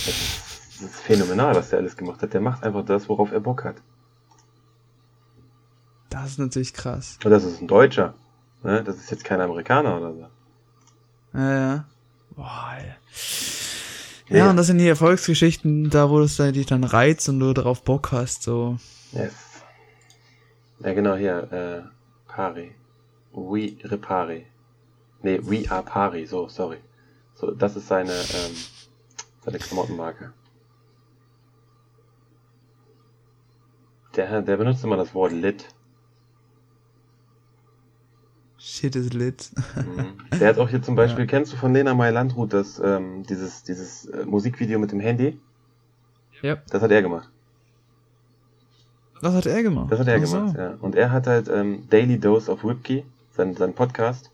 [0.06, 2.32] Das ist, das ist phänomenal, was der alles gemacht hat.
[2.32, 3.76] Der macht einfach das, worauf er Bock hat.
[6.08, 7.18] Das ist natürlich krass.
[7.24, 8.14] Und das ist ein Deutscher.
[8.62, 8.82] Ne?
[8.82, 10.26] Das ist jetzt kein Amerikaner oder so.
[11.38, 11.84] Ja, ja.
[12.30, 12.94] Boah, ey.
[14.28, 17.52] Ja, ja, und das sind die Erfolgsgeschichten, da wo es dich dann reizt und du
[17.52, 18.78] darauf Bock hast, so.
[19.12, 19.32] Yes.
[20.78, 21.82] Ja, genau, hier, äh,
[22.28, 22.72] Pari.
[23.32, 24.46] We Repari.
[25.22, 26.78] Nee, We Are Pari, so, sorry.
[27.34, 28.56] So, das ist seine, ähm,
[29.40, 30.32] seine Klamottenmarke.
[34.16, 35.66] Der, der benutzt immer das Wort lit.
[38.58, 39.50] Shit is lit.
[39.76, 40.38] Mhm.
[40.38, 41.26] Der hat auch hier zum Beispiel, ja.
[41.26, 45.40] kennst du von Lena May Landrut das, ähm, dieses, dieses äh, Musikvideo mit dem Handy?
[46.42, 46.56] Ja.
[46.70, 47.30] Das hat er gemacht.
[49.22, 49.92] Das hat er gemacht?
[49.92, 50.58] Das hat er Ach gemacht, so.
[50.58, 50.74] ja.
[50.80, 54.29] Und er hat halt ähm, Daily Dose of Whipkey, sein, sein Podcast.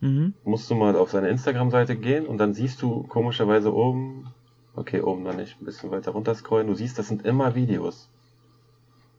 [0.00, 0.34] Mhm.
[0.44, 4.28] Musst du mal auf seine Instagram-Seite gehen und dann siehst du komischerweise oben,
[4.74, 8.08] okay, oben dann nicht, ein bisschen weiter runter scrollen, du siehst, das sind immer Videos.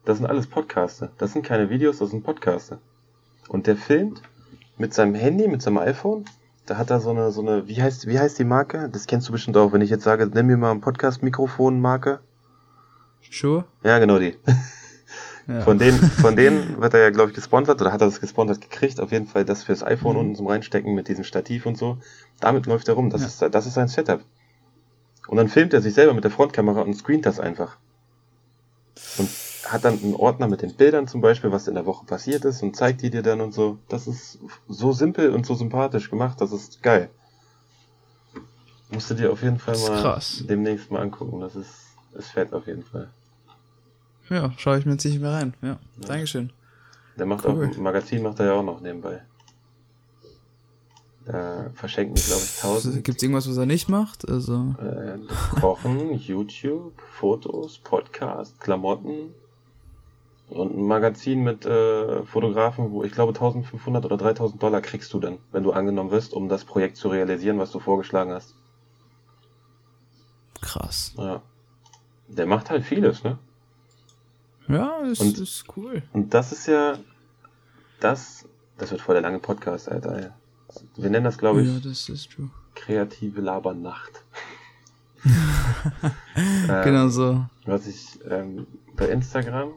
[0.06, 1.12] Das sind alles Podcaste.
[1.18, 2.80] Das sind keine Videos, das sind Podcaste.
[3.50, 4.22] Und der filmt
[4.78, 6.26] mit seinem Handy, mit seinem iPhone.
[6.66, 8.90] Da hat er so eine, so eine, wie heißt, wie heißt die Marke?
[8.90, 12.20] Das kennst du bestimmt auch, wenn ich jetzt sage, nenn mir mal ein Podcast-Mikrofon-Marke.
[13.30, 13.66] Sure.
[13.84, 14.36] Ja, genau die.
[15.48, 15.62] Ja.
[15.62, 18.62] Von denen, von denen wird er ja, glaube ich, gesponsert oder hat er das gesponsert
[18.62, 19.00] gekriegt.
[19.00, 20.20] Auf jeden Fall das fürs iPhone mhm.
[20.20, 21.98] unten zum Reinstecken mit diesem Stativ und so.
[22.40, 23.10] Damit läuft er rum.
[23.10, 23.28] Das, ja.
[23.28, 24.22] ist, das ist sein Setup.
[25.28, 27.78] Und dann filmt er sich selber mit der Frontkamera und screent das einfach.
[29.18, 29.30] Und
[29.66, 32.64] hat dann einen Ordner mit den Bildern zum Beispiel, was in der Woche passiert ist
[32.64, 33.78] und zeigt die dir dann und so.
[33.90, 37.10] Das ist so simpel und so sympathisch gemacht, das ist geil.
[38.90, 40.44] Musst du dir auf jeden Fall mal krass.
[40.48, 41.42] demnächst mal angucken.
[41.42, 41.74] Das ist,
[42.14, 43.10] ist fett auf jeden Fall.
[44.30, 45.54] Ja, schaue ich mir jetzt nicht mehr rein.
[45.62, 45.80] Ja, ja.
[46.08, 46.52] Dankeschön.
[47.18, 47.70] Der macht cool.
[47.72, 49.22] auch, Magazin macht er ja auch noch nebenbei.
[51.26, 53.04] Da verschenken die, glaube ich, tausend.
[53.04, 54.28] Gibt es irgendwas, was er nicht macht?
[54.30, 54.76] Also.
[54.80, 55.18] Äh,
[55.60, 59.34] Kochen, YouTube, Fotos, Podcast, Klamotten,
[60.50, 65.20] und ein Magazin mit äh, Fotografen, wo ich glaube 1500 oder 3000 Dollar kriegst du
[65.20, 68.56] dann, wenn du angenommen wirst, um das Projekt zu realisieren, was du vorgeschlagen hast.
[70.62, 71.14] Krass.
[71.18, 71.42] Ja.
[72.30, 73.38] Der macht halt vieles, ne?
[74.68, 76.04] Ja, ist, und, ist cool.
[76.14, 76.98] Und das ist ja,
[78.00, 78.46] das,
[78.78, 80.36] das wird voll der lange Podcast, Alter.
[80.96, 82.50] Wir nennen das, glaube ich, ja, das ist true.
[82.76, 84.24] kreative Labernacht.
[86.66, 87.46] genau ähm, so.
[87.66, 89.74] Was ich ähm, bei Instagram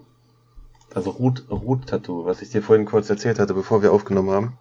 [0.94, 4.58] also Root, Root Tattoo, was ich dir vorhin kurz erzählt hatte, bevor wir aufgenommen haben.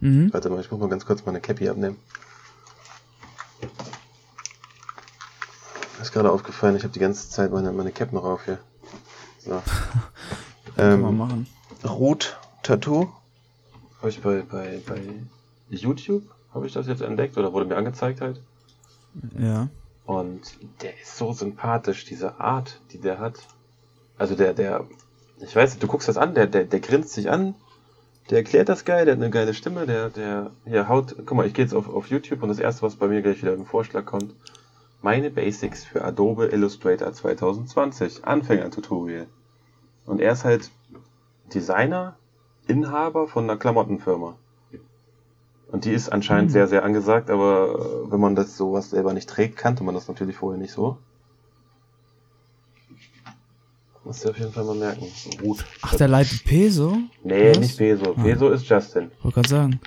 [0.00, 0.32] Mhm.
[0.32, 1.96] Warte mal, ich muss mal ganz kurz meine Cappy abnehmen.
[6.00, 8.58] Ist gerade aufgefallen, ich habe die ganze Zeit meine, meine Cap noch auf hier.
[9.46, 9.52] So.
[9.62, 9.62] ähm,
[10.76, 11.46] Kann man machen.
[11.84, 13.08] Root Tattoo.
[13.98, 15.00] Habe ich bei, bei, bei
[15.70, 18.40] YouTube, habe ich das jetzt entdeckt oder wurde mir angezeigt halt.
[19.38, 19.68] Ja.
[20.04, 20.42] Und
[20.82, 23.38] der ist so sympathisch, diese Art, die der hat.
[24.18, 24.86] Also der, der
[25.40, 27.54] ich weiß nicht, du guckst das an, der, der, der grinst sich an,
[28.30, 31.46] der erklärt das geil, der hat eine geile Stimme, der, der, hier haut, guck mal,
[31.46, 33.66] ich gehe jetzt auf, auf YouTube und das erste, was bei mir gleich wieder im
[33.66, 34.34] Vorschlag kommt,
[35.02, 39.26] meine Basics für Adobe Illustrator 2020, Anfänger-Tutorial.
[40.06, 40.70] Und er ist halt
[41.52, 42.16] Designer,
[42.66, 44.36] Inhaber von einer Klamottenfirma.
[45.68, 46.52] Und die ist anscheinend mhm.
[46.52, 50.08] sehr, sehr angesagt, aber äh, wenn man das sowas selber nicht trägt, kannte man das
[50.08, 50.98] natürlich vorher nicht so.
[54.04, 55.06] Musst du auf jeden Fall mal merken.
[55.42, 55.64] Gut.
[55.82, 56.96] Ach, der leitet Peso?
[57.24, 57.58] Nee, Was?
[57.58, 58.14] nicht Peso.
[58.16, 58.22] Ah.
[58.22, 59.10] Peso ist Justin.
[59.20, 59.80] Wollte gerade sagen.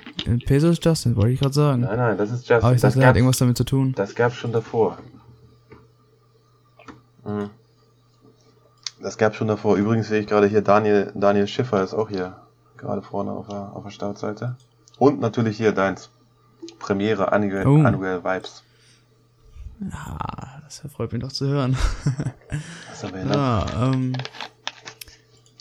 [0.44, 1.80] Peso ist Justin, wollte ich gerade sagen.
[1.80, 2.66] Nein, nein, das ist Justin.
[2.66, 3.94] Aber ich dachte, das hat irgendwas damit zu tun.
[3.96, 4.98] Das gab's schon davor.
[7.24, 7.48] Mhm.
[9.00, 9.76] Das gab's schon davor.
[9.76, 12.36] Übrigens sehe ich gerade hier, Daniel, Daniel Schiffer ist auch hier.
[12.76, 14.56] Gerade vorne auf der, auf der Startseite.
[14.98, 16.10] Und natürlich hier deins.
[16.78, 17.82] Premiere Annual, oh.
[17.82, 18.62] Annual Vibes.
[19.80, 21.76] Ja, das freut mich doch zu hören.
[22.90, 24.12] Was haben wir ja, ähm,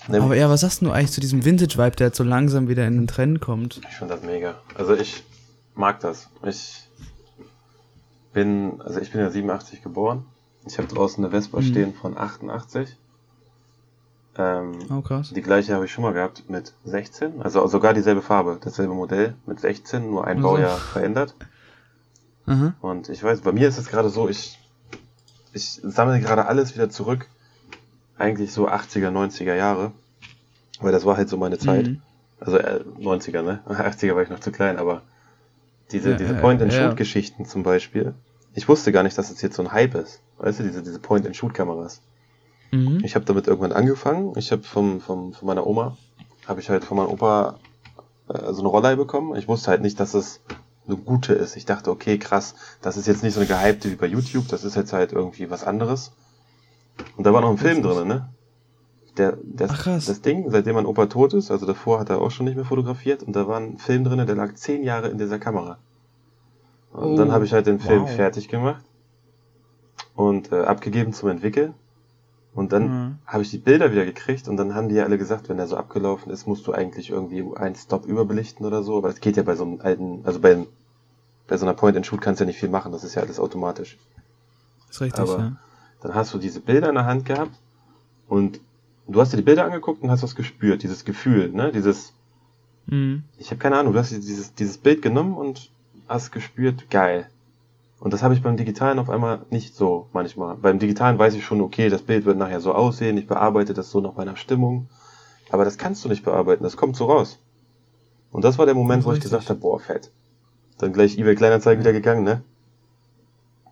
[0.07, 2.95] aber ja, was sagst du eigentlich zu diesem Vintage-Vibe, der jetzt so langsam wieder in
[2.95, 3.80] den Trend kommt?
[3.90, 4.56] Ich finde das mega.
[4.76, 5.24] Also ich
[5.76, 6.30] mag das.
[6.44, 6.90] Ich
[8.34, 10.26] bin, also ich bin ja 87 geboren.
[10.66, 11.64] Ich habe draußen eine Vespa mhm.
[11.64, 12.98] stehen von 88.
[14.40, 15.32] Ähm, oh, krass.
[15.34, 17.41] Die gleiche habe ich schon mal gehabt mit 16.
[17.41, 20.49] Also sogar dieselbe Farbe, dasselbe Modell mit 16, nur ein also.
[20.49, 21.36] Baujahr verändert.
[22.45, 22.74] Mhm.
[22.80, 24.57] Und ich weiß, bei mir ist es gerade so, ich,
[25.52, 27.28] ich sammle gerade alles wieder zurück.
[28.18, 29.91] Eigentlich so 80er, 90er Jahre.
[30.80, 31.88] Weil das war halt so meine Zeit.
[31.88, 32.02] Mhm.
[32.40, 33.60] Also äh, 90er, ne?
[33.68, 35.02] 80er war ich noch zu klein, aber
[35.91, 37.49] diese, ja, diese Point-and-Shoot-Geschichten ja.
[37.49, 38.14] zum Beispiel.
[38.53, 40.22] Ich wusste gar nicht, dass es jetzt so ein Hype ist.
[40.38, 42.02] Weißt du, diese, diese Point-and-Shoot-Kameras.
[42.72, 43.02] Mhm.
[43.04, 44.34] Ich habe damit irgendwann angefangen.
[44.38, 45.98] Ich habe vom, vom, von meiner Oma,
[46.48, 47.60] habe ich halt von meinem Opa
[48.28, 49.36] äh, so eine Rollei bekommen.
[49.36, 50.41] Ich wusste halt nicht, dass es
[50.88, 51.56] eine gute ist.
[51.56, 54.64] Ich dachte, okay, krass, das ist jetzt nicht so eine gehypte wie bei YouTube, das
[54.64, 56.12] ist jetzt halt irgendwie was anderes.
[57.16, 58.30] Und da war noch ein Film drin, ne?
[59.20, 60.06] der, das, Ach, krass.
[60.06, 62.66] das Ding, seitdem mein Opa tot ist, also davor hat er auch schon nicht mehr
[62.66, 65.78] fotografiert und da war ein Film drin, der lag zehn Jahre in dieser Kamera.
[66.91, 68.10] Und Oh, dann habe ich halt den Film wow.
[68.10, 68.84] fertig gemacht
[70.16, 71.76] und äh, abgegeben zum Entwickeln.
[72.53, 73.17] Und dann Mhm.
[73.26, 75.67] habe ich die Bilder wieder gekriegt und dann haben die ja alle gesagt, wenn der
[75.67, 78.97] so abgelaufen ist, musst du eigentlich irgendwie einen Stop überbelichten oder so.
[78.97, 80.65] Aber das geht ja bei so einem alten, also bei,
[81.47, 83.97] bei so einer Point-and-Shoot kannst du ja nicht viel machen, das ist ja alles automatisch.
[84.89, 85.51] Ist richtig, Aber- ja.
[86.01, 87.51] Dann hast du diese Bilder in der Hand gehabt
[88.30, 88.61] und
[89.07, 91.71] du hast dir die Bilder angeguckt und hast was gespürt, dieses Gefühl, ne?
[91.73, 92.13] Dieses,
[92.85, 93.23] Mhm.
[93.38, 95.69] ich habe keine Ahnung, du hast dieses, dieses Bild genommen und
[96.07, 97.30] hast gespürt, geil.
[97.99, 100.55] Und das habe ich beim Digitalen auf einmal nicht so manchmal.
[100.55, 103.91] Beim Digitalen weiß ich schon, okay, das Bild wird nachher so aussehen, ich bearbeite das
[103.91, 104.88] so nach meiner Stimmung.
[105.49, 107.39] Aber das kannst du nicht bearbeiten, das kommt so raus.
[108.31, 110.11] Und das war der Moment, wo ich gesagt habe, boah, fett.
[110.77, 112.43] Dann gleich eBay Kleinanzeigen wieder gegangen, ne?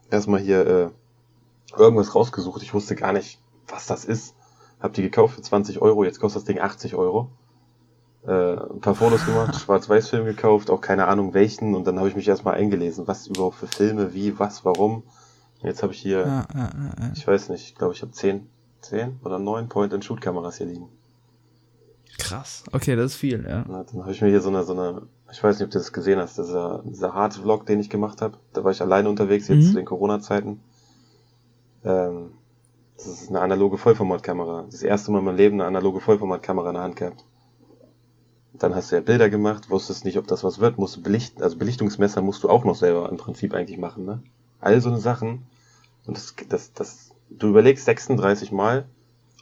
[0.09, 2.63] Erstmal hier äh, irgendwas rausgesucht.
[2.63, 4.35] Ich wusste gar nicht, was das ist.
[4.79, 7.29] Hab die gekauft für 20 Euro, jetzt kostet das Ding 80 Euro.
[8.27, 11.73] Äh, ein paar Fotos gemacht, Schwarz-Weiß-Film gekauft, auch keine Ahnung welchen.
[11.75, 15.03] Und dann habe ich mich erstmal eingelesen, was überhaupt für Filme, wie, was, warum.
[15.63, 18.47] Jetzt habe ich hier, Ja, ja, ja, ich weiß nicht, ich glaube, ich habe 10,
[18.81, 20.89] 10 oder 9 Point-and-Shoot-Kameras hier liegen.
[22.19, 22.63] Krass.
[22.71, 23.63] Okay, das ist viel, ja.
[23.67, 25.77] Na, dann habe ich mir hier so eine, so eine, ich weiß nicht, ob du
[25.77, 28.37] das gesehen hast, dieser, dieser Hard-Vlog, den ich gemacht habe.
[28.53, 29.67] Da war ich alleine unterwegs, jetzt Mhm.
[29.69, 30.59] zu den Corona-Zeiten.
[31.85, 32.31] Ähm,
[32.97, 34.65] das ist eine analoge Vollformatkamera.
[34.69, 37.23] Das erste Mal in meinem Leben eine analoge Vollformatkamera in der Hand gehabt.
[38.59, 41.57] Dann hast du ja Bilder gemacht, wusstest nicht, ob das was wird, musst belichten, also
[41.57, 44.21] Belichtungsmesser musst du auch noch selber im Prinzip eigentlich machen, ne?
[44.59, 45.45] All so eine Sachen.
[46.05, 48.85] Und das, das, das, du überlegst 36 Mal,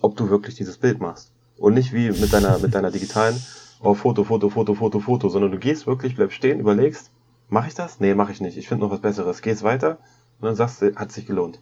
[0.01, 1.31] ob du wirklich dieses Bild machst.
[1.57, 3.41] Und nicht wie mit deiner, mit deiner digitalen,
[3.81, 7.11] oh, Foto, Foto, Foto, Foto, Foto, sondern du gehst wirklich, bleibst stehen, überlegst,
[7.47, 7.99] mache ich das?
[7.99, 8.57] Nee, mache ich nicht.
[8.57, 9.41] Ich finde noch was Besseres.
[9.41, 9.99] Gehst weiter
[10.39, 11.61] und dann sagst du, hat sich gelohnt.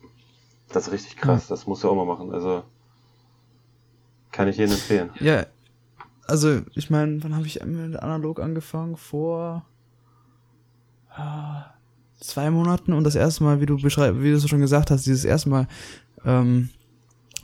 [0.70, 2.34] Das ist richtig krass, das musst du auch mal machen.
[2.34, 2.64] Also
[4.32, 5.12] kann ich jedem empfehlen.
[5.20, 5.46] Ja,
[6.28, 8.98] also ich meine, wann habe ich mit analog angefangen?
[8.98, 9.66] Vor
[11.16, 11.66] ah,
[12.20, 15.06] zwei Monaten und das erste Mal, wie du beschreibst, wie du es schon gesagt hast,
[15.06, 15.68] dieses erste Mal
[16.26, 16.70] ähm,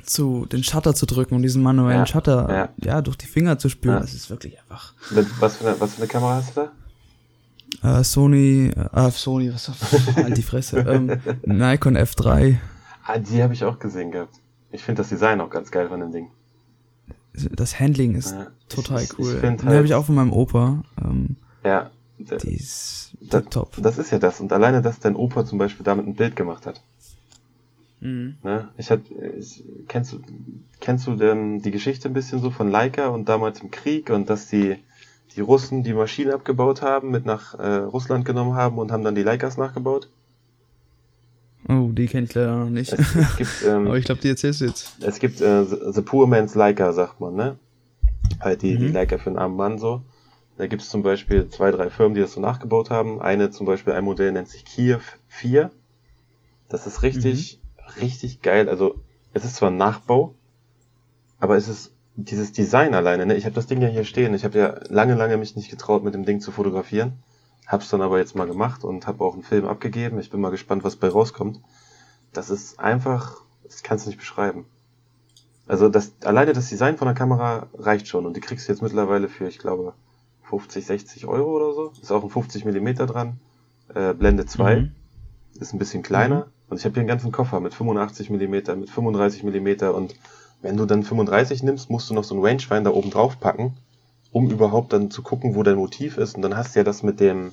[0.03, 2.69] zu den Shutter zu drücken und diesen manuellen Ja, Shutter ja.
[2.93, 3.01] ja.
[3.01, 4.01] durch die Finger zu spüren, Ja.
[4.01, 4.93] das ist wirklich einfach.
[5.11, 6.61] Mit, was, für eine, was für eine Kamera hast du
[7.81, 7.99] da?
[7.99, 9.69] Äh, Sony, äh, Sony, was
[10.15, 12.57] halt die Fresse, ähm, Nikon F3,
[13.06, 14.35] Ah, die habe ich auch gesehen gehabt.
[14.72, 16.30] Ich finde das Design auch ganz geil von dem Ding.
[17.34, 19.34] Das Handling ist Ja, total ich, cool.
[19.34, 23.73] Ich Die halt, habe ich auch von meinem Opa, ähm, Ja, die ist das, top.
[23.81, 24.39] das ist ja das.
[24.41, 26.81] Und alleine, dass dein Opa zum Beispiel damit ein Bild gemacht hat.
[28.01, 28.38] Mhm.
[28.43, 28.69] Ne?
[28.77, 29.01] Ich hab,
[29.38, 30.19] ich, kennst du,
[30.80, 34.30] kennst du denn die Geschichte ein bisschen so von Leica und damals im Krieg und
[34.30, 34.77] dass die,
[35.35, 39.15] die Russen die Maschinen abgebaut haben, mit nach äh, Russland genommen haben und haben dann
[39.15, 40.10] die Leicas nachgebaut?
[41.68, 42.91] Oh, die kenne ich leider noch nicht.
[42.94, 44.95] Es, es gibt, ähm, Aber ich glaube, die erzählst du jetzt.
[45.02, 47.57] es gibt äh, the, Poor Man's Leica, sagt man, ne?
[48.40, 48.94] Halt die, die Mhm.
[48.94, 50.02] Leica für einen armen Mann so.
[50.57, 53.22] Da gibt es zum Beispiel zwei, drei Firmen, die das so nachgebaut haben.
[53.22, 55.72] Eine zum Beispiel, ein Modell nennt sich Kiev 4.
[56.69, 57.60] Das ist richtig,
[58.02, 58.68] richtig geil.
[58.69, 58.95] Also
[59.34, 60.36] es ist zwar ein Nachbau,
[61.40, 63.26] aber es ist dieses Design alleine.
[63.26, 63.36] Ne?
[63.36, 64.34] Ich habe das Ding ja hier stehen.
[64.34, 67.14] Ich habe ja lange, lange mich nicht getraut, mit dem Ding zu fotografieren.
[67.70, 70.20] Hab's dann aber jetzt mal gemacht und habe auch einen Film abgegeben.
[70.20, 71.62] Ich bin mal gespannt, was bei rauskommt.
[72.34, 74.66] Das ist einfach, das kannst du nicht beschreiben.
[75.68, 78.82] Also das, alleine das Design von der Kamera reicht schon und die kriegst du jetzt
[78.82, 79.94] mittlerweile für, ich glaube,
[80.46, 81.94] 50, 60 Euro oder so.
[82.02, 83.40] Ist auch ein 50 Millimeter dran.
[83.94, 84.76] Äh, Blende 2.
[84.78, 84.91] Mhm.
[85.60, 86.48] Ist ein bisschen kleiner.
[86.70, 90.16] Und ich habe hier einen ganzen Koffer mit 85 Millimeter, mit 35 Millimeter und
[90.64, 93.78] wenn du dann 35 nimmst, musst du noch so einen Rangefinder oben drauf packen,
[94.31, 96.35] um überhaupt dann zu gucken, wo dein Motiv ist.
[96.35, 97.51] Und dann hast du ja das mit dem,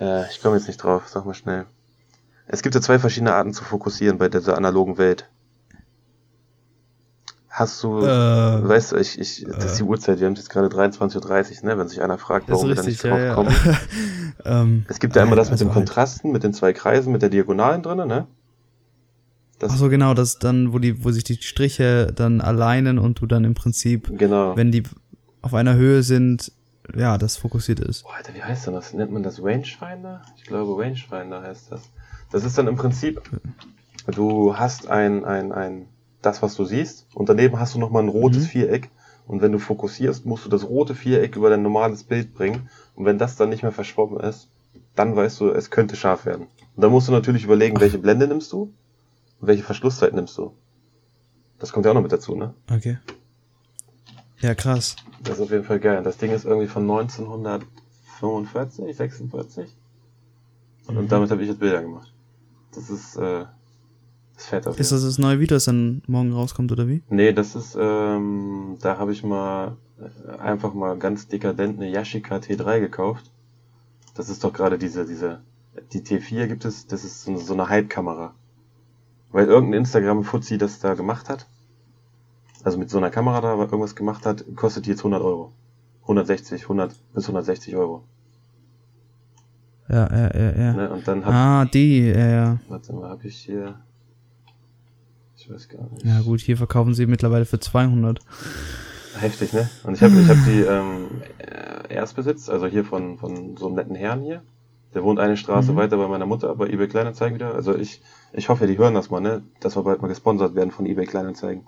[0.00, 1.66] äh, ich komme jetzt nicht drauf, sag mal schnell.
[2.46, 5.28] Es gibt ja zwei verschiedene Arten zu fokussieren bei dieser analogen Welt.
[7.48, 8.06] Hast du, Äh,
[8.68, 11.78] weißt du, ich, ich, das ist die Uhrzeit, wir haben jetzt gerade 23.30 Uhr, ne?
[11.78, 13.34] Wenn sich einer fragt, warum wir da nicht drauf ja, ja.
[13.34, 13.54] kommen.
[14.46, 17.12] ähm, Es gibt ja einmal das mit also dem halt- Kontrasten, mit den zwei Kreisen,
[17.12, 18.26] mit der Diagonalen drinne, ne?
[19.58, 23.20] Das, Ach so, genau, das dann, wo die, wo sich die Striche dann alleinen und
[23.20, 24.56] du dann im Prinzip, genau.
[24.56, 24.82] wenn die
[25.42, 26.52] auf einer Höhe sind,
[26.96, 28.02] ja, das fokussiert ist.
[28.04, 28.92] Boah, Alter, wie heißt denn das?
[28.92, 30.22] Nennt man das Rangefinder?
[30.36, 31.82] Ich glaube, Rangefinder heißt das.
[32.30, 33.20] Das ist dann im Prinzip,
[34.06, 35.86] du hast ein, ein, ein,
[36.22, 38.48] das, was du siehst, und daneben hast du nochmal ein rotes Mhm.
[38.48, 38.90] Viereck.
[39.26, 42.68] Und wenn du fokussierst, musst du das rote Viereck über dein normales Bild bringen.
[42.96, 44.48] Und wenn das dann nicht mehr verschwommen ist,
[44.96, 46.46] dann weißt du, es könnte scharf werden.
[46.74, 48.72] Und dann musst du natürlich überlegen, welche Blende nimmst du
[49.40, 50.52] und welche Verschlusszeit nimmst du.
[51.60, 52.54] Das kommt ja auch noch mit dazu, ne?
[52.70, 52.98] Okay.
[54.42, 54.96] Ja, krass.
[55.22, 56.02] Das ist auf jeden Fall geil.
[56.02, 59.74] Das Ding ist irgendwie von 1945, 46.
[60.86, 61.00] Und, Mhm.
[61.02, 62.12] und damit habe ich jetzt Bilder gemacht.
[62.74, 63.44] Das ist, äh,
[64.36, 67.02] Ist fett auf jeden Ist das das neue Video, das dann morgen rauskommt, oder wie?
[67.08, 72.36] Nee, das ist, ähm, da habe ich mal äh, einfach mal ganz dekadent eine Yashica
[72.36, 73.30] T3 gekauft.
[74.14, 75.40] Das ist doch gerade diese, diese,
[75.92, 78.34] die T4 gibt es, das ist so, so eine Hype-Kamera.
[79.30, 81.46] Weil irgendein Instagram-Fuzzi das da gemacht hat,
[82.64, 85.52] also mit so einer Kamera da irgendwas gemacht hat, kostet die jetzt 100 Euro.
[86.02, 88.04] 160, 100 bis 160 Euro.
[89.88, 90.72] Ja, ja, ja, ja.
[90.72, 90.90] Ne?
[90.90, 92.58] Und dann hab, Ah, die, ja, ja.
[92.68, 93.74] warte mal, habe ich hier,
[95.36, 96.04] ich weiß gar nicht.
[96.04, 98.20] Ja gut, hier verkaufen sie mittlerweile für 200.
[99.18, 99.68] Heftig, ne?
[99.84, 101.06] Und ich habe ich hab die ähm,
[101.38, 104.42] äh, Erstbesitz, also hier von, von so einem netten Herrn hier.
[104.94, 105.76] Der wohnt eine Straße Mhm.
[105.76, 107.54] weiter bei meiner Mutter, bei eBay Kleinanzeigen wieder.
[107.54, 108.00] Also ich,
[108.32, 109.42] ich hoffe, die hören das mal, ne?
[109.60, 111.66] Dass wir bald mal gesponsert werden von eBay Kleinanzeigen.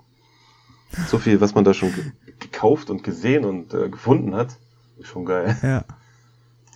[1.07, 4.57] So viel, was man da schon ge- gekauft und gesehen und äh, gefunden hat,
[4.97, 5.57] ist schon geil.
[5.61, 5.83] Ja.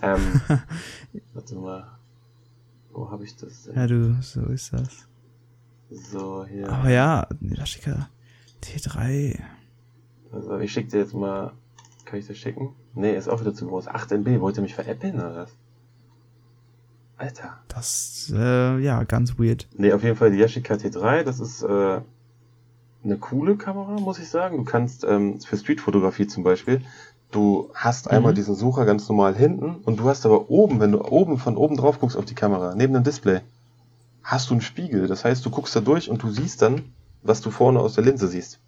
[0.01, 0.41] Ähm,
[1.33, 1.87] warte mal.
[2.91, 3.75] Wo habe ich das denn?
[3.75, 5.07] Ja, du, so ist das.
[5.89, 6.69] So, hier.
[6.69, 8.09] Aber ja, Yashica
[8.63, 9.39] T3.
[10.31, 11.53] Also ich schicke dir jetzt mal.
[12.05, 12.73] Kann ich das schicken?
[12.95, 13.87] Nee, ist auch wieder zu groß.
[13.87, 15.51] 8 MB, wollt ihr mich veräppeln oder was?
[17.17, 17.59] Alter.
[17.67, 19.67] Das, äh, ja, ganz weird.
[19.77, 22.01] Nee, auf jeden Fall die Yashica T3, das ist äh,
[23.03, 24.57] eine coole Kamera, muss ich sagen.
[24.57, 26.81] Du kannst ähm, für Streetfotografie zum Beispiel,
[27.31, 28.35] du hast einmal Mhm.
[28.35, 31.77] diesen Sucher ganz normal hinten und du hast aber oben, wenn du oben von oben
[31.77, 33.41] drauf guckst auf die Kamera, neben dem Display,
[34.23, 35.07] hast du einen Spiegel.
[35.07, 36.93] Das heißt, du guckst da durch und du siehst dann,
[37.23, 38.59] was du vorne aus der Linse siehst.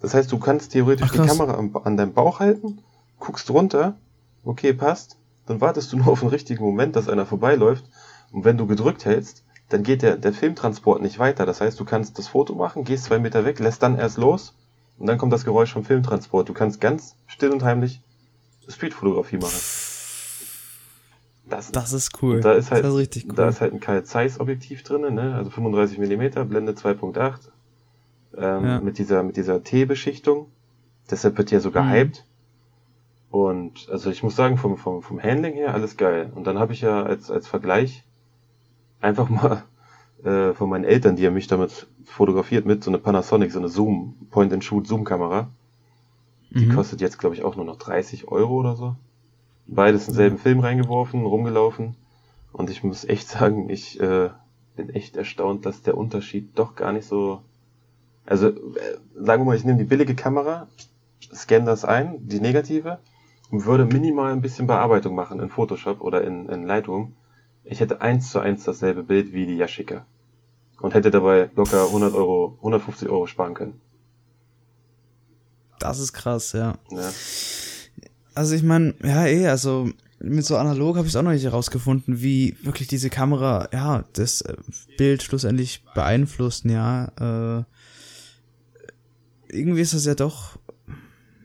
[0.00, 1.18] Das heißt, du kannst theoretisch Ach, die.
[1.26, 2.80] Kamera am, an deinem Bauch halten,
[3.20, 3.94] guckst runter,
[4.44, 5.16] okay, passt,
[5.46, 7.84] dann wartest du nur auf den richtigen Moment, dass einer vorbeiläuft
[8.32, 11.46] und wenn du gedrückt hältst, dann geht der, der Filmtransport nicht weiter.
[11.46, 14.54] Das heißt, du kannst das Foto machen, gehst zwei Meter weg, lässt dann erst los
[14.98, 16.48] und dann kommt das Geräusch vom Filmtransport.
[16.48, 18.00] Du kannst ganz still und heimlich
[18.68, 19.58] Streetfotografie machen.
[21.48, 22.40] Das, Das ist cool.
[22.40, 23.34] da ist halt, das ist richtig cool.
[23.34, 25.34] da ist halt ein Carl Zeiss Objektiv drin, ne?
[25.34, 27.48] also 35 mm, Blende 2.8,
[28.38, 28.80] ähm, Ja.
[28.80, 30.46] mit dieser, mit dieser T-Beschichtung.
[31.10, 31.74] Deshalb wird ja so Mhm.
[31.74, 32.24] gehypt.
[33.30, 36.30] Und also ich muss sagen, vom, vom, vom Handling her alles geil.
[36.34, 38.04] Und dann habe ich ja als, als Vergleich
[39.02, 39.64] einfach mal
[40.24, 43.68] äh, von meinen Eltern, die haben mich damit fotografiert mit so eine Panasonic, so eine
[43.68, 45.50] Zoom, Point-and-Shoot-Zoom-Kamera.
[46.50, 46.70] Die Mhm.
[46.74, 48.96] kostet jetzt, glaube ich, auch nur noch 30 Euro oder so.
[49.66, 51.96] Beides in selben Film reingeworfen, rumgelaufen.
[52.52, 54.30] Und ich muss echt sagen, ich äh,
[54.76, 57.42] bin echt erstaunt, dass der Unterschied doch gar nicht so.
[58.26, 58.52] Also, äh,
[59.14, 60.68] sagen wir mal, ich nehme die billige Kamera,
[61.34, 62.98] scanne das ein, die negative,
[63.50, 67.14] und würde minimal ein bisschen Bearbeitung machen in Photoshop oder in, in Lightroom.
[67.64, 70.04] Ich hätte eins zu eins dasselbe Bild wie die Yashica.
[70.80, 73.80] Und hätte dabei locker 100 Euro, 150 Euro sparen können.
[75.78, 76.78] Das ist krass, ja.
[76.90, 77.10] Ja.
[78.34, 79.90] Also ich meine, ja eh, also
[80.22, 84.04] mit so analog habe ich es auch noch nicht herausgefunden, wie wirklich diese Kamera, ja,
[84.12, 84.54] das äh,
[84.96, 87.06] Bild schlussendlich beeinflusst, ja.
[87.18, 87.64] Äh,
[89.48, 90.58] irgendwie ist das ja doch,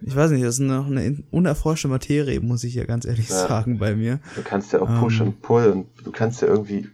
[0.06, 3.30] ich weiß nicht, das ist noch eine in- unerforschte Materie, muss ich ja ganz ehrlich
[3.30, 3.48] Ja.
[3.48, 4.19] sagen bei mir.
[4.36, 5.28] Du kannst ja auch Push Ähm.
[5.28, 6.88] und Pull und du kannst ja irgendwie,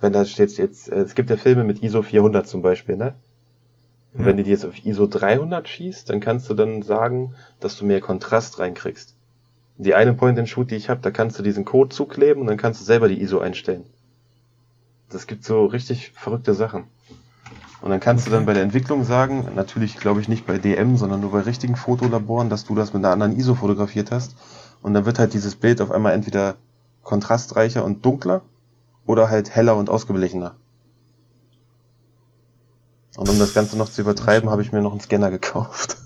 [0.00, 3.14] wenn da steht jetzt, äh, es gibt ja Filme mit ISO 400 zum Beispiel, ne?
[4.14, 4.26] Und Ja.
[4.26, 7.84] wenn du die jetzt auf ISO 300 schießt, dann kannst du dann sagen, dass du
[7.86, 9.14] mehr Kontrast reinkriegst.
[9.78, 12.80] Die eine Point-and-Shoot, die ich habe, da kannst du diesen Code zukleben und dann kannst
[12.80, 13.84] du selber die ISO einstellen.
[15.08, 16.84] Das gibt so richtig verrückte Sachen.
[17.82, 20.96] Und dann kannst du dann bei der Entwicklung sagen, natürlich glaube ich nicht bei DM,
[20.96, 24.36] sondern nur bei richtigen Fotolaboren, dass du das mit einer anderen ISO fotografiert hast.
[24.82, 26.54] Und dann wird halt dieses Bild auf einmal entweder
[27.02, 28.42] kontrastreicher und dunkler
[29.04, 30.54] oder halt heller und ausgeblichener.
[33.16, 35.96] Und um das Ganze noch zu übertreiben, habe ich mir noch einen Scanner gekauft.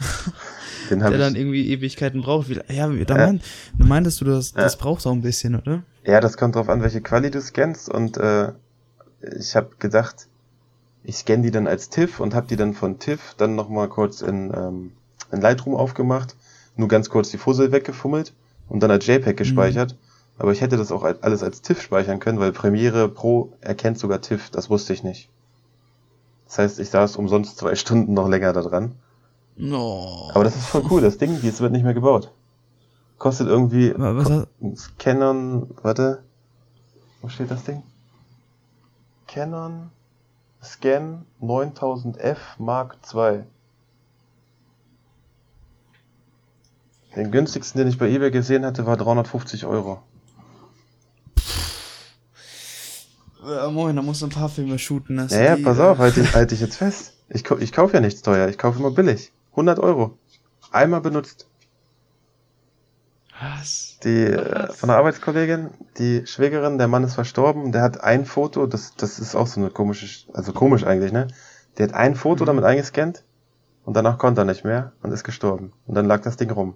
[0.90, 2.48] Den Der dann irgendwie Ewigkeiten braucht.
[2.68, 3.40] Ja, da mein,
[3.78, 5.82] du meintest du, das, das braucht auch ein bisschen, oder?
[6.04, 7.88] Ja, das kommt drauf an, welche Quali du scannst.
[7.88, 8.52] Und äh,
[9.38, 10.26] ich habe gedacht,
[11.04, 14.22] ich scanne die dann als TIFF und habe die dann von TIFF dann nochmal kurz
[14.22, 14.92] in, ähm,
[15.30, 16.34] in Lightroom aufgemacht,
[16.76, 18.32] nur ganz kurz die Fussel weggefummelt
[18.68, 19.96] und dann als JPEG gespeichert.
[20.38, 24.20] Aber ich hätte das auch alles als TIFF speichern können, weil Premiere Pro erkennt sogar
[24.20, 25.28] TIFF, das wusste ich nicht.
[26.46, 28.96] Das heißt, ich saß umsonst zwei Stunden noch länger da dran.
[29.56, 30.30] No.
[30.34, 32.32] Aber das ist voll cool, das Ding, jetzt wird nicht mehr gebaut.
[33.18, 36.24] Kostet irgendwie Wa- was Canon, warte,
[37.22, 37.82] wo steht das Ding?
[39.28, 39.90] Canon
[40.64, 43.44] Scan 9000F Mark II.
[47.16, 50.02] Den günstigsten, den ich bei eBay gesehen hatte, war 350 Euro.
[53.46, 55.18] Ja, moin, da musst du ein paar Filme shooten.
[55.28, 57.14] Ja, ja, pass äh, auf, halte ich, halt ich jetzt fest.
[57.28, 59.32] Ich, ich kaufe ja nichts teuer, ich kaufe immer billig.
[59.50, 60.18] 100 Euro.
[60.72, 61.46] Einmal benutzt.
[63.40, 63.98] Was?
[64.04, 68.66] Die äh, von einer Arbeitskollegin, die Schwägerin, der Mann ist verstorben, der hat ein Foto,
[68.66, 71.28] das, das ist auch so eine komische, also komisch eigentlich, ne?
[71.78, 72.46] Der hat ein Foto Mhm.
[72.48, 73.24] damit eingescannt
[73.84, 75.72] und danach konnte er nicht mehr und ist gestorben.
[75.86, 76.74] Und dann lag das Ding rum.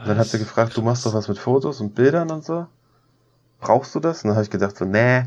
[0.00, 2.66] Und dann hat sie gefragt, du machst doch was mit Fotos und Bildern und so.
[3.60, 4.22] Brauchst du das?
[4.24, 5.24] Und dann habe ich gedacht so, nee,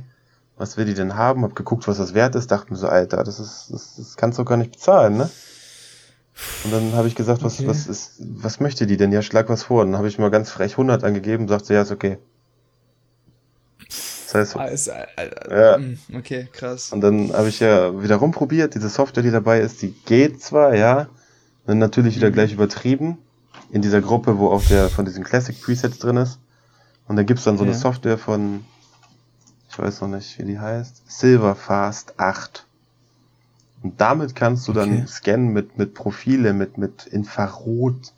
[0.58, 1.44] was will die denn haben?
[1.44, 4.38] Hab geguckt, was das wert ist, dachte mir so, Alter, das ist, das, das kannst
[4.40, 5.30] du gar nicht bezahlen, ne?
[6.64, 7.68] Und dann habe ich gesagt, was, Okay.
[7.68, 9.12] was ist, was möchte die denn?
[9.12, 9.82] Ja, schlag was vor.
[9.84, 12.18] Und dann habe ich mal ganz frech 100 angegeben, sagt sie, ja, ist okay.
[14.26, 15.78] Das heißt, Ah, ist, äh, äh, Ja.
[15.78, 16.92] mm, Okay, krass.
[16.92, 20.76] und dann habe ich ja wieder rumprobiert, diese Software, die dabei ist, die geht zwar,
[20.76, 21.08] ja,
[21.66, 22.34] dann natürlich wieder Mhm.
[22.34, 23.18] gleich übertrieben,
[23.72, 26.40] in dieser Gruppe, wo auch der von diesen Classic Presets drin ist.
[27.08, 27.78] Und dann gibt's dann so eine Ja.
[27.78, 28.66] Software von,
[29.70, 32.67] ich weiß noch nicht, wie die heißt, Silverfast 8.
[33.88, 35.08] Und damit kannst du dann Okay.
[35.08, 38.12] scannen mit, mit Profile, mit, mit Infrarot,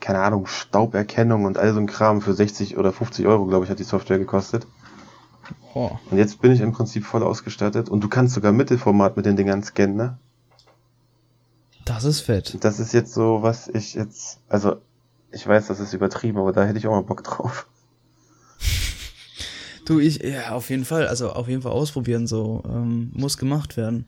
[0.00, 3.70] keine Ahnung, Stauberkennung und all so ein Kram für 60 oder 50 Euro, glaube ich,
[3.70, 4.66] hat die Software gekostet.
[5.74, 5.92] Oh.
[6.10, 9.36] Und jetzt bin ich im Prinzip voll ausgestattet und du kannst sogar Mittelformat mit den
[9.36, 10.18] Dingern scannen, ne?
[11.84, 12.56] Das ist fett.
[12.64, 14.78] Das ist jetzt so, was ich jetzt, also
[15.30, 17.68] ich weiß, das ist übertrieben, aber da hätte ich auch mal Bock drauf.
[19.84, 23.76] Du, ich, ja, auf jeden Fall, also auf jeden Fall ausprobieren, so, ähm, muss gemacht
[23.76, 24.06] werden.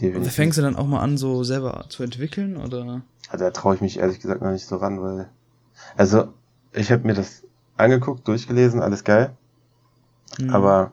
[0.00, 0.32] Definitiv.
[0.32, 3.02] Fängst du dann auch mal an, so selber zu entwickeln, oder?
[3.28, 5.28] Also da traue ich mich ehrlich gesagt noch nicht so ran, weil,
[5.96, 6.28] also
[6.72, 7.42] ich habe mir das
[7.76, 9.36] angeguckt, durchgelesen, alles geil,
[10.38, 10.50] Hm.
[10.50, 10.92] aber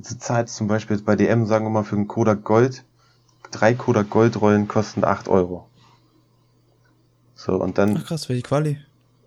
[0.00, 2.84] zur Zeit zum Beispiel jetzt bei DM, sagen wir mal, für einen Kodak Gold,
[3.50, 5.66] drei Kodak Gold Rollen kosten 8 Euro.
[7.34, 8.78] So, und dann, Ach krass, welche Quali?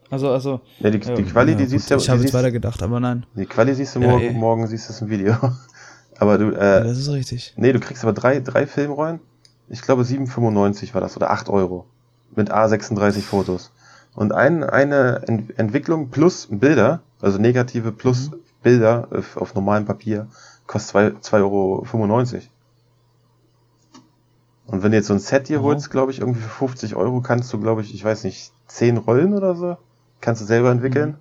[0.09, 0.61] Also, also.
[0.79, 2.99] ja, die, die Quali, die gut, siehst du Ich die habe jetzt weiter gedacht, aber
[2.99, 3.25] nein.
[3.35, 4.31] Die Quali siehst du Ja, morgen, eh.
[4.33, 5.35] morgen siehst du es im Video.
[6.21, 7.53] Aber du, Ja, äh, das ist richtig.
[7.57, 9.19] nee, du kriegst aber drei, drei Filmrollen.
[9.69, 11.87] Ich glaube 7,95 war das oder 8 Euro.
[12.35, 13.71] Mit A36 Fotos.
[14.13, 18.35] Und ein, eine Ent Entwicklung plus Bilder, also negative plus Mhm.
[18.61, 20.27] Bilder auf, auf normalem Papier,
[20.67, 20.91] kostet
[21.23, 21.83] zwei- 2,95 Euro.
[24.67, 25.63] Und wenn du jetzt so ein Set hier Aha.
[25.63, 28.97] holst, glaube ich, irgendwie für 50 Euro kannst du, glaube ich, ich weiß nicht, 10
[28.97, 29.75] Rollen oder so,
[30.19, 31.09] kannst du selber entwickeln.
[31.09, 31.15] Mhm.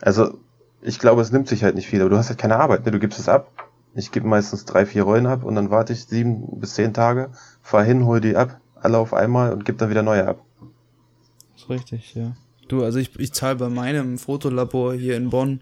[0.00, 0.38] Also,
[0.84, 2.92] ich glaube, es nimmt sich halt nicht viel, aber du hast halt keine Arbeit, ne?
[2.92, 3.50] Du gibst es ab.
[3.94, 7.30] Ich gebe meistens drei, vier Rollen ab und dann warte ich sieben bis zehn Tage,
[7.62, 10.40] fahr hin, hol die ab, alle auf einmal und gebe dann wieder neue ab.
[11.56, 12.32] ist richtig, ja.
[12.68, 15.60] Du, also ich, ich zahle bei meinem Fotolabor hier in Bonn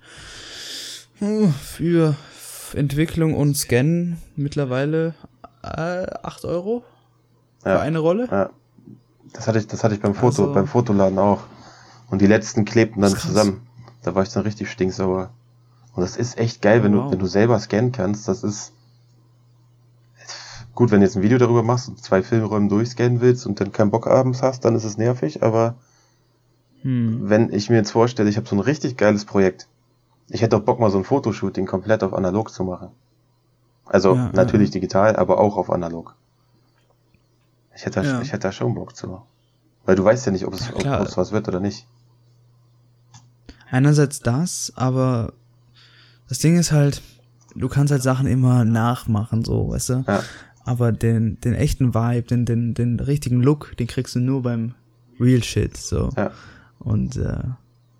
[1.20, 2.16] uh, für
[2.74, 5.14] Entwicklung und Scannen mittlerweile
[5.62, 6.84] äh, 8 Euro
[7.62, 7.80] für Ja.
[7.80, 8.28] eine Rolle.
[8.30, 8.50] Ja.
[9.34, 11.42] Das hatte ich, das hatte ich beim Foto, Also- beim Fotoladen auch.
[12.10, 13.62] Und die letzten klebten dann Das zusammen.
[14.02, 15.30] Da war ich dann richtig stinksauer.
[15.94, 17.04] Und das ist echt geil, wenn Oh, wow.
[17.06, 18.26] du, wenn du selber scannen kannst.
[18.28, 18.72] Das ist
[20.74, 23.72] gut, wenn du jetzt ein Video darüber machst und zwei Filmräume durchscannen willst und dann
[23.72, 25.42] keinen Bock abends hast, dann ist es nervig.
[25.42, 25.74] Aber
[26.82, 27.28] Hm.
[27.28, 29.68] wenn ich mir jetzt vorstelle, ich habe so ein richtig geiles Projekt.
[30.28, 32.88] Ich hätte auch Bock mal so ein Fotoshooting komplett auf analog zu machen.
[33.84, 34.72] Also Ja, natürlich ja.
[34.74, 36.14] digital, aber auch auf analog.
[37.74, 38.20] Ich hätte, da- Ja.
[38.22, 39.22] ich hätte da schon Bock zu.
[39.84, 41.86] Weil du weißt ja nicht, ob es, ob es was wird oder nicht.
[43.72, 45.32] Einerseits das, aber
[46.28, 47.00] das Ding ist halt,
[47.56, 50.04] du kannst halt Sachen immer nachmachen, so, weißt du?
[50.06, 50.22] Ja.
[50.62, 54.74] Aber den, den echten Vibe, den, den, den richtigen Look, den kriegst du nur beim
[55.18, 56.10] Real Shit, so.
[56.18, 56.32] Ja.
[56.80, 57.44] Und, äh,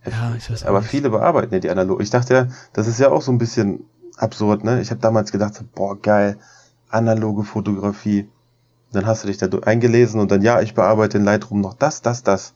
[0.04, 0.90] ja, ich weiß Aber nicht.
[0.90, 2.02] viele bearbeiten ja die analog.
[2.02, 3.86] Ich dachte ja, das ist ja auch so ein bisschen
[4.18, 4.82] absurd, ne?
[4.82, 6.36] Ich habe damals gedacht, so, boah, geil,
[6.90, 8.28] analoge Fotografie.
[8.92, 12.02] Dann hast du dich da eingelesen und dann, ja, ich bearbeite in Lightroom noch das,
[12.02, 12.52] das, das.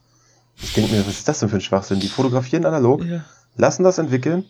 [0.59, 1.99] Ich denke mir, was ist das denn für ein Schwachsinn?
[1.99, 3.23] Die fotografieren analog, Ja.
[3.55, 4.43] lassen das entwickeln,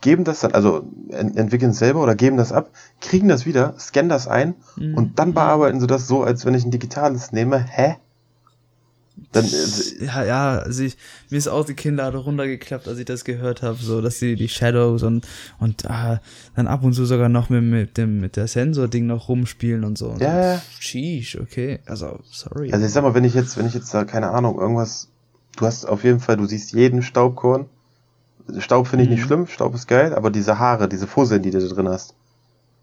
[0.00, 3.74] geben das dann, also en entwickeln es selber oder geben das ab, kriegen das wieder,
[3.78, 4.94] scannen das ein Mhm.
[4.94, 7.58] und dann bearbeiten sie das so, als wenn ich ein digitales nehme.
[7.58, 7.96] Hä?
[9.32, 10.96] Dann, äh, ja, ja, also ich,
[11.28, 14.48] mir ist auch die Kinnlade runtergeklappt, als ich das gehört habe, so, dass sie die
[14.48, 15.26] Shadows und,
[15.58, 16.20] und ah,
[16.56, 19.98] dann ab und zu sogar noch mit, mit dem, mit der Sensor-Ding noch rumspielen und
[19.98, 20.08] so.
[20.10, 20.62] Und Ja, ja.
[20.78, 21.80] Sheesh, okay.
[21.86, 22.72] Also, sorry.
[22.72, 25.08] Also ich sag mal, wenn ich jetzt, wenn ich jetzt da, keine Ahnung, irgendwas,
[25.56, 27.66] du hast auf jeden Fall, du siehst jeden Staubkorn.
[28.58, 29.26] Staub finde ich nicht Mhm.
[29.26, 32.14] schlimm, Staub ist geil, aber diese Haare, diese Fusseln, die du da drin hast,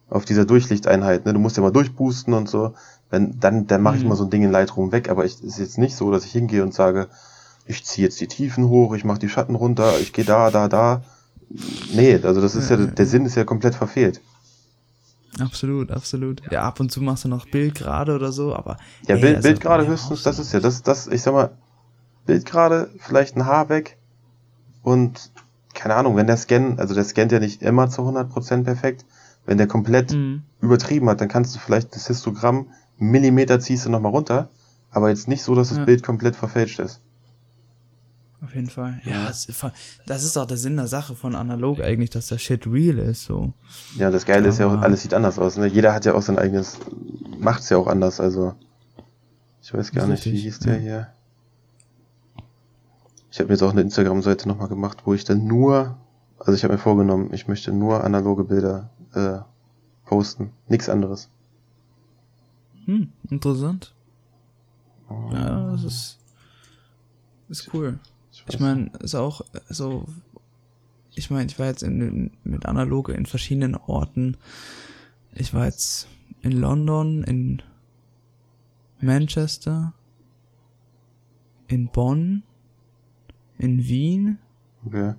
[0.10, 2.74] auf dieser Durchlichteinheit, ne, du musst ja mal durchboosten und so,
[3.10, 4.10] wenn, dann, dann mache ich Mhm.
[4.10, 6.32] mal so ein Ding in Lightroom weg, aber ich, ist jetzt nicht so, dass ich
[6.32, 7.08] hingehe und sage,
[7.66, 10.68] ich ziehe jetzt die Tiefen hoch, ich mache die Schatten runter, ich gehe da, da,
[10.70, 11.04] da.
[11.50, 14.22] Nee, also das ist ja, der Sinn ist ja komplett verfehlt.
[15.40, 16.42] Absolut, absolut.
[16.52, 18.78] Ja, ab und zu machst du noch Bild gerade oder so, aber.
[19.08, 21.52] Ja, ey, Bild, also, Bild gerade höchstens, das ist ja, das, das, ich sag mal,
[22.28, 23.98] Bild gerade, vielleicht ein Haar weg
[24.84, 25.32] und
[25.74, 29.06] keine Ahnung, wenn der Scan, also der scannt ja nicht immer zu 100% perfekt,
[29.46, 30.44] wenn der komplett Mhm.
[30.62, 32.68] übertrieben hat, dann kannst du vielleicht das Histogramm
[33.00, 34.50] Millimeter ziehst du nochmal runter,
[34.92, 35.86] aber jetzt nicht so, dass das Ja.
[35.86, 37.00] Bild komplett verfälscht ist.
[38.44, 39.02] Auf jeden Fall.
[39.06, 39.48] Ja, es,
[40.06, 43.26] das ist auch der Sinn der Sache von analog eigentlich, dass der Shit real ist,
[43.26, 43.54] so.
[43.98, 45.68] Ja, das Geile ist ja auch, alles sieht anders aus, ne?
[45.68, 46.78] Jeder hat ja auch sein eigenes,
[47.40, 48.54] macht's ja auch anders, also.
[49.62, 50.80] Ich weiß gar nicht, wie hieß der ja.
[50.80, 51.08] hier.
[53.32, 55.98] Ich habe mir jetzt auch eine Instagram-Seite nochmal gemacht, wo ich dann nur,
[56.40, 59.40] also ich habe mir vorgenommen, ich möchte nur analoge Bilder äh,
[60.06, 61.30] posten, nichts anderes.
[62.86, 63.94] Hm, interessant.
[65.10, 65.30] Oh.
[65.32, 66.20] Ja, das ist,
[67.50, 68.00] ist cool.
[68.32, 70.06] Ich, ich meine, ist auch so,
[71.16, 74.38] ich meine, ich war jetzt in, mit Analoge in verschiedenen Orten.
[75.34, 76.08] Ich war jetzt
[76.42, 77.62] in London, in
[79.00, 79.94] Manchester,
[81.68, 82.44] in Bonn,
[83.58, 84.38] in Wien,
[84.86, 85.14] okay.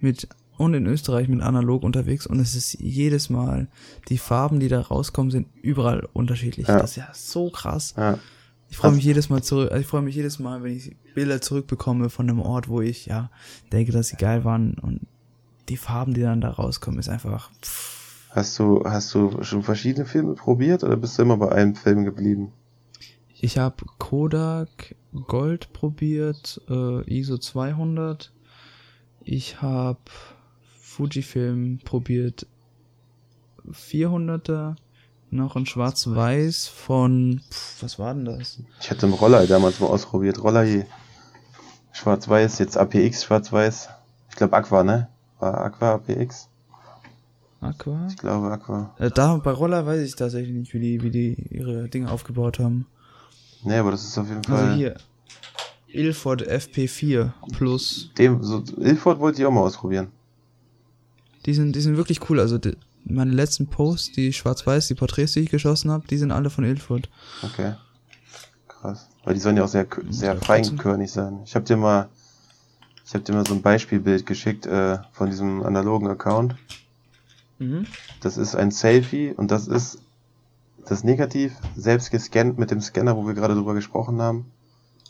[0.00, 3.68] mit und in Österreich mit analog unterwegs und es ist jedes Mal,
[4.08, 6.68] die Farben, die da rauskommen, sind überall unterschiedlich.
[6.68, 6.78] Ja.
[6.78, 7.94] Das ist ja so krass.
[7.96, 8.18] Ja.
[8.68, 11.40] Ich freue mich jedes Mal zurück, also ich freue mich jedes Mal, wenn ich Bilder
[11.40, 13.30] zurückbekomme von einem Ort, wo ich ja
[13.72, 15.00] denke, dass sie geil waren und
[15.68, 17.50] die Farben, die dann da rauskommen, ist einfach.
[17.62, 17.96] Pff.
[18.30, 22.04] Hast du hast du schon verschiedene Filme probiert oder bist du immer bei einem Film
[22.04, 22.52] geblieben?
[23.38, 24.94] Ich habe Kodak
[25.26, 28.32] Gold probiert, äh, ISO 200.
[29.24, 29.98] Ich habe
[30.80, 32.46] Fujifilm probiert
[33.70, 34.76] 400er,
[35.30, 38.62] noch ein Schwarz-Weiß von, pf, was war denn das?
[38.80, 40.42] Ich hatte einen Roller damals mal ausprobiert.
[40.42, 40.86] Roller hier.
[41.92, 43.88] Schwarz-Weiß, jetzt APX Schwarz-Weiß.
[44.30, 45.08] Ich glaube Aqua, ne?
[45.40, 46.48] War Aqua APX?
[47.60, 48.06] Aqua?
[48.08, 48.94] Ich glaube Aqua.
[48.98, 52.58] Äh, da, bei Roller weiß ich tatsächlich nicht, wie die, wie die ihre Dinge aufgebaut
[52.58, 52.86] haben.
[53.66, 54.64] Nee, aber das ist auf jeden also Fall.
[54.64, 54.94] Also hier.
[55.88, 58.10] Ilford FP4 Plus.
[58.18, 60.08] Dem, so, Ilford wollte ich auch mal ausprobieren.
[61.46, 62.40] Die sind, die sind wirklich cool.
[62.40, 66.32] Also die, meine letzten Posts, die schwarz-weiß, die Porträts, die ich geschossen habe, die sind
[66.32, 67.08] alle von Ilford.
[67.42, 67.74] Okay.
[68.68, 69.08] Krass.
[69.24, 71.40] Weil die sollen ja auch sehr, sehr feinkörnig sein.
[71.44, 72.08] Ich habe dir mal,
[73.04, 76.56] ich habe dir mal so ein Beispielbild geschickt äh, von diesem analogen Account.
[77.58, 77.86] Mhm.
[78.20, 79.98] Das ist ein Selfie und das ist
[80.86, 84.50] das Negativ selbst gescannt mit dem Scanner, wo wir gerade drüber gesprochen haben.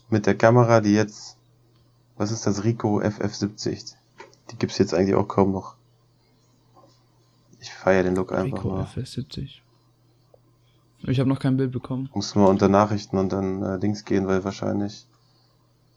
[0.08, 1.36] Mit der Kamera, die jetzt,
[2.16, 3.94] was ist das, Rico FF70.
[4.50, 5.74] Die gibt's jetzt eigentlich auch kaum noch.
[7.60, 8.86] Ich feiere den Look einfach Rico nur.
[8.86, 9.60] FF70.
[11.02, 12.08] Ich habe noch kein Bild bekommen.
[12.14, 15.06] Musst du mal unter Nachrichten und dann äh, Dings gehen, weil wahrscheinlich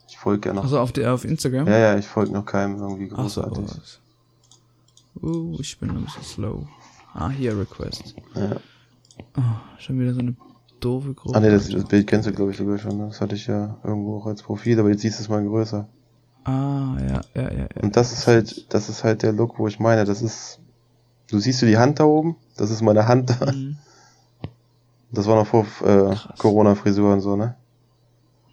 [0.08, 0.64] ich folge ja noch.
[0.64, 1.66] Also auf der auf Instagram?
[1.68, 3.64] Ja, ja, ich folge noch keinem irgendwie großartig.
[3.68, 6.66] Ach so, uh, ich bin ein bisschen slow.
[7.14, 8.14] Ah, hier Request.
[8.34, 8.56] Ja.
[9.36, 9.42] Oh,
[9.78, 10.36] schon wieder so eine
[10.80, 11.36] doofe Gruppe.
[11.36, 12.96] Ah ne, das, das, Bild kennst du glaube ich sogar schon.
[12.96, 13.06] Ne?
[13.06, 15.88] Das hatte ich ja irgendwo auch als Profil, aber jetzt siehst du es mal größer.
[16.44, 17.82] Ah, ja, ja, ja, ja.
[17.82, 20.60] Und das ist halt, das ist halt der Look, wo ich meine, das ist,
[21.28, 22.36] du siehst du die Hand da oben?
[22.56, 23.52] Das ist meine Hand da.
[23.52, 23.76] Mhm.
[25.12, 27.56] Das war noch vor äh, Corona-Frisur und so, ne?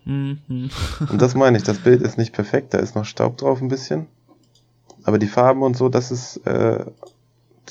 [0.05, 0.39] Mhm.
[1.09, 3.67] und das meine ich, das Bild ist nicht perfekt, da ist noch Staub drauf ein
[3.67, 4.07] bisschen.
[5.03, 6.85] Aber die Farben und so, das ist, äh,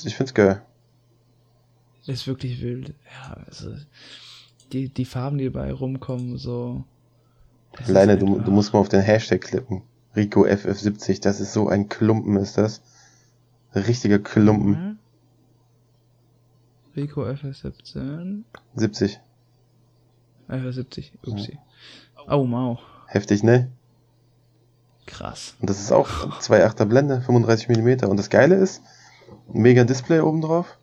[0.03, 0.61] ich find's geil.
[2.07, 2.93] Ist wirklich wild.
[3.11, 3.75] Ja, also
[4.71, 6.83] die, die Farben, die dabei rumkommen, so.
[7.85, 9.83] Alleine, du, du musst mal auf den Hashtag klicken.
[10.15, 12.81] Rico FF70, das ist so ein Klumpen, ist das.
[13.73, 14.71] Ein richtiger Klumpen.
[14.71, 14.99] Mhm.
[16.95, 18.43] Rico FF17.
[18.75, 19.19] 70.
[20.49, 21.51] FF70, upsi.
[21.51, 22.35] Ja.
[22.35, 22.79] Oh, wow.
[23.07, 23.69] Heftig, ne?
[25.05, 25.55] Krass.
[25.59, 26.09] Und das ist auch
[26.41, 28.09] 2,8er Blende, 35 mm.
[28.09, 28.81] Und das Geile ist,
[29.51, 30.77] mega Display oben drauf.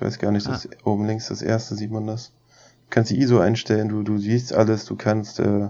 [0.00, 0.88] Ich weiß gar nicht, das ah.
[0.88, 2.28] oben links das erste sieht man das.
[2.28, 5.68] Du kannst die ISO einstellen, du, du siehst alles, du kannst äh,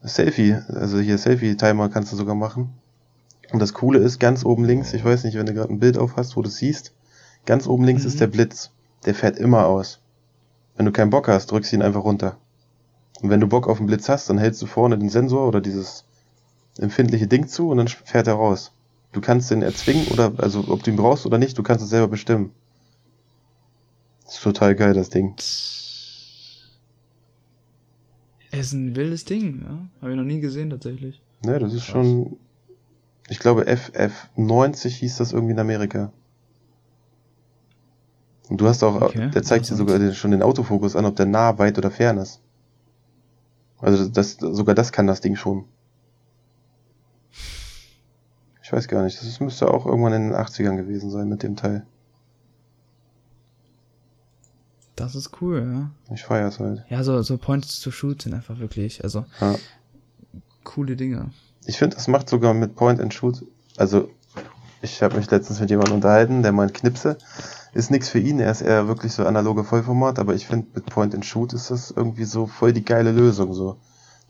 [0.00, 2.70] Selfie, also hier Selfie-Timer kannst du sogar machen.
[3.52, 5.98] Und das Coole ist, ganz oben links, ich weiß nicht, wenn du gerade ein Bild
[5.98, 6.94] auf hast, wo du siehst,
[7.44, 8.08] ganz oben links mhm.
[8.08, 8.70] ist der Blitz.
[9.04, 10.00] Der fährt immer aus.
[10.78, 12.38] Wenn du keinen Bock hast, drückst du ihn einfach runter.
[13.20, 15.60] Und wenn du Bock auf den Blitz hast, dann hältst du vorne den Sensor oder
[15.60, 16.06] dieses
[16.78, 18.72] empfindliche Ding zu und dann fährt er raus.
[19.12, 21.90] Du kannst den erzwingen oder, also ob du ihn brauchst oder nicht, du kannst es
[21.90, 22.52] selber bestimmen.
[24.26, 25.34] Das ist total geil, das Ding.
[25.38, 26.66] Es
[28.50, 29.88] ist ein wildes Ding, ja.
[30.00, 31.22] Habe ich noch nie gesehen tatsächlich.
[31.44, 31.92] Ne, das ist Krass.
[31.92, 32.36] schon.
[33.28, 36.12] Ich glaube, FF90 hieß das irgendwie in Amerika.
[38.48, 41.26] Und du hast auch, okay, der zeigt dir sogar schon den Autofokus an, ob der
[41.26, 42.40] nah, weit oder fern ist.
[43.78, 45.64] Also das, sogar das kann das Ding schon.
[48.62, 51.56] Ich weiß gar nicht, das müsste auch irgendwann in den 80ern gewesen sein mit dem
[51.56, 51.86] Teil.
[54.96, 56.14] Das ist cool, ja.
[56.14, 56.84] Ich feiere es halt.
[56.88, 59.54] Ja, so, so Points to Shoot sind einfach wirklich, also ja.
[60.64, 61.30] coole Dinge.
[61.66, 63.44] Ich finde, das macht sogar mit Point and Shoot,
[63.76, 64.10] also
[64.82, 67.18] ich habe mich letztens mit jemandem unterhalten, der meint Knipse
[67.74, 70.86] ist nichts für ihn, er ist eher wirklich so analoge Vollformat, aber ich finde mit
[70.86, 73.76] Point and Shoot ist das irgendwie so voll die geile Lösung so.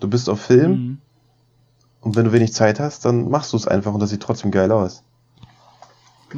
[0.00, 0.98] Du bist auf Film mhm.
[2.06, 4.52] Und wenn du wenig Zeit hast, dann machst du es einfach und das sieht trotzdem
[4.52, 5.02] geil aus.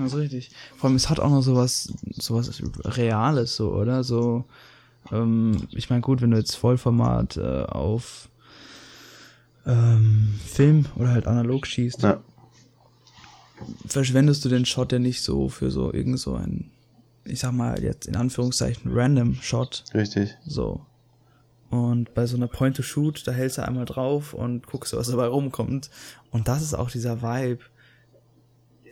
[0.04, 0.50] Das ist richtig.
[0.76, 4.04] Vor allem, es hat auch noch sowas, sowas Reales, so, oder?
[4.04, 4.44] So,
[5.12, 8.28] ähm, ich meine, gut, wenn du jetzt Vollformat äh, auf
[9.66, 12.20] ähm, Film oder halt analog schießt, Ja.
[13.86, 16.70] verschwendest du den Shot ja nicht so für so irgend so ein,
[17.24, 20.36] ich sag mal jetzt in Anführungszeichen, random Shot, Richtig.
[20.46, 20.80] so.
[21.70, 25.90] Und bei so einer Point-to-Shoot, da hältst du einmal drauf und guckst, was dabei rumkommt.
[26.30, 27.60] Und das ist auch dieser Vibe,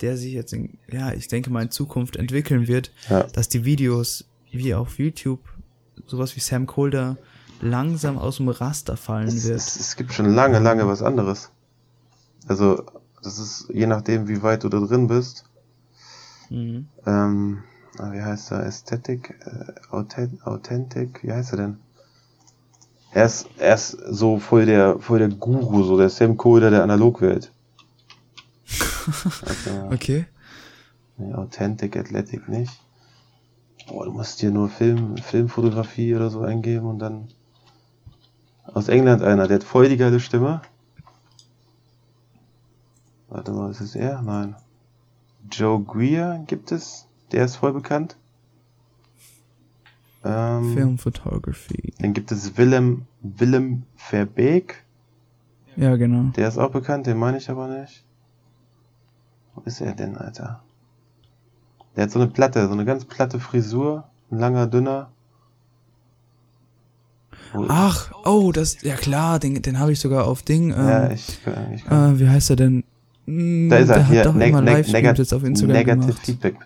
[0.02, 3.24] der sich jetzt in, ja, ich denke mal in Zukunft entwickeln wird, Ja.
[3.24, 5.40] dass die Videos wie auf YouTube,
[6.06, 7.16] sowas wie Sam Colder,
[7.60, 9.56] langsam aus dem Raster fallen Es, wird.
[9.56, 11.50] es, es gibt schon lange, lange was anderes.
[12.48, 12.84] Also,
[13.22, 15.44] das ist je nachdem, wie weit du da drin bist.
[16.50, 16.86] Mhm.
[17.06, 17.62] Ähm,
[17.98, 18.64] ah, wie heißt er?
[18.66, 19.34] Ästhetik?
[19.44, 21.22] Äh, Authent Authentic?
[21.24, 21.76] Wie heißt er denn?
[23.12, 26.82] Er ist, er ist so voll der, voll der Guru, so der Sam Colder der
[26.82, 27.50] Analogwelt.
[29.66, 29.94] Mal.
[29.94, 30.26] Okay.
[31.18, 32.80] Nee, Authentic Athletic nicht.
[33.88, 37.28] Boah, du musst dir nur Film, Filmfotografie oder so eingeben und dann.
[38.64, 40.60] Aus England einer, der hat voll die geile Stimme.
[43.28, 44.22] Warte mal, ist es er?
[44.22, 44.56] Nein.
[45.50, 47.06] Joe Greer gibt es.
[47.32, 48.16] Der ist voll bekannt.
[50.24, 51.94] Ähm, Film Photography.
[51.98, 54.84] Dann gibt es Willem, Willem Verbeek.
[55.76, 56.30] Ja, genau.
[56.36, 58.05] Der ist auch bekannt, den meine ich aber nicht.
[59.56, 60.62] Wo ist er denn, Alter?
[61.96, 65.10] Der hat so eine Platte, so eine ganz platte Frisur, ein langer, dünner.
[67.68, 70.70] Ach, oh, das, ja klar, den, den habe ich sogar auf Ding.
[70.72, 71.38] Ähm, ja, ich,
[71.74, 72.16] ich kann.
[72.16, 72.84] äh, wie heißt er denn?
[73.24, 75.74] Mm, da ist er, der hier, hat doch neg immer neg negat jetzt auf Instagram
[75.76, 76.26] Negative gemacht.
[76.26, 76.56] Feedback.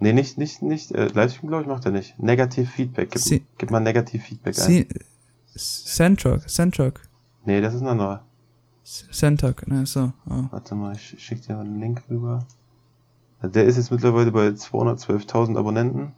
[0.00, 2.18] Nee, nicht, nicht, nicht, äh, Livestream, glaube ich, macht er nicht.
[2.18, 4.86] Negative Feedback, gib, Sie- gib mal Negative Feedback ein.
[5.54, 7.00] Centrock, Centrock,
[7.44, 8.24] Nee, das ist ein anderer.
[8.84, 10.12] Centrock, ne, so.
[10.28, 10.44] Oh.
[10.50, 12.44] Warte mal, ich schick dir mal einen Link rüber.
[13.40, 16.12] Also Der ist jetzt mittlerweile bei 212.000 Abonnenten.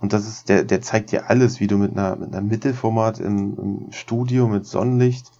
[0.00, 3.20] Und das ist, der, der zeigt dir alles, wie du mit einer, mit einer Mittelformat
[3.20, 5.30] im, im Studio mit Sonnenlicht.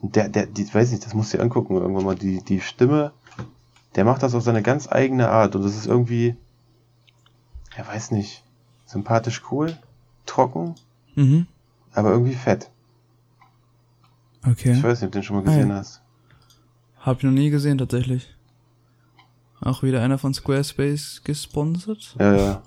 [0.00, 2.14] Der, der, die, weiß nicht, das musst du dir angucken irgendwann mal.
[2.16, 3.12] Die, die Stimme,
[3.94, 5.54] der macht das auf seine ganz eigene Art.
[5.54, 6.36] Und das ist irgendwie,
[7.76, 8.42] er weiß nicht,
[8.86, 9.76] sympathisch cool,
[10.26, 10.74] trocken,
[11.14, 11.46] Mhm.
[11.92, 12.70] aber irgendwie fett.
[14.46, 14.72] Okay.
[14.72, 15.76] Ich weiß nicht, ob du den schon mal Ah, gesehen ja.
[15.76, 16.02] hast.
[17.00, 18.34] Hab ich noch nie gesehen, tatsächlich.
[19.60, 22.16] Auch wieder einer von Squarespace gesponsert.
[22.18, 22.62] Ja, ja.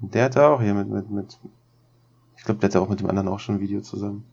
[0.00, 1.38] Der hatte auch hier mit, mit, mit.
[2.36, 4.24] Ich glaube, der hatte auch mit dem anderen auch schon ein Video zusammen.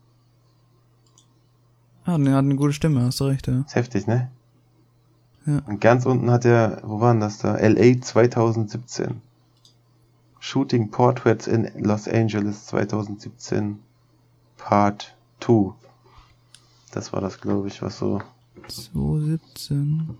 [2.05, 3.61] Ah, der hat eine gute Stimme, hast du recht, ja.
[3.65, 4.31] Ist heftig, ne?
[5.45, 5.59] Ja.
[5.65, 7.55] Und ganz unten hat er, wo waren das da?
[7.57, 9.21] LA 2017.
[10.39, 13.79] Shooting Portraits in Los Angeles 2017
[14.57, 15.73] Part 2.
[16.91, 18.21] Das war das, glaube ich, was so,
[18.67, 20.17] 217.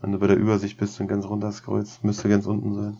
[0.00, 2.96] wenn du bei der Übersicht bist und ganz runter scrollst, müsste ganz unten sein.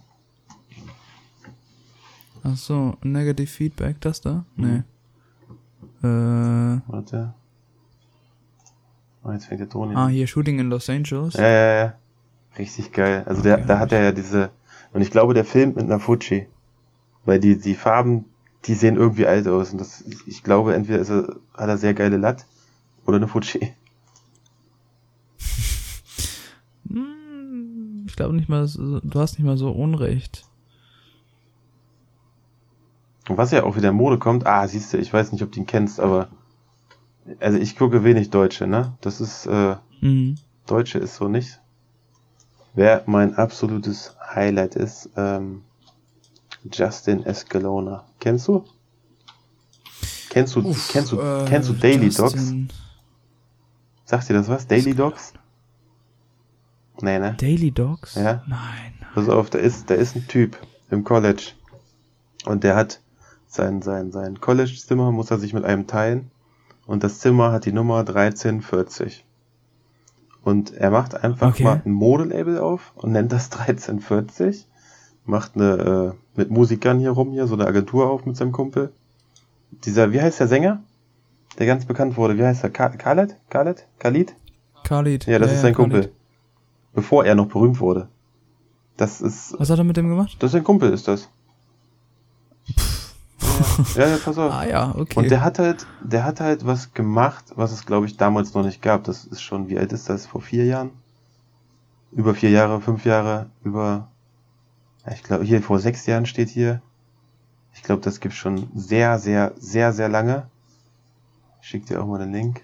[2.43, 4.45] Ach so, Negative Feedback, das da?
[4.57, 4.85] Mhm.
[6.03, 6.09] Nee.
[6.09, 7.35] Äh, Warte.
[9.25, 11.35] Oh, jetzt fängt der Ton ah, hier Shooting in Los Angeles.
[11.35, 11.95] Ja, ja, ja.
[12.57, 13.25] Richtig geil.
[13.27, 14.51] Also der, Okay, da hab hat er ja diese,
[14.93, 16.47] und ich glaube, der filmt mit einer Fuji.
[17.25, 18.25] Weil die, die Farben,
[18.67, 19.73] die sehen irgendwie alt aus.
[19.73, 22.45] Und das, ich glaube, entweder ist er, hat er sehr geile Latt
[23.07, 23.73] oder eine Fuji.
[26.89, 30.45] Hm, Ich glaube nicht mal, du hast nicht mal so Unrecht.
[33.29, 35.53] Und was ja auch wieder in Mode kommt, ah, siehst du, ich weiß nicht, ob
[35.53, 36.29] du ihn kennst, aber,
[37.41, 38.95] also ich gucke wenig Deutsche, ne?
[39.01, 40.37] Das ist, äh, Mhm.
[40.67, 41.61] Deutsche ist so nicht.
[42.75, 45.63] Wer mein absolutes Highlight ist, ähm,
[46.71, 48.05] Justin Escalona.
[48.21, 48.65] Kennst du?
[50.31, 52.35] Kennst du, Uff, kennst du, äh, kennst du Daily Dogs?
[52.35, 52.69] Justin-
[54.05, 54.67] Sagt dir das was?
[54.67, 55.33] Daily Dogs?
[57.01, 57.35] Nee, ne?
[57.39, 58.15] Daily Dogs?
[58.15, 58.43] Ja.
[58.47, 58.95] Nein.
[59.15, 60.57] Pass auf, da ist, da ist ein Typ
[60.91, 61.53] im College.
[62.45, 63.01] Und der hat
[63.47, 66.31] sein, sein, sein College-Zimmer muss er sich mit einem teilen.
[66.87, 69.25] Und das Zimmer hat die Nummer 1340.
[70.43, 71.65] Und er macht einfach Okay.
[71.65, 74.67] mal ein Modelabel auf und nennt das 1340.
[75.29, 78.93] Macht eine, äh, mit Musikern hier rum hier, so eine Agentur auf mit seinem Kumpel.
[79.85, 80.83] Dieser, wie heißt der Sänger?
[81.59, 82.39] Der ganz bekannt wurde.
[82.39, 82.71] Wie heißt er?
[82.71, 83.37] Ka- Khaled?
[83.51, 83.87] Khaled?
[83.99, 84.35] Khalid?
[84.85, 85.27] Khalid.
[85.27, 85.93] Ja, das ist sein Khalid.
[85.93, 86.13] Kumpel.
[86.95, 88.09] Bevor er noch berühmt wurde.
[88.97, 90.37] Das ist, Was hat er mit dem gemacht?
[90.41, 91.29] das ist ein Kumpel, ist das.
[93.95, 94.53] Ja, ja, ja, pass auf.
[94.53, 95.19] Ah ja, okay.
[95.19, 98.65] Und der hat halt, der hat halt was gemacht, was es glaube ich damals noch
[98.65, 99.05] nicht gab.
[99.05, 100.27] Das ist schon, wie alt ist das?
[100.27, 100.91] Vor vier Jahren?
[102.13, 104.09] Über vier Jahre, fünf Jahre, über, ja,
[105.13, 106.83] ich glaube hier vor sechs Jahren steht hier.
[107.75, 110.49] Ich glaube, das gibt schon sehr, sehr, sehr, sehr lange.
[111.63, 112.63] Ich schick dir auch mal den Link.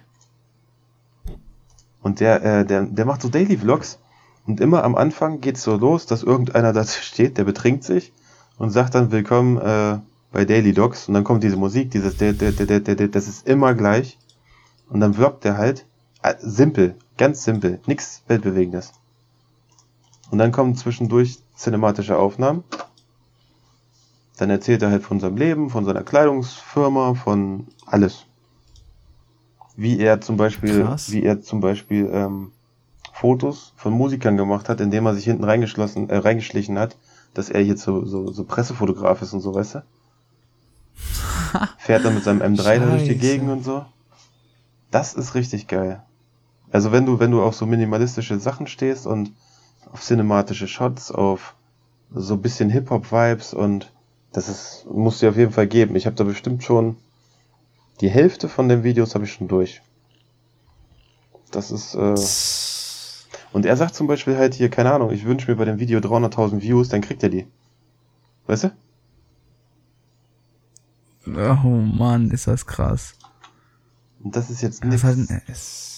[2.02, 3.98] Und der, äh, der, der macht so Daily Vlogs.
[4.46, 8.12] Und immer am Anfang geht's so los, dass irgendeiner dazu steht, der betrinkt sich
[8.58, 9.98] und sagt dann Willkommen äh,
[10.32, 11.08] bei Daily Dogs.
[11.08, 14.18] Und dann kommt diese Musik, dieses, der, der, der, der, der, das ist immer gleich.
[14.88, 15.86] Und dann vloggt er halt.
[16.22, 18.92] Äh, simpel, ganz simpel, nichts Weltbewegendes.
[20.34, 22.64] Und dann kommen zwischendurch cinematische Aufnahmen.
[24.36, 28.26] Dann erzählt er halt von seinem Leben, von seiner Kleidungsfirma, von alles.
[29.76, 31.12] Wie er zum Beispiel, Krass.
[31.12, 32.50] wie er zum Beispiel ähm,
[33.12, 36.96] Fotos von Musikern gemacht hat, indem er sich hinten reingeschlossen, äh, reingeschlichen hat,
[37.32, 39.84] dass er jetzt so, so, so Pressefotograf ist und so, weißt du?
[41.78, 43.18] Fährt dann mit seinem M3 da durch die.
[43.18, 43.86] Gegend und so.
[44.90, 46.02] Das ist richtig geil.
[46.72, 49.30] Also wenn du, wenn du auf so minimalistische Sachen stehst und
[49.92, 51.54] auf cinematische Shots, auf
[52.12, 53.92] so ein bisschen Hip-Hop-Vibes und
[54.32, 55.96] das ist, musst du dir auf jeden Fall geben.
[55.96, 56.96] Ich habe da bestimmt schon
[58.00, 59.80] die Hälfte von den Videos habe ich schon durch.
[61.50, 62.14] Das ist, äh,
[63.52, 66.00] und er sagt zum Beispiel halt hier, keine Ahnung, ich wünsche mir bei dem Video
[66.00, 67.46] 300.000 Views, dann kriegt er die.
[68.46, 68.72] Weißt du?
[71.26, 73.14] Oh Mann, ist das krass.
[74.22, 75.93] Und das ist jetzt nichts.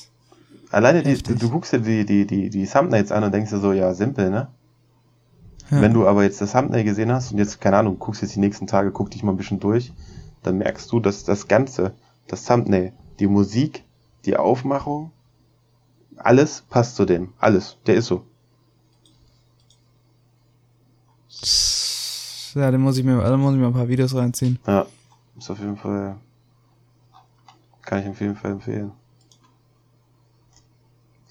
[0.77, 3.61] Alleine die, du, du guckst dir die, die, die, die Thumbnails an und denkst dir
[3.61, 4.49] so, ja, simpel, ne?
[5.71, 5.81] ja.
[5.81, 8.41] Wenn du aber jetzt das Thumbnail gesehen hast und jetzt, keine Ahnung, guckst jetzt die
[8.41, 9.95] nächsten Tage, guck dich mal ein bisschen durch,
[10.43, 11.95] dann merkst du, dass das Ganze,
[12.27, 13.85] das Thumbnail, die Musik,
[14.27, 15.13] die Aufmachung,
[16.19, 17.33] alles passt zu dem.
[17.39, 17.79] Alles.
[17.87, 18.27] Der ist so.
[22.55, 24.59] Ja, dann muss ich mir, also muss ich mir ein paar Videos reinziehen.
[24.67, 24.85] Ja.
[25.39, 26.17] Ist auf jeden Fall,
[27.81, 28.93] kann ich auf jeden Fall empfehlen.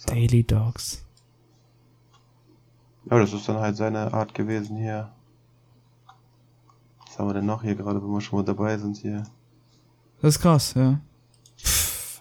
[0.07, 0.13] So.
[0.13, 1.03] Daily Dogs.
[3.09, 5.11] Ja, das ist dann halt seine Art gewesen hier.
[7.05, 9.23] Was haben wir denn noch hier gerade, wenn wir schon mal dabei sind hier?
[10.21, 10.99] Das ist krass, ja.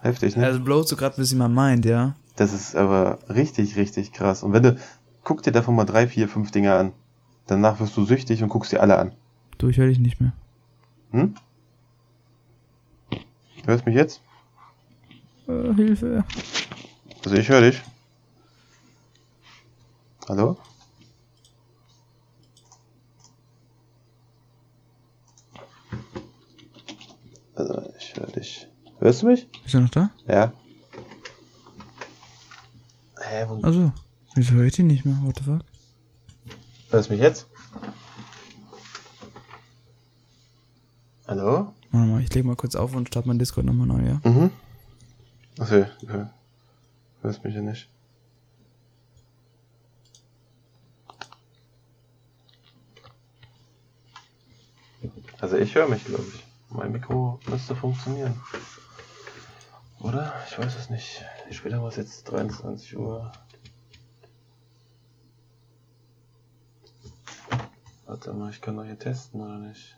[0.03, 0.45] Heftig, ne?
[0.45, 2.15] Also blowt so gerade ein bisschen mein Mind, ja.
[2.37, 4.43] Das ist aber richtig, richtig krass.
[4.43, 4.77] Und wenn du,
[5.23, 6.93] guck dir davon mal drei, vier, fünf Dinger an.
[7.47, 9.13] Danach wirst du süchtig und guckst dir alle an.
[9.59, 10.33] Du, ich höre dich nicht mehr.
[11.13, 11.35] Hm?
[13.65, 14.21] Hörst mich jetzt?
[15.47, 16.25] Äh, Hilfe.
[17.25, 17.81] Also ich höre dich.
[20.29, 20.59] Hallo?
[27.55, 28.69] Also ich höre dich.
[28.99, 29.49] Hörst du mich?
[29.63, 30.11] Bist du noch da?
[30.27, 30.53] Ja.
[33.23, 33.93] Hä, wo Also,
[34.35, 35.17] wieso höre ich dich nicht mehr?
[35.23, 35.63] What the fuck?
[36.91, 37.47] hörst du mich jetzt?
[41.27, 41.73] Hallo?
[41.91, 44.21] Warte mal, ich leg mal kurz auf und starte mein Discord nochmal neu, ja?
[44.25, 44.51] Mhm.
[45.59, 46.27] Achso, okay.
[47.25, 47.89] Hörst mich ja nicht.
[55.41, 56.45] Also ich höre mich, glaube ich.
[56.69, 58.39] Mein Mikro müsste funktionieren.
[60.01, 60.35] Oder?
[60.51, 61.25] Ich weiß es nicht.
[61.49, 62.25] Wie spät haben wir es jetzt?
[62.25, 63.33] 23 Uhr.
[68.05, 69.97] Warte mal, ich kann doch hier testen, oder nicht?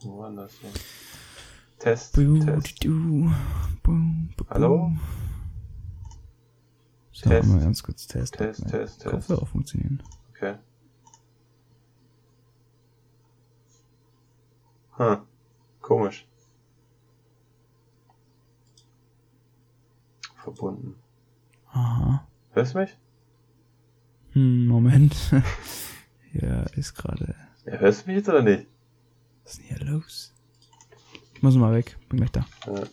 [0.00, 0.72] Wo war das hier?
[1.82, 2.84] Test, Test.
[2.84, 3.28] Du,
[3.82, 4.46] boom, boom.
[4.50, 4.92] Hallo?
[7.10, 7.48] So, Test.
[7.48, 8.34] mal ganz kurz Test.
[8.34, 9.04] Test, Test, Test.
[9.04, 10.00] Kopfhörer funktionieren.
[10.30, 10.58] Okay.
[14.96, 15.22] Hm.
[15.80, 16.28] Komisch.
[20.36, 20.94] Verbunden.
[21.72, 22.28] Aha.
[22.52, 22.96] Hörst du mich?
[24.34, 25.16] Hm, Moment.
[26.32, 27.34] ja, ist gerade.
[27.66, 28.68] Ja, hörst du mich jetzt oder nicht?
[29.42, 30.31] Was ist denn hier los?
[31.42, 31.96] Ich muss mal weg.
[32.08, 32.46] Bin gleich da.
[32.68, 32.84] Ja.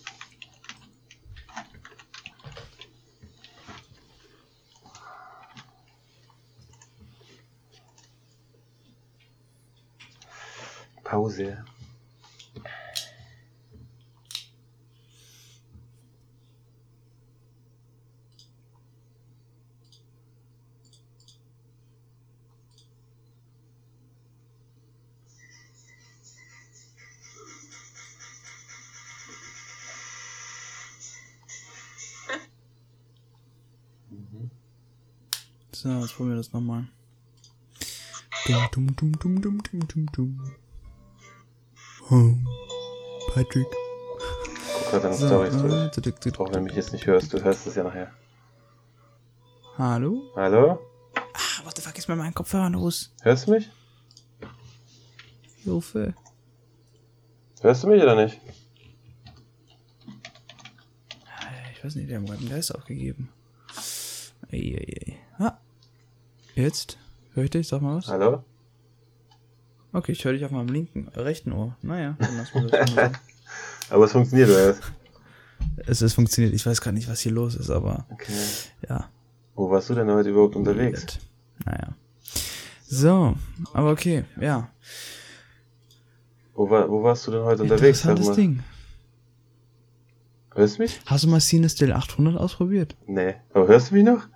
[11.03, 11.63] Pause.
[35.81, 36.87] So, jetzt probieren wir das nochmal.
[38.45, 40.55] Dum, dum, dum, dum, dum, dum, dum, dum.
[42.09, 42.33] Oh,
[43.33, 43.65] Patrick.
[44.73, 46.19] Guck gerade deine So, Storys äh, durch.
[46.19, 48.13] zick, Auch wenn du mich jetzt nicht hörst, du hörst es ja nachher.
[49.77, 50.33] Hallo?
[50.35, 50.79] Hallo?
[51.15, 53.13] Ah, what the fuck ist mit meinen Kopfhörern los?
[53.21, 53.69] Hörst du mich?
[55.63, 56.13] Hilfe.
[57.61, 58.37] Hörst du mich oder nicht?
[61.73, 63.29] Ich weiß nicht, wir haben gerade einen Geist aufgegeben.
[64.51, 65.15] Eieiei.
[65.15, 65.28] Ah.
[66.59, 66.97] Jetzt?
[67.35, 67.69] Hör ich dich?
[67.69, 68.09] Sag mal was.
[68.09, 68.43] Hallo?
[69.93, 71.77] Okay, ich höre dich auf meinem linken, äh, rechten Ohr.
[71.81, 73.11] Naja, dann lass mal das.
[73.89, 74.75] Aber es funktioniert, oder?
[75.87, 76.53] es, es funktioniert.
[76.53, 78.33] Ich weiß gar nicht, was hier los ist, aber Okay.
[78.89, 79.09] ja.
[79.55, 81.19] Wo warst du denn heute überhaupt unterwegs?
[81.65, 81.95] Naja.
[82.85, 83.35] So,
[83.73, 84.69] aber okay, ja.
[86.53, 88.03] Wo, war, wo warst du denn heute unterwegs?
[88.03, 88.35] Interessantes.
[88.35, 88.63] Ding.
[90.53, 90.99] Hörst du mich?
[91.05, 92.95] Hast du mal Cinestill 800 ausprobiert?
[93.07, 93.35] Nee.
[93.53, 94.27] Aber hörst du mich noch?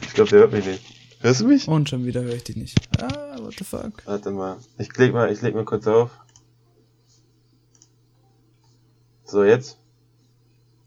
[0.00, 0.84] Ich glaube, der hört mich nicht.
[1.20, 1.66] Hörst du mich?
[1.68, 2.76] Und schon wieder höre ich dich nicht.
[3.00, 3.92] Ah, what the fuck?
[4.04, 4.56] Warte mal.
[4.78, 6.10] Ich leg mal, ich leg mal kurz auf.
[9.24, 9.78] So, jetzt?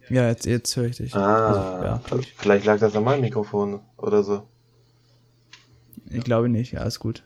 [0.10, 1.16] Ja, jetzt, jetzt höre ich dich.
[1.16, 4.48] Ah, Also, ja, vielleicht lag das an meinem Mikrofon oder so.
[6.10, 7.24] Ich glaube nicht, ja, ist gut.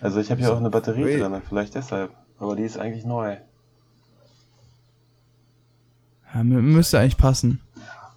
[0.00, 1.18] Also ich habe hier auch eine Batterie Ui.
[1.18, 2.12] drin, vielleicht deshalb.
[2.38, 3.36] Aber die ist eigentlich neu.
[6.32, 7.60] Ja, mü- müsste eigentlich passen.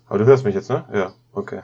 [0.07, 0.85] Aber du hörst mich jetzt, ne?
[0.93, 1.61] Ja, okay.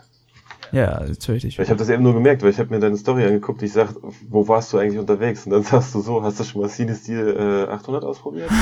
[0.72, 1.60] Ja, jetzt höre ich dich.
[1.60, 3.62] Ich habe das eben nur gemerkt, weil ich habe mir deine Story angeguckt.
[3.64, 3.90] Ich sag,
[4.30, 5.46] wo warst du eigentlich unterwegs?
[5.46, 8.50] Und dann sagst du so, hast du schon mal Cinestill äh, 800 ausprobiert?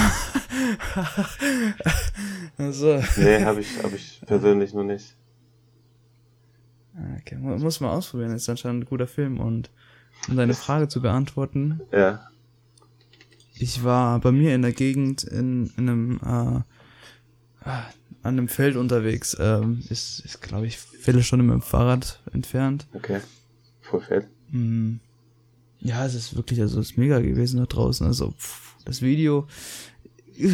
[2.57, 5.15] Also, nee, habe ich, hab ich persönlich noch nicht.
[7.19, 8.31] okay, mu- muss man ausprobieren.
[8.33, 9.39] Ist anscheinend ein guter Film.
[9.39, 9.69] Und
[10.29, 12.21] um deine Frage zu beantworten, Ja,
[13.57, 17.83] ich war bei mir in der Gegend in, in einem, äh, ah,
[18.25, 19.37] an einem Feld unterwegs.
[19.39, 22.87] Ähm, ist, ist glaube ich, Viertelstunde mit dem Fahrrad entfernt.
[22.93, 23.21] okay.
[23.81, 24.27] Voll fett.
[24.49, 24.95] Mm.
[25.79, 28.07] Ja, es ist wirklich, also es ist mega gewesen da draußen.
[28.07, 29.47] Also pff, das Video,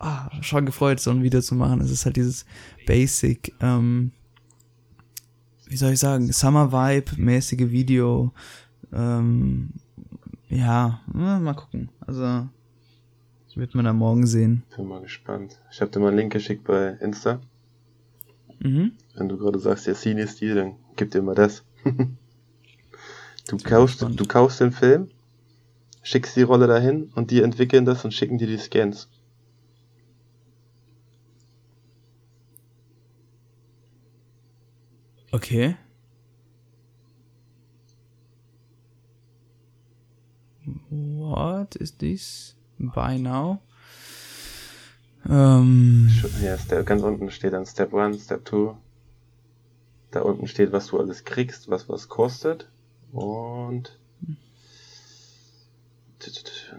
[0.00, 1.80] ah, schon gefreut, so ein Video zu machen.
[1.80, 2.44] Es ist halt dieses
[2.86, 4.10] Basic, ähm,
[5.66, 8.32] wie soll ich sagen, Summer Vibe mäßige Video.
[8.92, 9.70] Ähm,
[10.48, 11.88] ja, mal gucken.
[12.00, 12.48] Also
[13.56, 14.62] wird man dann morgen sehen.
[14.76, 15.60] Bin mal gespannt.
[15.70, 17.40] Ich habe dir mal einen Link geschickt bei Insta.
[18.60, 18.92] Mhm.
[19.14, 21.64] Wenn du gerade sagst, der Cinestil, dann gib dir mal das.
[23.48, 25.08] du kaufst, du kaufst den Film,
[26.02, 29.08] schickst die Rolle dahin und die entwickeln das und schicken dir die Scans.
[35.32, 35.76] Okay.
[40.90, 42.56] What is this?
[42.88, 43.60] Buy now?
[45.28, 46.10] Ähm,
[46.42, 48.74] Ja, Step, ganz unten steht dann Step 1, Step 2.
[50.10, 52.68] Da unten steht, was du alles kriegst, was was kostet.
[53.12, 53.98] Und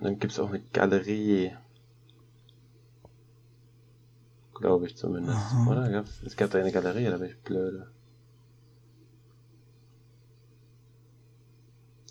[0.02, 1.52] dann gibt's auch eine Galerie.
[4.54, 5.38] Glaube ich zumindest.
[5.38, 5.72] Aha.
[5.72, 6.06] Oder?
[6.26, 7.90] Es gab da eine Galerie, da bin ich blöde.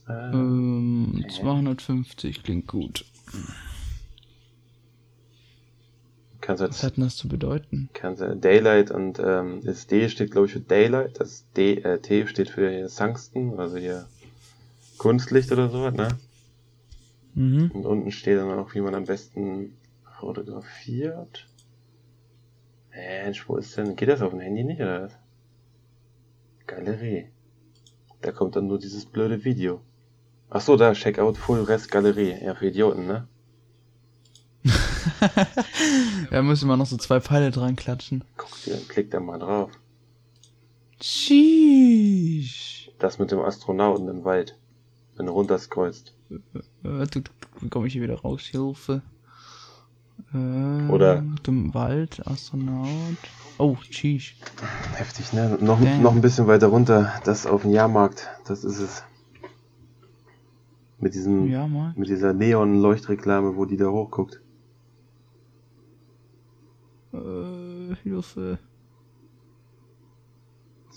[0.09, 1.29] Äh, ähm, Okay.
[1.43, 3.05] 250 klingt gut.
[6.59, 7.89] Kannst Was hat denn das zu bedeuten?
[7.93, 11.99] kannst, äh, Daylight und ähm, das D steht glaube ich für Daylight, das D, äh,
[12.01, 14.07] T steht für hier Tungsten, also hier
[14.99, 16.09] Kunstlicht oder sowas, ne?
[17.35, 17.71] Mhm.
[17.73, 19.77] Und unten steht dann auch, wie man am besten
[20.19, 21.47] fotografiert.
[22.91, 23.95] Mensch, wo ist denn?
[23.95, 25.13] Geht das auf dem Handy nicht, oder was?
[26.67, 27.27] Galerie.
[28.21, 29.81] Da kommt dann nur dieses blöde Video.
[30.51, 32.37] Ach so, da, Checkout Full Rest Galerie.
[32.43, 33.29] Ja, für Idioten, ne?
[36.31, 38.25] Ja, müssen wir noch so zwei Pfeile dran klatschen.
[38.37, 39.71] Guck dir, klick da mal drauf.
[41.03, 42.91] Sheesh.
[42.99, 44.57] Das mit dem Astronauten im Wald.
[45.17, 46.15] Wenn du runterscrollst.
[46.85, 47.07] Äh,
[47.61, 48.43] wie komme ich hier wieder raus?
[48.43, 49.03] Hilfe.
[50.35, 52.89] Äh, Oder- Im Wald, Astronaut.
[53.59, 54.37] Oh, sheesh.
[54.95, 55.59] Heftig, ne?
[55.61, 57.13] Noch, noch ein bisschen weiter runter.
[57.25, 58.29] Das auf dem Jahrmarkt.
[58.47, 59.03] Das ist es.
[60.99, 64.41] Mit diesem, Ja, mit dieser Neon-Leuchtreklame, wo die da hochguckt.
[67.13, 68.59] Äh, Hilfe.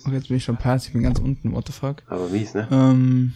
[0.05, 2.03] Und jetzt bin ich schon passiv, ich bin ganz unten, what the fuck.
[2.07, 2.67] Aber mies, ne?
[2.71, 3.33] Ähm,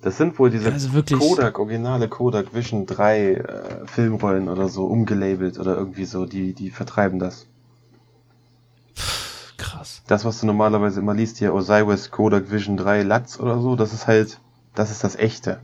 [0.00, 4.86] Das sind wohl diese Also wirklich- Kodak, originale Kodak Vision 3 äh, Filmrollen oder so,
[4.86, 7.46] umgelabelt oder irgendwie so, die, die vertreiben das.
[9.56, 10.02] krass.
[10.08, 13.92] Das, was du normalerweise immer liest, hier Osiris Kodak Vision 3 Latz oder so, das
[13.92, 14.40] ist halt,
[14.74, 15.60] das ist das echte.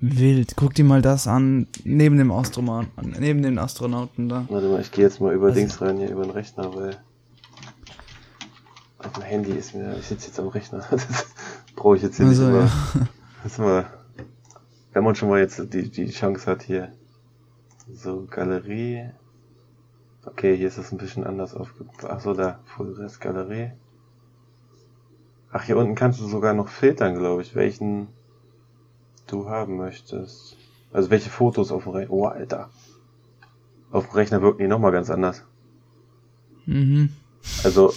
[0.00, 0.54] Wild.
[0.56, 4.44] Guck dir mal das an, neben dem Astronauten, neben den Astronauten da.
[4.48, 6.96] Warte mal, ich gehe jetzt mal über Also- Dings rein, hier über den Rechner, weil
[8.98, 11.06] auf dem Handy ist mir, ich sitze jetzt am Rechner, das
[11.74, 12.64] brauche ich jetzt hier Also, nicht immer.
[12.64, 13.08] ja.
[13.44, 13.86] Das mal,
[14.92, 16.92] wenn man schon mal jetzt die, die Chance hat hier.
[17.94, 19.10] So, Galerie.
[20.24, 22.04] Okay, hier ist es ein bisschen anders aufgebaut.
[22.08, 23.70] Ach so, da, Full Rest Galerie.
[25.52, 28.08] Ach, hier unten kannst du sogar noch filtern, glaube ich, welchen
[29.26, 30.56] du haben möchtest.
[30.92, 32.12] Also welche Fotos auf dem Rechner.
[32.14, 32.70] Oh, Alter.
[33.90, 35.42] Auf dem Rechner wirken die nochmal ganz anders.
[36.66, 37.10] Mhm.
[37.62, 37.92] Also,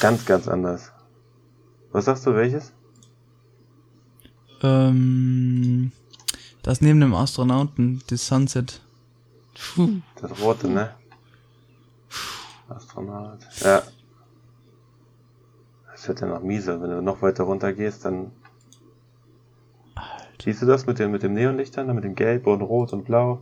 [0.00, 0.92] Ganz, ganz anders.
[1.90, 2.72] Was sagst du, welches?
[4.62, 5.92] Ähm,
[6.62, 8.80] das neben dem Astronauten, das Sunset.
[9.74, 10.00] Puh.
[10.20, 10.94] Das rote, ne?
[12.68, 13.40] Astronaut.
[13.60, 13.82] Ja.
[15.90, 16.80] Das wird ja noch mieser.
[16.80, 18.30] Wenn du noch weiter runter gehst, dann.
[20.42, 23.40] Siehst du das mit dem, mit dem Neonlichtern, mit dem Gelb und Rot und Blau?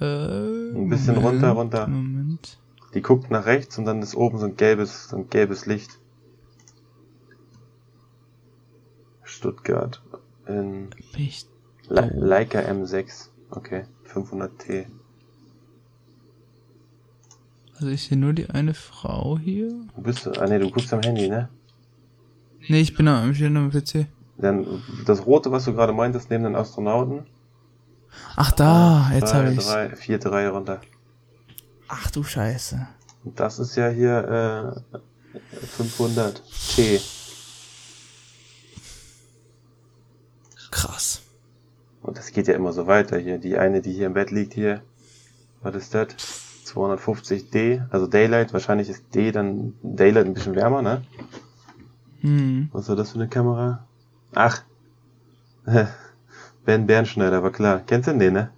[0.00, 1.86] Äh, ein bisschen Moment, runter, runter.
[1.86, 2.58] Moment.
[2.94, 5.98] Die guckt nach rechts und dann ist oben so ein gelbes, so ein gelbes Licht.
[9.22, 10.02] Stuttgart.
[10.46, 10.90] In
[11.88, 13.28] Le Leica M6.
[13.50, 14.86] Okay, 500T.
[17.74, 19.72] Also ich sehe nur die eine Frau hier.
[19.94, 20.32] Wo bist du?
[20.32, 21.48] Ah ne, du guckst am Handy, ne?
[22.68, 24.06] Ne, ich bin am, ich bin am PC.
[24.42, 27.24] Dann das rote, was du gerade meintest, neben den Astronauten.
[28.36, 29.64] Ach da, ah, jetzt habe ich.
[29.64, 30.80] Drei, vierte Reihe runter.
[31.88, 32.86] Ach du Scheiße.
[33.24, 36.42] Und das ist ja hier äh, 500
[36.74, 37.00] T.
[40.70, 41.22] Krass.
[42.02, 43.38] Und das geht ja immer so weiter hier.
[43.38, 44.82] Die eine, die hier im Bett liegt hier,
[45.62, 46.08] was ist das?
[46.66, 51.02] 250D, also Daylight, wahrscheinlich ist D dann Daylight ein bisschen wärmer, ne?
[52.20, 52.70] Hm.
[52.72, 53.86] Was war das für eine Kamera?
[54.34, 54.62] Ach,
[56.64, 57.80] Ben Bernschneider, war klar.
[57.86, 58.52] Kennst du den, ne?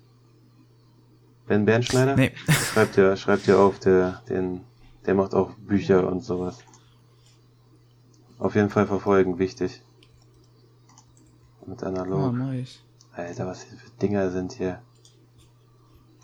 [1.47, 2.17] Ben Bernschneider?
[2.17, 2.33] Nee.
[2.73, 4.61] Schreibt ja, schreibt ja auf, der, den,
[5.07, 6.59] der macht auch Bücher und sowas.
[8.39, 9.83] Auf jeden Fall verfolgen, wichtig.
[11.67, 12.29] Mit analog.
[12.29, 12.81] Oh, nice.
[13.13, 14.83] Alter, was hier für Dinger sind hier.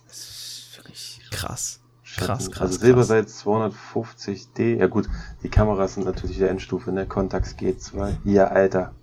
[0.06, 1.80] Das ist wirklich krass.
[2.16, 2.60] Krass, krass.
[2.60, 4.76] Also Silberseits 250D.
[4.76, 5.08] Ja gut,
[5.42, 7.06] die Kameras sind natürlich der Endstufe, ne?
[7.06, 8.16] Contax G2.
[8.24, 8.94] Ja, Alter.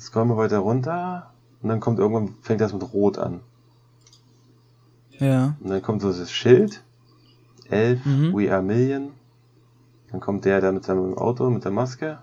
[0.00, 3.40] Jetzt kommen wir weiter runter und dann kommt irgendwann, fängt das mit Rot an.
[5.18, 5.56] Ja.
[5.60, 6.82] Und dann kommt so das Schild.
[7.68, 8.34] 11, mhm.
[8.34, 9.10] We are Million.
[10.10, 12.18] Dann kommt der da mit seinem Auto, mit der Maske.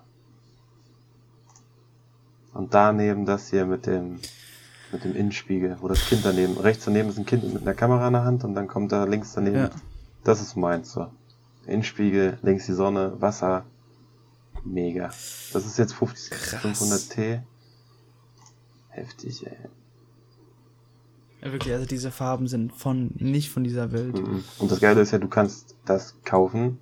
[2.55, 4.21] Und daneben das hier mit dem,
[4.91, 8.07] mit dem Innenspiegel, wo das Kind daneben, rechts daneben ist ein Kind mit einer Kamera
[8.07, 9.69] in der Hand und dann kommt da links daneben, ja.
[10.23, 11.11] das ist meins so.
[11.67, 13.65] Innenspiegel, links die Sonne, Wasser,
[14.63, 15.09] mega.
[15.53, 17.43] Das ist jetzt 50, 500T.
[18.97, 19.55] Heftig, ey.
[21.43, 24.17] Ja, wirklich, also diese Farben sind von, nicht von dieser Welt.
[24.17, 24.43] Mhm.
[24.57, 26.79] Und das Geile ist ja, du kannst das kaufen,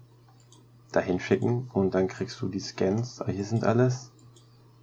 [0.94, 3.22] dahin schicken und dann kriegst du die Scans.
[3.28, 4.12] Hier sind alles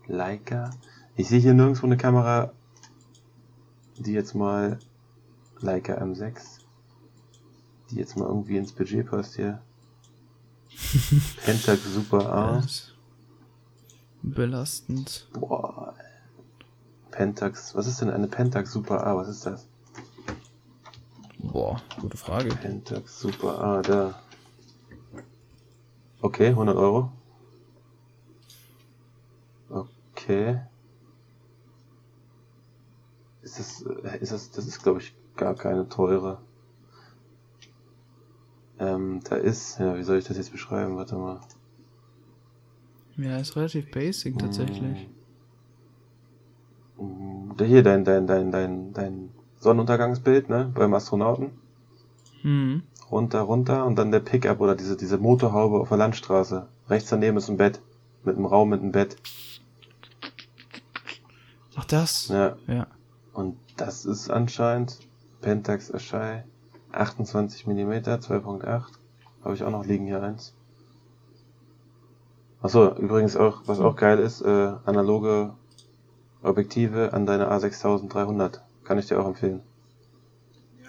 [0.07, 0.73] Leica.
[1.17, 2.53] Ich sehe hier nirgendwo eine Kamera,
[3.97, 4.79] die jetzt mal
[5.61, 6.59] Leica M6,
[7.91, 9.63] die jetzt mal irgendwie ins Budget passt hier.
[11.47, 12.63] Pentax Super A.
[14.23, 15.29] Belastend.
[15.33, 15.95] Boah.
[17.12, 19.16] Pentax, was ist denn eine Pentax Super A?
[19.16, 19.68] Was ist das?
[21.39, 22.48] Boah, gute Frage.
[22.48, 24.20] Pentax Super A, da.
[26.20, 27.12] Okay, 100 Euro.
[29.68, 30.60] Okay.
[33.43, 36.40] Ist das, äh, ist das, das ist glaube ich gar keine teure.
[38.78, 40.97] Ähm, da ist, ja, wie soll ich das jetzt beschreiben?
[40.97, 41.40] Warte mal.
[43.16, 45.09] Ja, ist relativ basic tatsächlich.
[47.59, 51.51] Hier dein, dein, dein, dein, dein Sonnenuntergangsbild, ne, beim Astronauten.
[52.43, 52.83] Mhm.
[53.11, 56.66] Runter, runter und dann der Pickup oder diese, diese Motorhaube auf der Landstraße.
[56.89, 57.81] Rechts daneben ist ein Bett.
[58.24, 59.16] Mit einem Raum mit einem Bett.
[61.77, 62.29] Ach, das?
[62.29, 62.57] Ja.
[62.66, 62.87] ja.
[63.33, 65.01] Und das ist anscheinend
[65.41, 66.45] Pentax Aschei
[66.93, 68.83] 28 mm 2.8.
[69.45, 70.55] Habe ich auch noch liegen hier eins.
[72.61, 75.55] Achso, übrigens auch, was auch geil ist, äh, analoge
[76.43, 78.60] Objektive an deine A6300.
[78.85, 79.60] Kann ich dir auch empfehlen.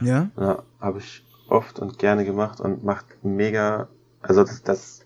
[0.02, 0.30] Ja?
[0.38, 3.88] Ja, habe ich oft und gerne gemacht und macht mega,
[4.22, 5.06] also das, das,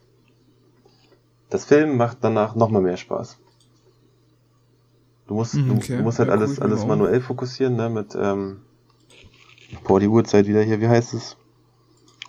[1.50, 3.38] das Filmen macht danach nochmal mehr Spaß.
[5.28, 5.98] Du musst, mhm, okay.
[5.98, 8.62] du, musst halt ja, alles, alles manuell fokussieren, ne, mit, ähm,
[9.84, 11.36] boah, die Uhrzeit wieder hier, wie heißt es?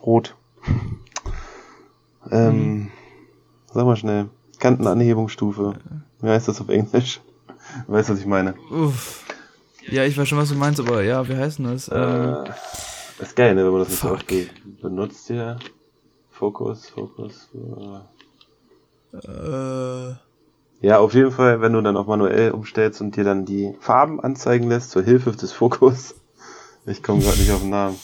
[0.02, 0.36] Rot.
[2.30, 2.90] ähm, mhm.
[3.72, 4.30] sag mal schnell.
[4.58, 5.78] Kantenanhebungsstufe.
[6.20, 7.20] Wie heißt das auf Englisch?
[7.86, 8.54] Weißt du, was ich meine?
[8.70, 9.24] Uff.
[9.90, 11.88] Ja, ich weiß schon, was du meinst, aber ja, wie heißt denn das?
[11.88, 12.44] Äh, ähm,
[13.20, 14.26] ist geil, ne, wenn man das nicht so oft
[14.82, 15.58] benutzt hier.
[16.30, 17.48] Fokus, Fokus.
[19.12, 20.14] Äh.
[20.80, 24.20] Ja, auf jeden Fall, wenn du dann auch manuell umstellst und dir dann die Farben
[24.20, 26.14] anzeigen lässt zur Hilfe des Fokus.
[26.86, 27.98] Ich komme gerade nicht auf den Namen.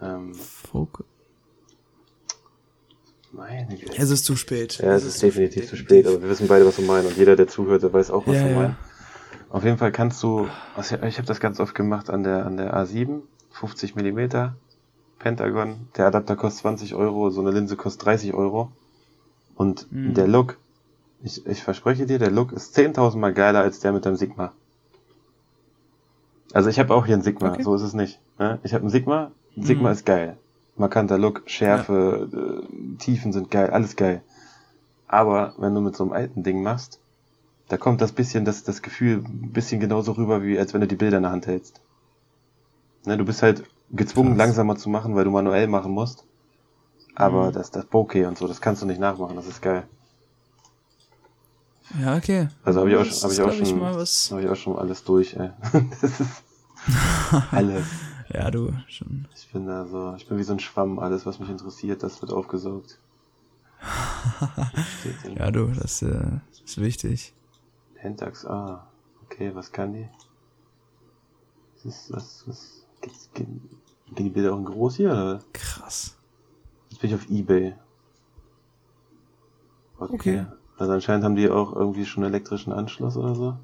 [0.00, 1.06] Ähm, Fokus.
[3.36, 3.92] Meine Güte.
[3.98, 4.78] Es ist zu spät.
[4.78, 7.08] Ja, es, es ist, ist definitiv zu spät, aber wir wissen beide, was du meinst.
[7.10, 8.54] Und jeder, der zuhört, der weiß auch, was ja, du ja.
[8.54, 8.76] meinst.
[9.50, 12.56] Auf jeden Fall kannst du, also ich habe das ganz oft gemacht an der, an
[12.56, 13.20] der A7,
[13.52, 14.20] 50 mm,
[15.18, 15.88] Pentagon.
[15.96, 18.70] Der Adapter kostet 20 Euro, so eine Linse kostet 30 Euro.
[19.54, 20.14] Und Mhm.
[20.14, 20.58] der Look,
[21.22, 24.52] ich, ich verspreche dir, der Look ist 10.000 Mal geiler als der mit dem Sigma.
[26.52, 27.62] Also ich habe auch hier einen Sigma, Okay.
[27.62, 28.20] so ist es nicht.
[28.38, 28.58] Ne?
[28.62, 29.94] Ich habe einen Sigma, ein Sigma Mhm.
[29.94, 30.36] ist geil.
[30.76, 34.22] Markanter Look, Schärfe, äh, Tiefen sind geil, alles geil.
[35.08, 37.00] Aber wenn du mit so einem alten Ding machst,
[37.68, 40.86] da kommt das bisschen, das, das Gefühl ein bisschen genauso rüber, wie als wenn du
[40.86, 41.80] die Bilder in der Hand hältst.
[43.04, 44.38] Ne, du bist halt gezwungen, Krass.
[44.38, 46.24] langsamer zu machen, weil du manuell machen musst.
[47.14, 47.52] Aber Mhm.
[47.54, 49.84] das, das Bokeh und so, das kannst du nicht nachmachen, das ist geil.
[52.00, 52.48] Ja, okay.
[52.64, 54.30] Also habe ich auch, hab ich auch ich, schon, was.
[54.30, 55.50] habe ich auch schon alles durch, ey.
[55.90, 56.42] Das ist
[57.52, 57.84] alles.
[58.32, 59.28] Ja, du, schon.
[59.34, 62.20] Ich bin da so, ich bin wie so ein Schwamm, alles was mich interessiert, das
[62.22, 62.98] wird aufgesaugt.
[65.38, 67.32] Ja, du, das äh, ist wichtig.
[67.94, 68.86] Pentax, ah,
[69.24, 70.08] okay, was kann die?
[71.74, 73.68] Was ist, was, was, gibt's, gehen,
[74.14, 75.40] gehen die Bilder auch in groß hier, oder?
[75.52, 76.16] Krass.
[76.90, 77.74] Jetzt bin ich auf Ebay.
[79.98, 80.14] Okay.
[80.14, 80.46] Okay.
[80.78, 83.56] Also anscheinend haben die auch irgendwie schon elektrischen Anschluss oder so.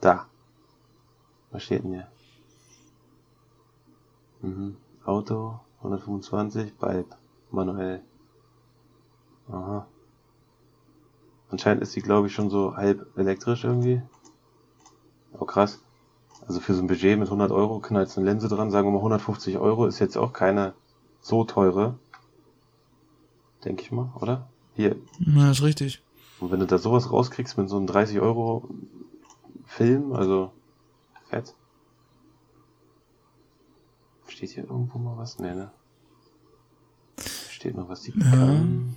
[0.00, 0.26] Da.
[1.50, 2.08] Was steht denn hier?
[4.42, 4.76] Mhm.
[5.04, 7.16] Auto, 125, Bulb,
[7.50, 8.02] manuell.
[9.50, 9.86] Aha.
[11.50, 14.02] Anscheinend ist die, glaube ich, schon so halb elektrisch irgendwie.
[15.38, 15.80] Oh, krass.
[16.46, 18.98] Also für so ein Budget mit 100 Euro knallt eine Linse dran, sagen wir mal
[18.98, 20.74] 150 Euro, ist jetzt auch keine
[21.20, 21.98] so teure.
[23.64, 24.48] Denke ich mal, oder?
[24.74, 24.96] Hier.
[25.18, 26.02] Ja, ist richtig.
[26.40, 28.68] Und wenn du da sowas rauskriegst mit so einem 30 Euro
[29.66, 30.52] Film, also
[31.28, 31.54] fett.
[34.28, 35.38] Steht hier irgendwo mal was?
[35.38, 35.70] Nee, ne?
[37.50, 38.30] Steht noch was die Ja.
[38.30, 38.96] kann.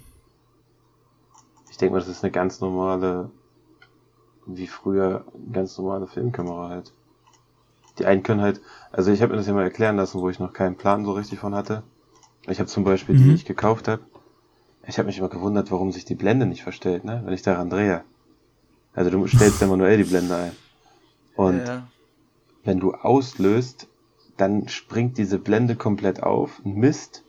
[1.70, 3.32] Ich denke mal, das ist eine ganz normale,
[4.46, 6.94] wie früher, ganz normale Filmkamera halt.
[7.98, 10.40] Die einen können halt, also ich habe mir das ja mal erklären lassen, wo ich
[10.40, 11.84] noch keinen Plan so richtig von hatte.
[12.48, 13.30] Ich habe zum Beispiel die, Mhm.
[13.30, 14.04] die ich gekauft habe.
[14.88, 17.22] Ich habe mich immer gewundert, warum sich die Blende nicht verstellt, ne?
[17.24, 18.04] Wenn ich daran drehe.
[18.94, 20.52] Also du stellst ja manuell die Blende ein.
[21.36, 21.88] Und ja.
[22.64, 23.88] wenn du auslöst,
[24.38, 27.24] dann springt diese Blende komplett auf und misst.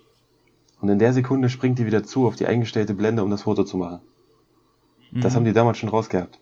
[0.80, 3.64] Und in der Sekunde springt die wieder zu auf die eingestellte Blende, um das Foto
[3.64, 4.00] zu machen.
[5.12, 5.36] Das Mhm.
[5.36, 6.38] haben die damals schon rausgehabt.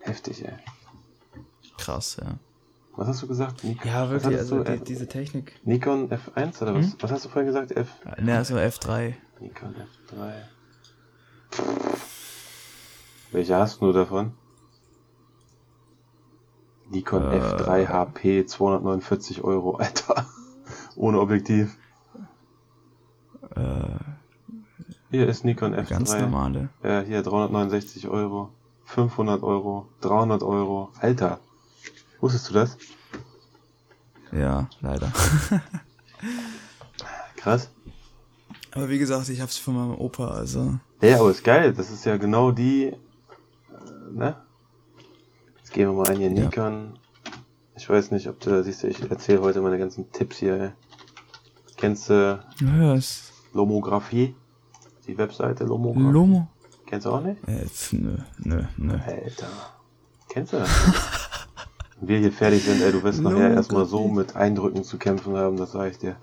[0.00, 0.52] Heftig, ey.
[1.78, 2.38] Krass, ja.
[2.96, 3.64] Was hast du gesagt?
[3.64, 4.64] Nikon, Ja, wirklich, also du?
[4.64, 5.58] die, F diese Technik.
[5.64, 6.86] Nikon F1 oder was?
[6.92, 6.94] Hm?
[7.00, 7.72] Was hast du vorhin gesagt?
[7.72, 7.88] F?
[8.20, 9.14] Ne, also F3.
[9.40, 10.32] Nikon F3.
[13.32, 14.32] Welche hast du davon?
[16.94, 17.38] Nikon Äh.
[17.40, 20.26] F3 HP 249 Euro, Alter.
[20.96, 21.76] Ohne Objektiv.
[23.56, 23.60] Äh,
[25.10, 25.88] Hier ist Nikon F3.
[25.90, 26.68] ganz normale.
[26.82, 28.50] Ja, hier 369 Euro,
[28.84, 30.90] 500 Euro, 300 Euro.
[31.00, 31.40] Alter,
[32.20, 32.76] wusstest du das?
[34.32, 35.12] Ja, leider.
[37.36, 37.70] Krass.
[38.72, 40.78] Aber wie gesagt, ich hab's von meinem Opa, also.
[41.00, 41.72] Ja, aber ist geil.
[41.72, 42.96] Das ist ja genau die, äh,
[44.12, 44.36] ne?
[45.74, 46.44] Jetzt gehen wir mal ein hier Ja.
[46.44, 46.92] Nikon.
[47.76, 50.54] Ich weiß nicht, ob du, siehst du, ich erzähle heute meine ganzen Tipps hier.
[50.60, 50.70] Ey.
[51.76, 52.96] Kennst du Ja.
[53.52, 54.36] Lomographie?
[55.08, 56.12] Die Webseite Lomographie?
[56.12, 56.46] Lomo?
[56.86, 57.42] Kennst du auch nicht?
[57.48, 58.92] Äh, pf, nö, nö, nö.
[59.04, 59.48] Alter.
[60.28, 60.70] Kennst du das?
[61.98, 65.36] Wenn wir hier fertig sind, ey, du wirst nachher erstmal so mit Eindrücken zu kämpfen
[65.36, 66.14] haben, das sage ich dir.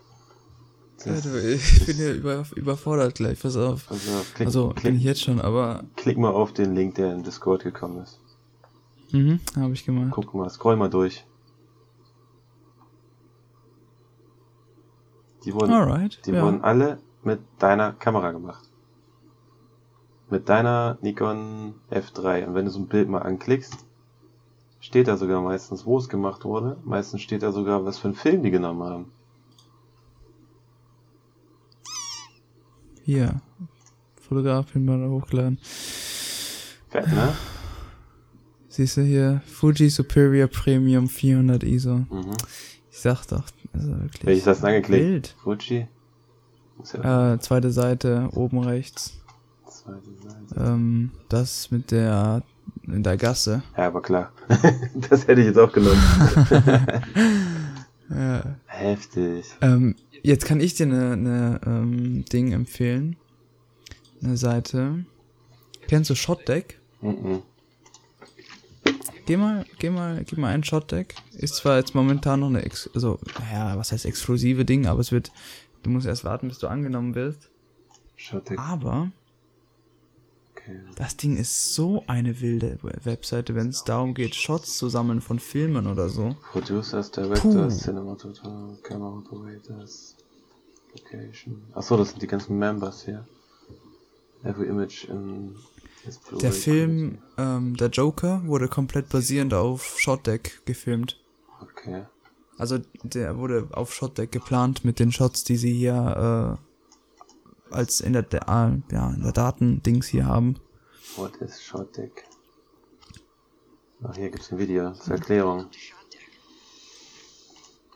[1.03, 3.91] Das- ich bin hier über, überfordert gleich, pass auf.
[3.91, 5.83] Also, klick, Also, bin ich klick, jetzt schon, aber.
[5.97, 8.20] klick mal auf den Link, der in Discord gekommen ist.
[9.11, 10.11] Mhm, habe ich gemacht.
[10.11, 11.25] Guck mal, scroll mal durch.
[15.45, 16.25] Die wurden, Alright.
[16.25, 16.43] die ja.
[16.43, 18.69] wurden alle mit deiner Kamera gemacht.
[20.29, 22.45] Mit deiner Nikon F3.
[22.45, 23.85] Und wenn du so ein Bild mal anklickst,
[24.79, 26.77] steht da sogar meistens, wo es gemacht wurde.
[26.83, 29.11] Meistens steht da sogar, was für einen Film die genommen haben.
[33.03, 33.41] Hier.
[34.15, 35.57] Fotografin mal hochgeladen.
[36.89, 37.33] Fett, ne?
[38.71, 39.41] Siehst du hier?
[39.45, 41.97] Fuji Superior Premium 400 ISO.
[42.09, 42.31] Mhm.
[42.89, 43.43] Ich sag doch,
[43.73, 44.25] also wirklich.
[44.25, 45.03] Welches hast du angeklickt?
[45.05, 45.35] Wild.
[45.43, 45.87] Fuji?
[47.03, 49.19] Ja Äh, zweite Seite, oben rechts.
[49.67, 50.55] zweite Seite.
[50.71, 52.43] Ähm, das mit der,
[52.87, 53.61] in der Gasse.
[53.75, 54.31] Ja, aber klar.
[55.09, 56.01] das hätte ich jetzt auch genommen.
[58.13, 58.43] Ja.
[58.65, 59.45] Heftig.
[59.61, 63.15] Ähm, jetzt kann ich dir eine, eine ähm, Ding empfehlen.
[64.21, 65.05] Eine Seite.
[65.87, 66.81] Kennst du Shotdeck?
[67.01, 67.41] Mhm.
[69.25, 71.15] Geh mal, geh mal, gib mal ein Shotdeck.
[71.33, 73.19] Ist zwar jetzt momentan noch eine, Ex also,
[73.51, 75.31] ja, was heißt exklusive Ding, aber es wird,
[75.83, 77.49] du musst erst warten, bis du angenommen wirst.
[78.15, 78.59] Shottek.
[78.59, 79.11] Aber
[80.53, 80.79] Okay.
[80.95, 85.39] das Ding ist so eine wilde Webseite, wenn es darum geht, Shots zu sammeln von
[85.39, 86.35] Filmen oder so.
[86.51, 87.79] Producers, Directors.
[87.79, 90.15] Cinematographer, Camera Operators.
[90.93, 91.63] Location.
[91.73, 93.25] Achso, das sind die ganzen Members hier.
[94.43, 95.55] Every image in
[96.41, 101.19] Der Film, ähm, der Joker, wurde komplett basierend auf Shotdeck gefilmt.
[101.61, 102.05] Okay.
[102.57, 106.59] Also der wurde auf Shotdeck geplant mit den Shots, die sie hier
[107.71, 108.37] äh, als in der, äh,
[108.93, 110.55] ja, in der Datendings hier haben.
[111.15, 112.25] What is Shotdeck?
[114.03, 115.67] Ach, hier gibt's ein Video zur Erklärung.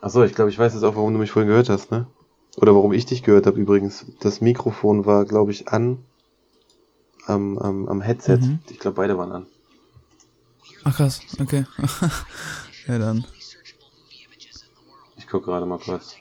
[0.00, 2.06] Achso, ich glaube, ich weiß jetzt auch, warum du mich vorhin gehört hast, ne?
[2.56, 4.06] Oder warum ich dich gehört habe übrigens.
[4.20, 5.98] Das Mikrofon war, glaube ich, an
[7.26, 8.38] am, am, am Headset.
[8.38, 8.60] Mhm.
[8.68, 9.46] Ich glaube, beide waren an.
[10.84, 11.64] Ach krass, okay.
[12.86, 13.26] ja dann.
[15.16, 16.16] Ich gucke gerade mal kurz.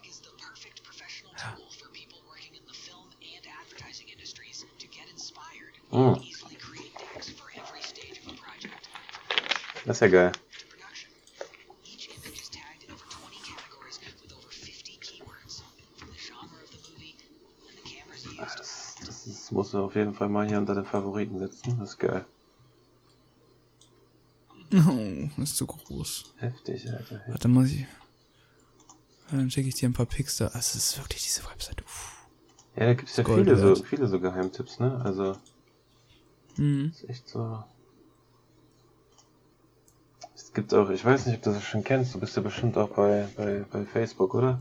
[5.91, 6.17] Hm.
[9.85, 10.31] Das ist ja geil.
[18.37, 18.47] Ah,
[19.45, 21.77] Das, das, musst du auf jeden Fall mal hier unter den Favoriten setzen.
[21.77, 22.25] Das ist geil.
[24.73, 26.33] Oh, ist zu groß.
[26.37, 27.21] Heftig, Alter.
[27.27, 27.81] Warte, muss ich.
[27.81, 30.51] Ja, Dann schicke ich dir ein paar Pics da.
[30.55, 31.83] Es ist wirklich diese Webseite.
[31.83, 32.25] Uff.
[32.75, 34.99] Ja, da gibt's ja Gold viele so, viele so Geheimtipps, ne?
[35.05, 35.37] Also,
[36.57, 36.89] Mhm.
[36.89, 37.63] ist echt so.
[40.33, 42.77] Es gibt auch, ich weiß nicht, ob du das schon kennst, du bist ja bestimmt
[42.77, 44.59] auch bei, bei, bei Facebook, oder?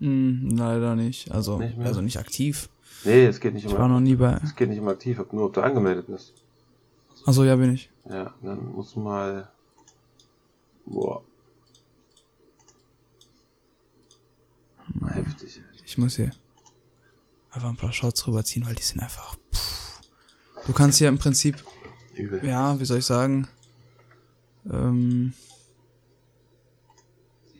[0.00, 1.30] Mhm, leider nicht.
[1.30, 1.86] Also, Nicht mehr?
[1.86, 2.68] also nicht aktiv.
[3.04, 4.38] Nee, es geht nicht Ich um, war noch nie bei.
[4.42, 6.34] es geht nicht um aktiv, nur ob du angemeldet bist.
[7.26, 7.90] Achso, ja, bin ich.
[8.08, 9.50] Ja, dann musst du mal.
[10.86, 11.22] Boah.
[15.08, 15.60] Heftig.
[15.84, 16.30] Ich muss hier
[17.50, 19.36] einfach ein paar Shots rüberziehen, weil die sind einfach.
[19.52, 20.00] Pff.
[20.66, 21.62] Du kannst hier im Prinzip,
[22.14, 22.44] Übel.
[22.44, 23.48] ja, wie soll ich sagen,
[24.70, 25.32] ähm,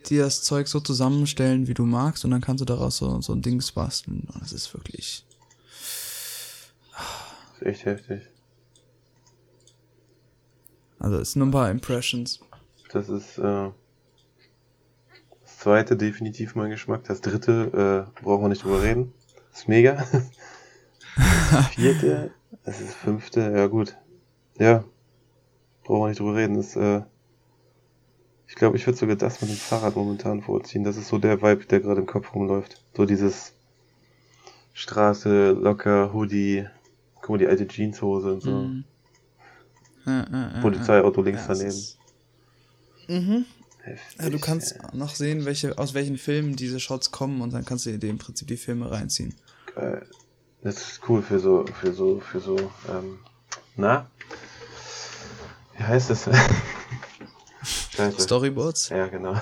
[0.09, 3.33] dir das Zeug so zusammenstellen, wie du magst, und dann kannst du daraus so, so
[3.33, 4.29] ein Dings basteln.
[4.33, 5.25] Und das ist wirklich.
[7.63, 8.23] Ist echt heftig.
[10.99, 12.41] Also, es sind nur ein paar Impressions.
[12.93, 13.71] Das ist äh,
[15.43, 17.05] das zweite definitiv mein Geschmack.
[17.05, 19.13] Das dritte äh, brauchen wir nicht drüber reden.
[19.51, 20.05] Das ist mega.
[21.51, 22.33] Das vierte,
[22.65, 23.97] das ist fünfte, ja gut.
[24.59, 24.85] Ja,
[25.85, 26.57] brauchen wir nicht drüber reden.
[26.57, 27.03] Das, äh,
[28.49, 30.83] ich glaube, ich würde sogar das mit dem Fahrrad momentan vorziehen.
[30.83, 32.83] Das ist so der Vibe, der gerade im Kopf rumläuft.
[32.97, 33.53] So dieses
[34.73, 36.67] Straße, locker, Hoodie,
[37.23, 38.51] guck mal, die alte Jeanshose und so.
[38.51, 38.85] Mhm.
[40.05, 41.69] Ja, ja, Polizeiauto links daneben.
[41.69, 41.99] ist-
[43.09, 43.47] Mhm.
[43.83, 47.65] Heftig, Ja, du kannst noch sehen, welche, aus welchen Filmen diese Shots kommen und dann
[47.65, 49.35] kannst du dir im Prinzip die Filme reinziehen.
[49.75, 50.07] Geil.
[50.63, 52.57] Das ist cool für so, für so, für so,
[52.89, 53.19] ähm,
[53.77, 54.09] na?
[55.77, 56.29] Wie heißt das?
[58.21, 58.89] Storyboards?
[58.91, 59.41] Ja, genau.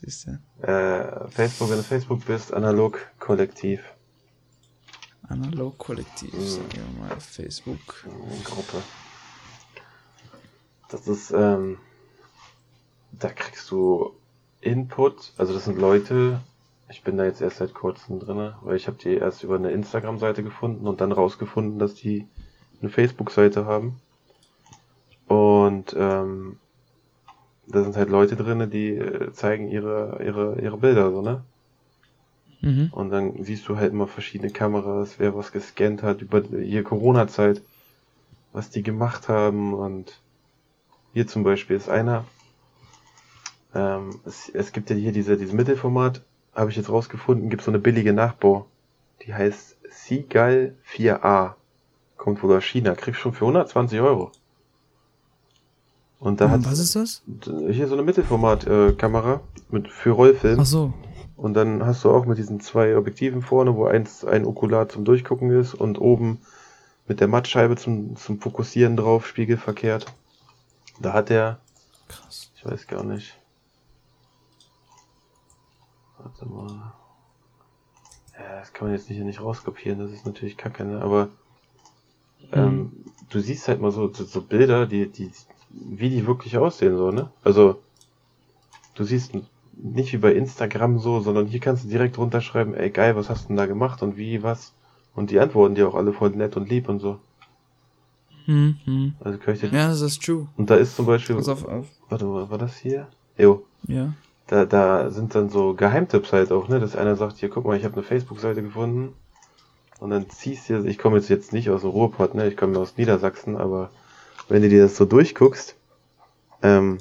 [0.00, 0.66] Siehst du?
[0.66, 3.80] Äh, Facebook, wenn du Facebook bist, analog kollektiv.
[5.28, 6.40] Analog Kollektiv, Mhm.
[6.40, 8.04] sagen wir mal, Facebook.
[8.44, 8.82] Gruppe.
[10.90, 11.78] Das ist, ähm,
[13.12, 14.14] da kriegst du
[14.60, 16.40] Input, also das sind Leute,
[16.88, 19.70] ich bin da jetzt erst seit kurzem drinne, weil ich habe die erst über eine
[19.70, 22.26] Instagram-Seite gefunden und dann rausgefunden, dass die
[22.80, 24.00] eine Facebook-Seite haben.
[25.26, 26.58] Und ähm,
[27.66, 31.42] da sind halt Leute drinne, die äh, zeigen ihre, ihre, ihre Bilder, so, ne?
[32.64, 32.88] Mhm.
[32.92, 37.60] Und dann siehst du halt immer verschiedene Kameras, wer was gescannt hat über hier Corona-Zeit,
[38.52, 39.74] was die gemacht haben.
[39.74, 40.18] Und
[41.12, 42.24] hier zum Beispiel ist einer,
[43.74, 46.22] ähm, es, es gibt ja hier diese, dieses Mittelformat,
[46.54, 48.66] habe ich jetzt rausgefunden, gibt so eine billige Nachbau.
[49.26, 51.54] Die heißt Seagull 4A.
[52.16, 54.32] Kommt wohl aus China, kriegst schon für 120 Euro.
[56.18, 57.22] Und da hat was ist das?
[57.70, 60.58] hier so eine Mittelformat-Kamera mit für Rollfilm.
[60.58, 60.94] Ach so.
[61.36, 65.04] Und dann hast du auch mit diesen zwei Objektiven vorne, wo eins ein Okular zum
[65.04, 66.38] Durchgucken ist und oben
[67.06, 70.06] mit der Mattscheibe zum, zum Fokussieren drauf, spiegelverkehrt.
[71.00, 71.58] Da hat er,
[72.08, 72.50] Krass.
[72.56, 73.38] ich weiß gar nicht.
[76.18, 76.92] Warte mal.
[78.38, 81.00] Ja, das kann man jetzt nicht, nicht rauskopieren, das ist natürlich kacke, ne?
[81.02, 81.28] Aber
[82.52, 82.92] ähm,
[83.30, 85.30] du siehst halt mal so, so, so Bilder, die, die,
[85.70, 87.30] wie die wirklich aussehen, so, ne?
[87.42, 87.80] Also,
[88.94, 92.90] du siehst n- nicht wie bei Instagram so, sondern hier kannst du direkt runterschreiben, ey
[92.90, 94.72] geil, was hast du denn da gemacht und wie, was?
[95.14, 97.18] Und die antworten dir auch alle voll nett und lieb und so.
[98.46, 98.76] Mhm.
[98.84, 99.14] mhm.
[99.20, 100.48] Also kann ich dir, Ja, das ist true.
[100.56, 101.86] und da ist zum Beispiel, Pass auf, auf.
[102.08, 103.08] warte mal, war das hier?
[103.38, 104.12] Jo, Ja.
[104.46, 106.78] da, da sind dann so Geheimtipps halt auch, ne?
[106.80, 109.14] Dass einer sagt, hier, guck mal, ich habe eine Facebook-Seite gefunden.
[110.00, 112.48] Und dann ziehst du, ich komme jetzt, jetzt nicht aus dem Ruhrpott, ne?
[112.48, 113.90] Ich komme aus Niedersachsen, aber
[114.48, 115.76] wenn du dir das so durchguckst,
[116.62, 116.98] ähm,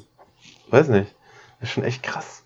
[0.69, 1.13] weiß nicht,
[1.59, 2.42] ist schon echt krass.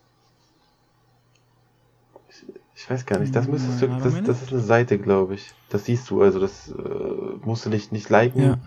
[2.88, 5.52] Ich weiß gar nicht, das müsstest du, das, das ist eine Seite, glaube ich.
[5.68, 6.74] Das siehst du, also das äh,
[7.44, 8.42] musst du nicht, nicht liken.
[8.42, 8.58] Ja.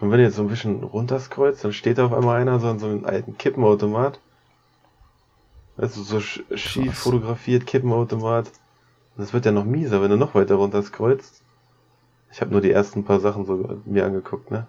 [0.00, 2.68] Und wenn du jetzt so ein bisschen runterscrollst, dann steht da auf einmal einer so
[2.68, 4.20] an so einem alten Kippenautomat.
[5.78, 6.98] Du, so schief Krass.
[6.98, 8.48] fotografiert, Kippenautomat.
[8.48, 11.40] Und das wird ja noch mieser, wenn du noch weiter runterscrollst.
[12.32, 14.66] Ich habe nur die ersten paar Sachen so mir angeguckt, ne?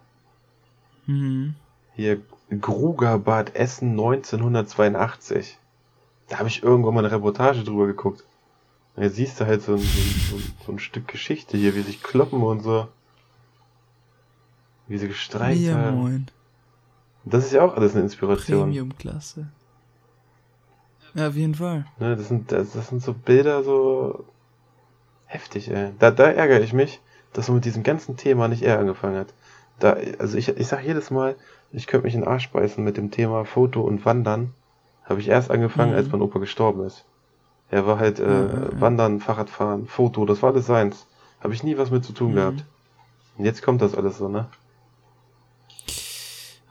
[1.06, 1.56] Mhm.
[1.96, 5.58] Hier, Grugerbad Essen 1982.
[6.30, 8.24] Da habe ich irgendwann mal eine Reportage drüber geguckt.
[8.96, 11.82] Und jetzt siehst du halt so ein, so, ein, so ein, Stück Geschichte hier, wie
[11.82, 12.88] sich kloppen und so.
[14.88, 15.98] Wie sie gestreikt ja, haben.
[15.98, 16.28] Moin.
[17.26, 18.70] Das ist ja auch alles eine Inspiration.
[18.70, 19.48] Premium-Klasse.
[21.16, 21.86] Ja, auf jeden Fall.
[22.00, 24.26] Ne, das, sind, das, das sind so Bilder, so
[25.26, 25.92] heftig, ey.
[26.00, 27.02] Da, da ärgere ich mich,
[27.34, 29.34] dass man mit diesem ganzen Thema nicht eher angefangen hat.
[29.80, 31.36] Da, also ich, ich sag jedes Mal,
[31.72, 34.54] ich könnte mich in den Arsch beißen mit dem Thema Foto und Wandern.
[35.04, 35.98] Habe ich erst angefangen, mhm.
[35.98, 37.06] als mein Opa gestorben ist.
[37.76, 38.80] Er war halt äh, mhm.
[38.80, 41.08] Wandern, Fahrradfahren, Foto, das war alles seins.
[41.42, 42.36] Habe ich nie was mit zu tun mhm.
[42.36, 42.66] gehabt.
[43.38, 44.48] Und jetzt kommt das alles so, ne?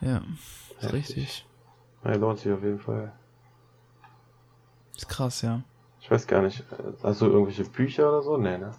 [0.01, 0.23] Ja,
[0.81, 1.45] ist richtig.
[2.07, 3.13] Ja, lohnt sich auf jeden Fall.
[4.97, 5.63] Ist krass, ja.
[6.01, 6.65] Ich weiß gar nicht.
[7.03, 8.39] Hast du irgendwelche Bücher oder so?
[8.39, 8.71] Nee, ne?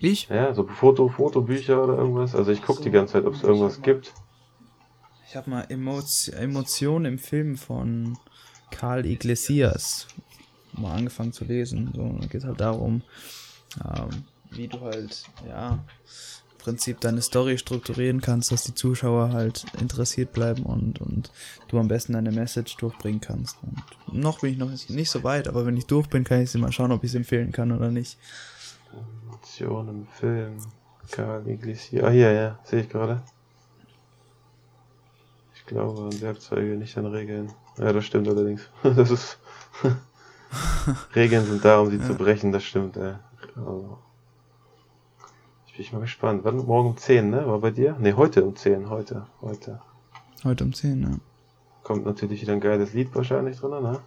[0.00, 0.30] Ich?
[0.30, 2.34] Ja, so Foto, Fotobücher oder irgendwas.
[2.34, 4.14] Also ich gucke so, die ganze Zeit, ob es irgendwas gibt.
[5.28, 8.16] Ich habe mal Emotionen im Film von
[8.70, 10.08] Karl Iglesias
[10.72, 11.92] mal angefangen zu lesen.
[11.94, 13.02] So, geht halt darum,
[13.84, 15.72] ähm, wie du halt, ja,
[16.52, 21.32] im Prinzip deine Story strukturieren kannst, dass die Zuschauer halt interessiert bleiben und, und
[21.68, 23.56] du am besten deine Message durchbringen kannst.
[23.62, 23.82] Und
[24.20, 26.58] noch bin ich noch nicht so weit, aber wenn ich durch bin, kann ich sie
[26.58, 28.18] mal schauen, ob ich es empfehlen kann oder nicht.
[29.26, 30.58] Emotionen, Film,
[31.10, 32.04] Karl Iglesias.
[32.04, 33.22] Ah, hier, ja, sehe ich gerade.
[35.54, 37.52] Ich glaube an Werkzeuge, nicht an Regeln.
[37.78, 38.68] Ja, das stimmt allerdings.
[38.82, 39.38] Das ist.
[41.14, 42.04] Regeln sind da, um sie ja.
[42.04, 43.14] zu brechen, das stimmt, ey.
[43.56, 43.98] Also.
[45.66, 46.44] Ich bin mal gespannt.
[46.44, 46.58] Wann?
[46.58, 47.46] Morgen um 10, ne?
[47.46, 47.96] War bei dir?
[47.98, 49.26] Ne, heute um 10, heute.
[49.40, 49.80] Heute.
[50.44, 51.20] Heute um 10, ne?
[51.82, 54.00] Kommt natürlich wieder ein geiles Lied wahrscheinlich drin, ne?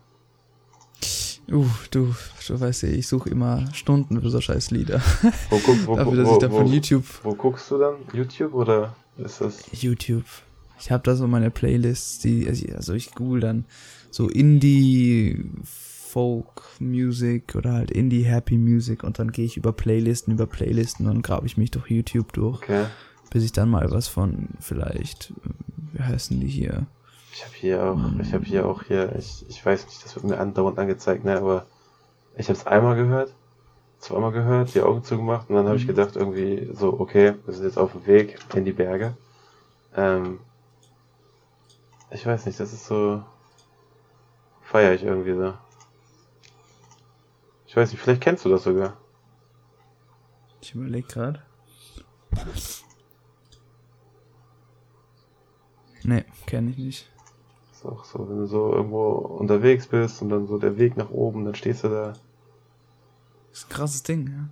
[1.52, 2.16] Uh, du,
[2.48, 5.00] du weißt ja, ich suche immer Stunden für so scheiß Lieder.
[5.50, 7.06] Wo, guck, wo, Dafür, dass wo, ich da von YouTube.
[7.24, 7.96] Wo guckst du dann?
[8.14, 9.64] YouTube oder ist das?
[9.72, 10.26] YouTube.
[10.80, 13.66] Ich habe da so meine Playlists, die, also ich google dann
[14.12, 15.52] so Indie
[16.16, 21.10] Folk Music oder halt Indie Happy Music und dann gehe ich über Playlisten, über Playlisten
[21.10, 22.86] und grabe ich mich durch YouTube durch, okay.
[23.32, 25.34] bis ich dann mal was von vielleicht,
[25.92, 26.86] wie heißen die hier?
[27.34, 28.22] Ich habe hier auch, hm.
[28.22, 31.36] ich habe hier auch hier, ich, ich weiß nicht, das wird mir andauernd angezeigt, ne,
[31.36, 31.66] aber
[32.38, 33.34] ich habe es einmal gehört,
[34.00, 35.96] zweimal gehört, die Augen zugemacht und dann habe ich hm.
[35.96, 39.18] gedacht irgendwie so, okay, wir sind jetzt auf dem Weg in die Berge.
[39.98, 40.40] Ähm,
[42.10, 43.22] ich weiß nicht, das ist so.
[44.62, 45.54] Feier ich irgendwie so.
[47.76, 48.94] Ich weiß nicht, vielleicht kennst du das sogar.
[50.62, 51.42] Ich überleg grad.
[56.04, 57.12] Nee, kenne ich nicht.
[57.74, 61.10] Ist auch so, wenn du so irgendwo unterwegs bist und dann so der Weg nach
[61.10, 62.14] oben, dann stehst du da.
[63.50, 64.48] Das ist ein krasses Ding, ja.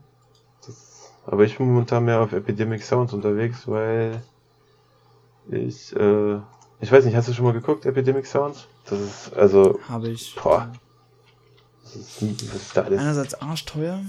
[0.66, 4.22] Das, aber ich bin momentan mehr auf Epidemic Sounds unterwegs, weil
[5.50, 6.42] ich äh,
[6.82, 8.68] ich weiß nicht, hast du schon mal geguckt, Epidemic Sounds?
[8.84, 9.80] Das ist, also.
[9.88, 10.36] Habe ich.
[10.36, 10.70] Boah.
[11.82, 11.83] Das ist, das ist
[12.74, 12.84] da.
[12.84, 14.02] Einerseits arschteuer.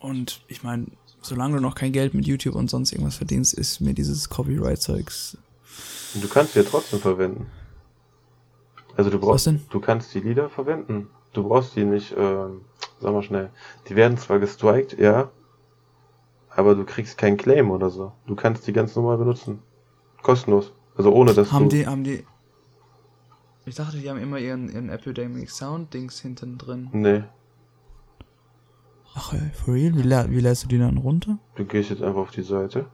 [0.00, 0.86] Und ich meine,
[1.22, 5.36] solange du noch kein Geld mit YouTube und sonst irgendwas verdienst, ist mir dieses Copyright-Zeugs.
[6.14, 7.46] Du kannst sie ja trotzdem verwenden.
[8.96, 11.08] Also du brauchst, du kannst die Lieder verwenden.
[11.32, 12.62] Du brauchst die nicht, ähm,
[13.00, 13.50] sag mal schnell.
[13.88, 15.30] Die werden zwar gestrikt, ja,
[16.50, 18.12] aber du kriegst keinen Claim oder so.
[18.26, 19.60] Du kannst die ganz normal benutzen.
[20.22, 20.72] Kostenlos.
[20.96, 21.76] Also ohne dass haben du.
[21.76, 22.24] Die, haben die.
[23.66, 26.88] Ich dachte, die haben immer ihren, ihren Epidemic Sound-Dings hinten drin.
[26.92, 27.24] Nee.
[29.14, 29.94] Ach, ey, for real?
[29.94, 31.38] Wie, wie lässt du die dann runter?
[31.56, 32.86] Du gehst jetzt einfach auf die Seite.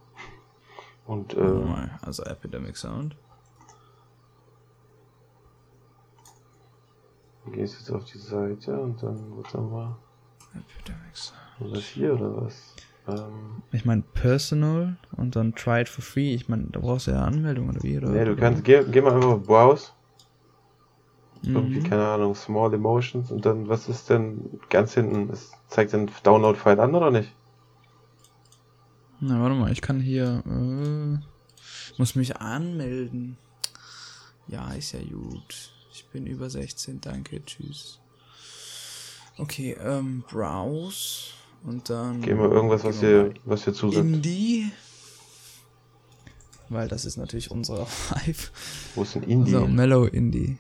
[1.07, 1.41] Und, äh.
[1.41, 3.17] Oh also Epidemic Sound.
[7.45, 9.97] Du gehst jetzt auf die Seite und dann, wird dann mal.
[10.53, 11.41] Epidemic Sound.
[11.61, 12.75] Oder hier oder was?
[13.07, 16.35] Ähm, ich meine Personal und dann Try it for free.
[16.35, 17.99] Ich meine, da brauchst du ja Anmeldung oder wie?
[17.99, 18.09] Oder?
[18.09, 19.91] Nee, du kannst, geh, geh mal einfach auf Browse.
[21.47, 21.57] Mhm.
[21.57, 25.31] Irgendwie, keine Ahnung, Small Emotions und dann, was ist denn ganz hinten?
[25.31, 27.33] Es zeigt den Download-File an oder nicht?
[29.21, 31.19] Na, warte mal, ich kann hier, äh,
[31.97, 33.39] muss mich anmelden.
[34.49, 35.73] Ja, ist ja gut.
[35.93, 37.99] Ich bin über 16, danke, tschüss.
[39.39, 41.31] Okay, ähm, Browse.
[41.65, 42.23] Und dann.
[42.23, 44.05] Gehen wir irgendwas, was hier, was hier zusagt.
[44.05, 44.71] Indie.
[46.69, 48.39] Weil das ist natürlich unsere Vibe.
[48.95, 49.51] Wo ist denn Indie?
[49.53, 50.59] So, Mellow Indie.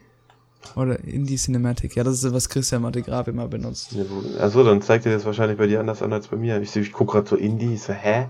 [0.74, 1.94] Oder Indie Cinematic.
[1.96, 3.92] Ja, das ist was Christian Mategraf immer benutzt.
[3.92, 4.04] Ja,
[4.40, 6.60] Achso, dann zeigt dir das wahrscheinlich bei dir anders an als bei mir.
[6.60, 8.28] Ich, ich guck gerade so Indie, ich so, hä?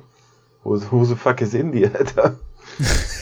[0.64, 2.38] Wo, wo the fuck ist Indie, Alter?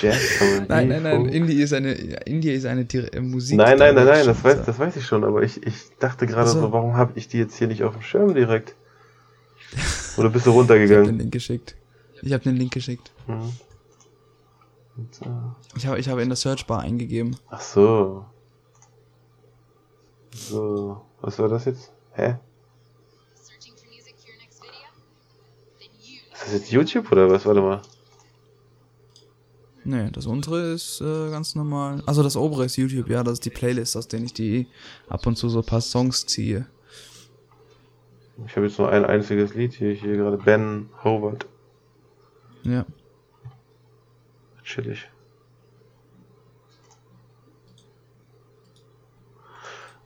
[0.00, 1.26] Jazz, R&B, Nein, nein, nein.
[1.26, 3.56] Indie ist eine, Indie ist eine äh, Musik.
[3.56, 6.48] Nein, nein, nein, nein, das weiß, das weiß ich schon, aber ich, ich dachte gerade
[6.50, 6.72] Ach so.
[6.72, 8.74] warum habe ich die jetzt hier nicht auf dem Schirm direkt?
[10.16, 11.18] Oder bist du Ich habe den runtergegangen?
[11.18, 11.76] Link geschickt.
[12.22, 13.12] Ich habe den Link geschickt.
[13.26, 13.52] Mhm.
[14.96, 15.30] Und, äh,
[15.76, 17.36] Ich habe ich habe in der Searchbar eingegeben.
[17.50, 18.24] Ach so.
[20.34, 21.92] So, was war das jetzt?
[22.12, 22.36] Hä?
[23.36, 24.88] Searching for music for your next video?
[25.78, 27.46] Then use Ist das jetzt YouTube oder was?
[27.46, 27.80] Warte mal.
[29.84, 32.02] Nee, das untere ist äh, ganz normal.
[32.06, 34.66] Also das obere ist YouTube, ja, das ist die Playlist, aus denen ich die
[35.08, 36.66] ab und zu so ein paar Songs ziehe.
[38.46, 41.46] Ich habe jetzt nur ein einziges Lied hier, hier gerade Ben Howard.
[42.64, 42.84] Ja.
[44.64, 45.08] Chillig.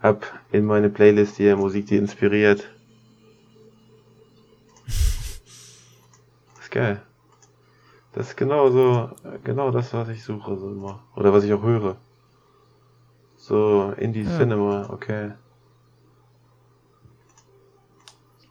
[0.00, 2.68] Hab in meine Playlist hier Musik, die inspiriert.
[6.68, 7.02] ist geil.
[8.12, 9.10] Das ist genau so,
[9.44, 11.02] genau das, was ich suche, so immer.
[11.16, 11.96] Oder was ich auch höre.
[13.36, 14.38] So, Indie Ja.
[14.38, 15.32] Cinema, okay.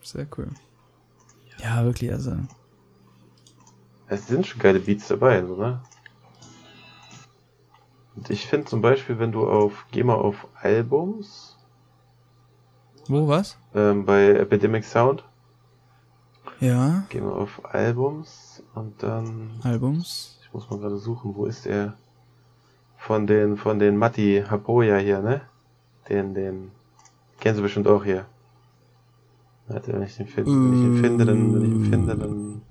[0.01, 0.47] Sehr cool.
[1.59, 2.37] Ja, wirklich, also.
[4.07, 5.81] Es sind schon geile Beats dabei, so, ne?
[8.17, 11.55] Und ich finde zum Beispiel, wenn du auf, geh mal auf Albums,
[13.07, 13.57] Wo, was?
[13.75, 15.23] ähm, bei Epidemic Sound,
[16.59, 20.39] Ja, geh mal auf Albums und dann, Albums.
[20.43, 21.93] ich muss mal gerade suchen, wo ist der?
[22.97, 25.41] Von den, von den Matti Hapoya hier, ne?
[26.09, 26.71] Den, den,
[27.39, 28.25] kennst du bestimmt auch hier.
[29.67, 32.61] Warte, wenn ich den finde, wenn ich ihn finde, dann, wenn ich ihn finde, dann,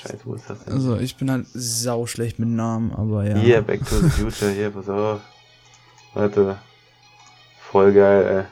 [0.00, 0.74] scheiße, wo ist das denn?
[0.74, 3.36] Also, ich bin halt sau schlecht mit Namen, aber ja.
[3.36, 5.20] Hier, Back to the Future, hier, pass auf.
[6.14, 6.58] Warte.
[7.60, 8.44] Voll geil, ey.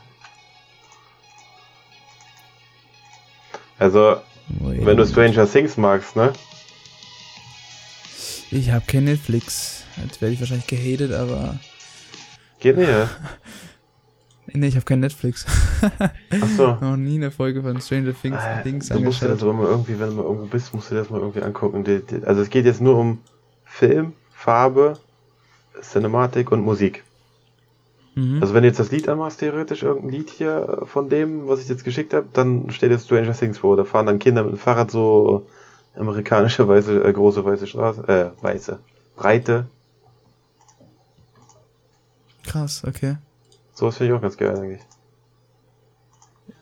[3.78, 4.20] Also,
[4.60, 4.84] Wait.
[4.84, 6.32] wenn du Stranger Things magst, ne?
[8.50, 9.84] Ich habe kein Netflix.
[10.02, 11.58] Jetzt werde ich wahrscheinlich gehatet, aber.
[12.60, 13.08] Geht nicht, ja?
[14.52, 15.46] Nee, ich habe kein Netflix.
[16.30, 16.78] Achso.
[16.80, 19.66] Noch nie eine Folge von Stranger Things, Äh, Things du musst dir das aber mal
[19.66, 21.84] irgendwie, wenn du mal irgendwo bist, musst du dir das mal irgendwie angucken.
[22.24, 23.18] Also es geht jetzt nur um
[23.64, 24.98] Film, Farbe,
[25.82, 27.04] Cinematik und Musik.
[28.14, 28.40] Mhm.
[28.40, 31.68] Also wenn du jetzt das Lied anmachst, theoretisch irgendein Lied hier von dem, was ich
[31.68, 33.76] jetzt geschickt habe, dann steht jetzt Stranger Things vor.
[33.76, 35.46] Da fahren dann Kinder mit dem Fahrrad so
[35.94, 38.78] amerikanische weiße, äh, große weiße Straße, äh, weiße,
[39.16, 39.66] breite.
[42.44, 43.16] Krass, okay.
[43.78, 44.80] Sowas finde ich auch ganz geil eigentlich.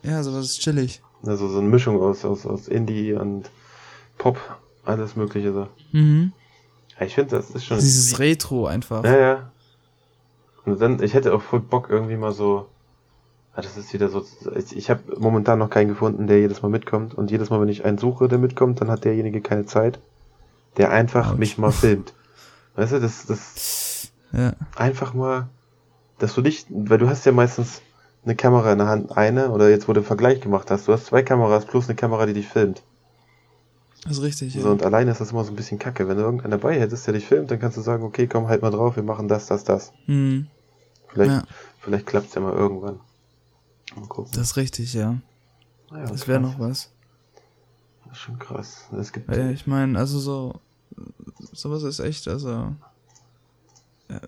[0.02, 1.02] Ja, sowas ist chillig.
[1.24, 3.51] Also so eine Mischung aus, aus, aus Indie und
[4.18, 4.38] Pop,
[4.84, 5.66] alles mögliche so.
[5.93, 6.32] Mhm.
[7.01, 7.78] Ja, ich finde, das ist schon.
[7.78, 9.02] Dieses Retro einfach.
[9.02, 9.52] Ja, ja.
[10.66, 12.68] Und dann, ich hätte auch voll Bock irgendwie mal so.
[13.55, 14.22] Ah, das ist wieder so.
[14.55, 17.14] Ich, ich habe momentan noch keinen gefunden, der jedes Mal mitkommt.
[17.14, 20.01] Und jedes Mal, wenn ich einen suche, der mitkommt, dann hat derjenige keine Zeit.
[20.76, 21.38] Der einfach Autsch.
[21.38, 22.12] mich mal filmt.
[22.74, 24.52] Weißt du, das, das Ja.
[24.74, 25.48] einfach mal,
[26.18, 27.82] dass du nicht, weil du hast ja meistens
[28.24, 30.93] eine Kamera in der Hand, eine, oder jetzt, wo du einen Vergleich gemacht hast, du
[30.93, 32.82] hast zwei Kameras plus eine Kamera, die dich filmt.
[34.02, 34.62] Das ist richtig, ja.
[34.62, 36.06] So, und alleine ist das immer so ein bisschen kacke.
[36.09, 38.62] Wenn du irgendeinen dabei hättest, der dich filmt, dann kannst du sagen, okay, komm halt
[38.62, 39.93] mal drauf, wir machen das, das, das.
[40.06, 40.47] Mhm.
[41.09, 41.43] Vielleicht, Ja.
[41.80, 43.01] vielleicht klappt's ja mal irgendwann.
[43.97, 44.30] Mal gucken.
[44.32, 45.16] Das ist richtig, ja.
[45.90, 46.90] Naja, Das wäre noch was.
[48.05, 48.84] Das ist schon krass.
[48.98, 50.60] Es gibt, Weil ich meine, also so,
[51.52, 52.74] sowas ist echt, also,
[54.09, 54.20] ja,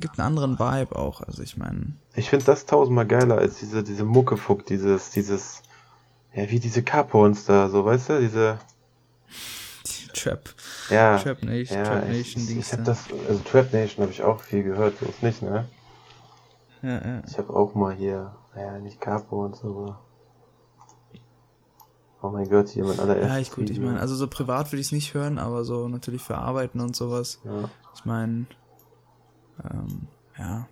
[0.00, 1.20] gibt einen anderen Vibe auch.
[1.20, 5.62] Also ich meine, ich finde das tausendmal geiler als diese, diese Muckefuck, dieses, dieses,
[6.34, 8.58] ja, wie diese Carporns da, so, weißt du, diese,
[9.86, 10.54] die Trap,
[10.90, 12.84] ja, Trap Nation, ja, Trap Nation ich, ich hab da.
[12.84, 15.66] das, also Trap Nation habe ich auch viel gehört, so ist nicht, ne?
[16.82, 17.22] Ja, ja.
[17.26, 20.00] Ich habe auch mal hier, ja, nicht Carporns, aber,
[22.22, 24.80] oh mein Gott, hier mein allererstes Ja, ich gut, ich meine, also so privat würde
[24.80, 27.40] ich es nicht hören, aber so natürlich für Arbeiten und sowas.
[27.44, 27.70] ja.
[27.94, 28.46] Ich meine,
[29.64, 30.08] ähm,
[30.38, 30.68] ja.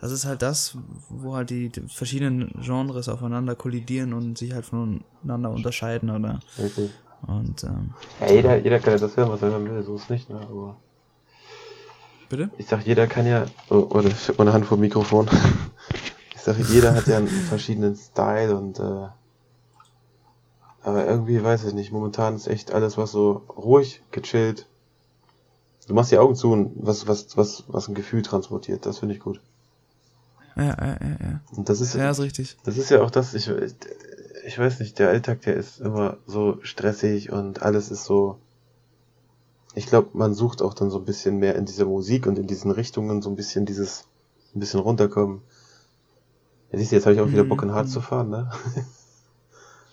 [0.00, 0.76] Das ist halt das,
[1.08, 6.38] wo halt die, verschiedenen Genres aufeinander kollidieren und sich halt voneinander unterscheiden, oder?
[6.58, 6.90] Richtig.
[7.26, 7.90] Und, ähm,
[8.20, 10.38] Ja, jeder, jeder kann ja das hören, was er hören will, so ist nicht, ne?
[10.40, 10.76] Aber
[12.28, 12.50] bitte?
[12.58, 13.46] ich sag, jeder kann ja.
[13.70, 15.28] Oh, warte, ich hab meine Hand vor dem Mikrofon.
[16.34, 19.08] Ich sag, jeder hat ja einen verschiedenen Style und äh,
[20.82, 24.66] aber irgendwie weiß ich nicht, momentan ist echt alles was so ruhig, gechillt.
[25.88, 29.14] Du machst die Augen zu und was, was, was, was ein Gefühl transportiert, das finde
[29.14, 29.40] ich gut.
[30.56, 31.40] Ja, ja, ja, ja.
[31.56, 32.56] Und das ist Ja, ist richtig.
[32.64, 33.50] Das ist ja auch das, ich,
[34.46, 38.38] ich weiß nicht, der Alltag, der ist immer so stressig und alles ist so.
[39.74, 42.46] Ich glaube, man sucht auch dann so ein bisschen mehr in dieser Musik und in
[42.46, 44.06] diesen Richtungen so ein bisschen dieses
[44.54, 45.42] ein bisschen runterkommen.
[46.72, 47.74] Ja, siehst du, jetzt habe ich auch wieder Bock in Mhm.
[47.74, 48.50] Harz zu fahren, ne?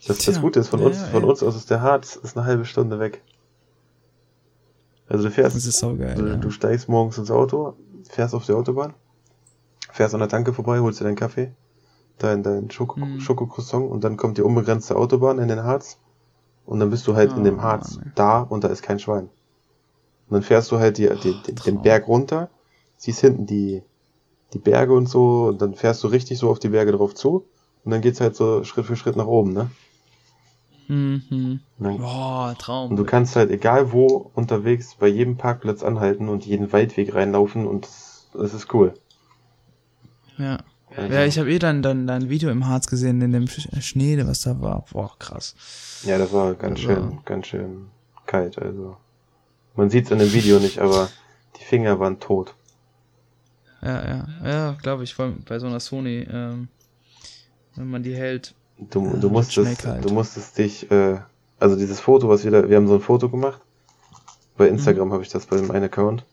[0.07, 1.29] Das, Tja, das Gute ist, von uns, ja, von ja.
[1.29, 3.23] uns aus ist der Harz ist eine halbe Stunde weg.
[5.07, 6.15] Also du fährst, Das ist saugeil.
[6.15, 6.35] du, ja.
[6.35, 7.73] du steigst morgens ins Auto,
[8.09, 8.93] fährst auf die Autobahn,
[9.91, 11.51] fährst an der Tanke vorbei, holst dir deinen Kaffee,
[12.17, 13.19] dein, dein Schoko, Mhm.
[13.19, 15.97] Schokocroissant und dann kommt die unbegrenzte Autobahn in den Harz
[16.65, 18.99] und dann bist du halt in dem Oh, Harz Mann, da und da ist kein
[18.99, 19.29] Schwein.
[20.27, 21.81] Und dann fährst du halt die, die, die, den.
[21.83, 22.49] Berg runter,
[22.97, 23.83] siehst hinten die,
[24.53, 27.45] die Berge und so und dann fährst du richtig so auf die Berge drauf zu
[27.83, 29.69] und dann geht's halt so Schritt für Schritt nach oben, ne?
[30.87, 31.23] Mhm.
[31.79, 32.91] Und, dann, Boah, Traum.
[32.91, 37.65] und du kannst halt egal wo unterwegs bei jedem Parkplatz anhalten und jeden Waldweg reinlaufen
[37.67, 38.93] und das, das ist cool.
[40.37, 40.59] Ja.
[40.95, 43.67] Also, Ja, ich habe eh dann, dann dein Video im Harz gesehen, in dem Sch
[43.81, 44.85] Schnee, was da war.
[44.91, 45.55] Boah, krass.
[46.03, 47.87] ja, das war ganz Also- schön, ganz schön
[48.25, 48.57] kalt.
[48.59, 48.95] Also
[49.75, 51.09] man sieht's in dem Video nicht, aber
[51.59, 52.55] die Finger waren tot.
[53.81, 56.69] Ja, ja, ja, glaube ich, vor allem bei so einer Sony, ähm,
[57.75, 58.55] wenn man die hält.
[58.77, 60.03] Du, Ja, du musstest, kalt.
[60.05, 61.19] du musstest dich, äh,
[61.59, 63.61] also dieses Foto, was wir da, wir haben so ein Foto gemacht.
[64.57, 66.25] Bei Instagram habe ich das bei dem einen Account,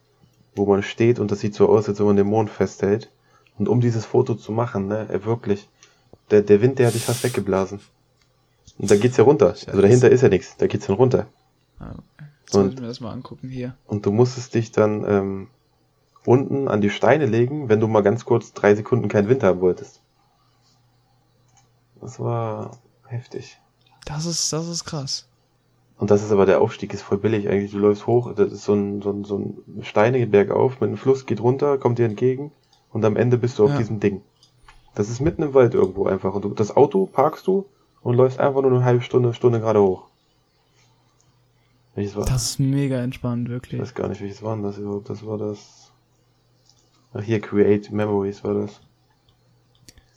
[0.56, 3.10] wo man steht und das sieht so aus, als wenn man den Mond festhält.
[3.58, 5.68] Und um dieses Foto zu machen, ne, äh, wirklich,
[6.30, 7.80] der, der Wind, der hat dich fast weggeblasen.
[8.78, 9.48] Und da geht's ja runter.
[9.50, 11.26] Also dahinter ist ja nichts, da geht's dann runter.
[11.80, 11.94] Ja,
[12.60, 13.76] Und- mir das mal angucken hier.
[13.86, 15.48] Und du musstest dich dann ähm,
[16.24, 19.60] unten an die Steine legen, wenn du mal ganz kurz drei Sekunden keinen Wind haben
[19.60, 20.00] wolltest.
[22.02, 22.72] Das war
[23.06, 23.58] heftig.
[24.04, 25.26] Das ist, das ist krass.
[25.96, 27.70] Und das ist aber der Aufstieg ist voll billig eigentlich.
[27.70, 30.96] Du läufst hoch, das ist so ein, so ein, so ein steinige Bergauf mit einem
[30.96, 32.50] Fluss, geht runter, kommt dir entgegen
[32.90, 33.78] und am Ende bist du auf Ja.
[33.78, 34.20] diesem Ding.
[34.94, 36.34] Das ist mitten im Wald irgendwo einfach.
[36.34, 37.66] Und du, das Auto parkst du
[38.02, 40.08] und läufst einfach nur eine halbe Stunde, Stunde gerade hoch.
[41.94, 43.80] Welches war Das ist mega entspannt, Ich wirklich.
[43.80, 45.08] weiß gar nicht, welches war denn das überhaupt?
[45.08, 45.92] Das war das.
[47.14, 48.80] Ach hier, Create Memories war das.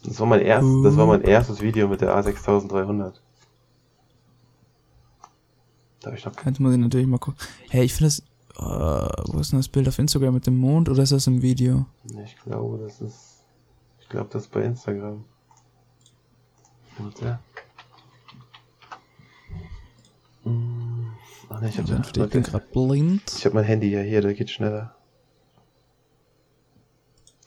[0.06, 3.14] Das war mein erstes, das war mein erstes Video mit der A6300.
[6.02, 7.40] Da hab ich noch Jetzt muss ich natürlich mal gucken.
[7.69, 8.19] Hey, ich finde das.
[8.57, 8.61] Äh,
[9.34, 11.86] wo ist denn das Bild auf Instagram mit dem Mond oder ist das im Video?
[12.23, 13.44] Ich glaube, das ist.
[13.99, 15.26] Ich glaube, das ist bei Instagram.
[16.99, 17.40] Warte.
[20.44, 21.11] Hm,
[21.49, 23.23] Ach nee, ich Also habe entweder ich bin gerade blind.
[23.36, 24.95] ich hab mein Handy ja hier, da geht schneller.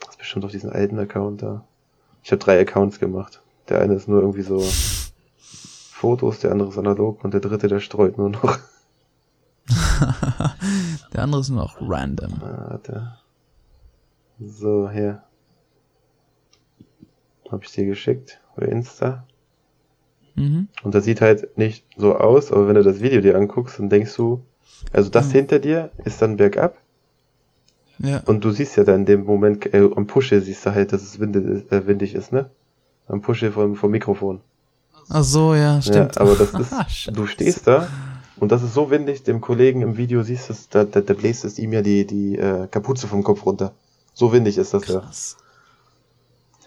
[0.00, 1.67] Das ist bestimmt auf diesem alten Account da.
[2.28, 3.40] Ich habe drei Accounts gemacht.
[3.70, 4.60] Der eine ist nur irgendwie so
[5.38, 8.58] Fotos, der andere ist analog und der dritte, der streut nur noch.
[11.14, 12.34] Der andere ist nur noch random.
[12.38, 13.16] Warte.
[14.38, 15.22] So, hier.
[17.50, 19.26] Hab ich dir geschickt bei Insta.
[20.34, 20.68] Mhm.
[20.82, 23.88] Und das sieht halt nicht so aus, aber wenn du das Video dir anguckst, dann
[23.88, 24.44] denkst du,
[24.92, 25.32] also das Mhm.
[25.32, 26.76] hinter dir ist dann bergab
[28.00, 28.22] Ja.
[28.26, 31.02] und du siehst ja dann in dem Moment, äh, am Pushe siehst du halt, dass
[31.02, 32.48] es windig, äh, windig ist, ne?
[33.08, 34.40] Am Pushe vom, vom Mikrofon.
[35.08, 36.14] Ach so, ja, stimmt.
[36.16, 37.12] Ja, aber das ist, Scheiße.
[37.12, 37.88] du stehst da
[38.38, 41.44] und das ist so windig, dem Kollegen im Video siehst du, da, da, da bläst
[41.44, 43.72] es ihm ja die, die äh, Kapuze vom Kopf runter.
[44.14, 45.00] So windig ist das ja.
[45.00, 45.36] Krass.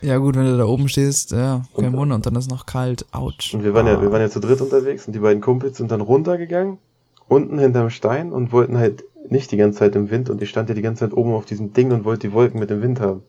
[0.02, 2.16] Ja, gut, wenn du da oben stehst, ja, kein Und- Wunder.
[2.16, 3.06] Und dann ist noch kalt.
[3.12, 3.54] Autsch.
[3.54, 4.02] Und wir waren ja, Ah.
[4.02, 6.80] wir waren ja zu dritt unterwegs und die beiden Kumpels sind dann runtergegangen,
[7.28, 10.70] unten hinterm Stein und wollten halt nicht die ganze Zeit im Wind und ich stand
[10.70, 13.00] ja die ganze Zeit oben auf diesem Ding und wollte die Wolken mit dem Wind
[13.00, 13.22] haben.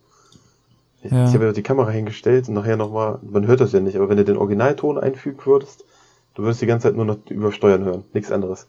[1.02, 1.27] Ich, Ja.
[1.28, 4.09] ich habe ja die Kamera hingestellt und nachher nochmal, man hört das ja nicht, aber
[4.09, 5.85] wenn du den Originalton einfügen würdest,
[6.35, 8.66] du würdest die ganze Zeit nur noch übersteuern hören, nichts anderes.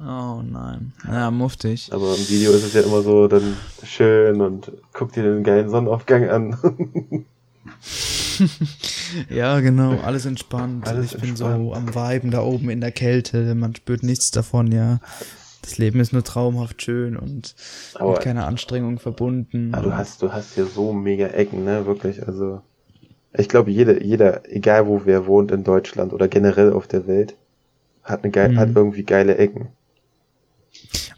[0.00, 0.92] Oh nein.
[1.06, 1.90] Ja, muftig.
[1.92, 5.68] Aber im Video ist es ja immer so dann schön und guck dir den geilen
[5.68, 6.56] Sonnenaufgang an.
[9.28, 10.86] Ja, genau, alles entspannt.
[10.86, 11.64] Alles ich bin entspannt.
[11.66, 13.54] so am Viben da oben in der Kälte.
[13.54, 15.00] Man spürt nichts davon, ja.
[15.62, 17.54] Das Leben ist nur traumhaft schön und
[17.94, 19.72] Aber- mit keiner Anstrengung verbunden.
[19.74, 22.62] Ja, du hast, du hast hier so mega Ecken, ne, wirklich, also.
[23.32, 27.36] Ich glaube, jeder, jeder, egal wo wer wohnt in Deutschland oder generell auf der Welt,
[28.02, 28.58] hat eine geil, Mhm.
[28.58, 29.68] hat irgendwie geile Ecken.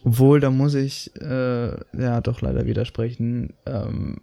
[0.05, 3.55] Obwohl, da muss ich äh, ja doch leider widersprechen.
[3.65, 4.19] Ähm,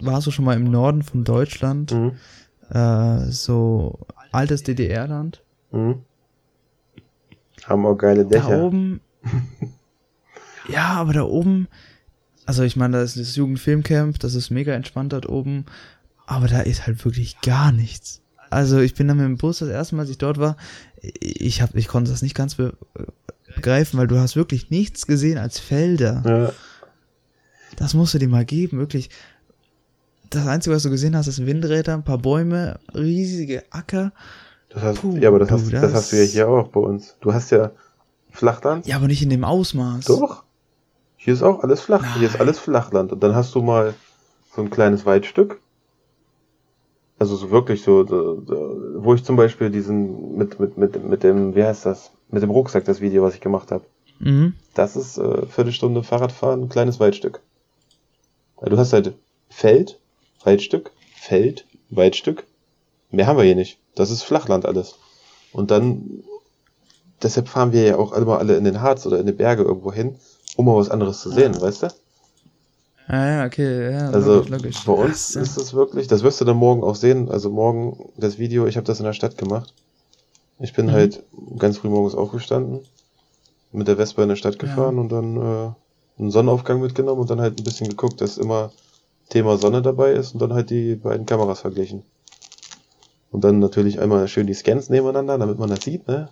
[0.00, 1.92] warst du schon mal im Norden von Deutschland?
[1.92, 2.12] Mhm.
[2.70, 3.98] Äh, so
[4.32, 5.42] altes DDR-Land?
[5.72, 5.96] Mhm.
[7.64, 8.62] Haben auch geile Da Dächer.
[8.62, 9.00] oben.
[10.68, 11.68] ja, aber da oben.
[12.46, 15.66] Also ich meine, da ist das Jugendfilmcamp, das ist mega entspannt dort oben.
[16.26, 18.20] Aber da ist halt wirklich gar nichts.
[18.50, 20.56] Also ich bin dann mit dem Bus das erste Mal, als ich dort war,
[21.20, 22.74] ich hab, ich konnte das nicht ganz be
[23.54, 26.22] begreifen, weil du hast wirklich nichts gesehen als Felder.
[26.26, 26.52] Ja,
[27.76, 29.08] Das musst du dir mal geben, wirklich.
[30.30, 34.12] Das Einzige, was du gesehen hast, ist Windräder, ein paar Bäume, riesige Acker.
[34.68, 36.68] das hast, Puh, ja, aber das du, hast, das, das- hast du ja hier auch
[36.68, 37.16] bei uns.
[37.20, 37.70] Du hast ja
[38.38, 38.86] Flachland.
[38.86, 40.04] Ja, aber nicht in dem Ausmaß.
[40.04, 40.44] Doch.
[41.16, 42.16] Hier ist auch alles flach.
[42.16, 42.42] Hier ist Nein.
[42.42, 43.12] alles Flachland.
[43.12, 43.94] Und dann hast du mal
[44.54, 45.60] so ein kleines Waldstück.
[47.18, 51.22] Also so wirklich so, so, so wo ich zum Beispiel diesen mit, mit, mit, mit
[51.24, 52.12] dem, wie heißt das?
[52.30, 53.84] Mit dem Rucksack, das Video, was ich gemacht habe.
[54.20, 54.54] Mhm.
[54.74, 57.40] Das ist äh, Viertelstunde Fahrradfahren, ein kleines Waldstück.
[58.56, 59.14] Weil du hast halt
[59.48, 59.98] Feld,
[60.44, 62.46] Waldstück, Feld, Waldstück.
[63.10, 63.78] Mehr haben wir hier nicht.
[63.96, 64.96] Das ist Flachland alles.
[65.52, 66.22] Und dann,
[67.22, 69.92] deshalb fahren wir ja auch immer alle in den Harz oder in die Berge irgendwo
[69.92, 70.18] hin,
[70.56, 71.60] um mal was anderes zu sehen, Ah.
[71.60, 71.86] weißt du?
[73.08, 74.84] Ah, ja, okay, ja, Also logisch, logisch.
[74.86, 77.30] bei uns Ach ist es wirklich, das wirst du dann morgen auch sehen.
[77.30, 79.74] Also morgen das Video, ich habe das in der Stadt gemacht.
[80.60, 80.92] Ich bin Mhm.
[80.92, 81.24] halt
[81.58, 82.80] ganz früh morgens aufgestanden,
[83.72, 84.60] mit der Vespa in der Stadt Ja.
[84.60, 85.72] gefahren und dann äh,
[86.18, 88.72] einen Sonnenaufgang mitgenommen und dann halt ein bisschen geguckt, dass immer
[89.30, 92.02] Thema Sonne dabei ist und dann halt die beiden Kameras verglichen.
[93.30, 96.28] Und dann natürlich einmal schön die Scans nebeneinander, damit man das sieht, ne?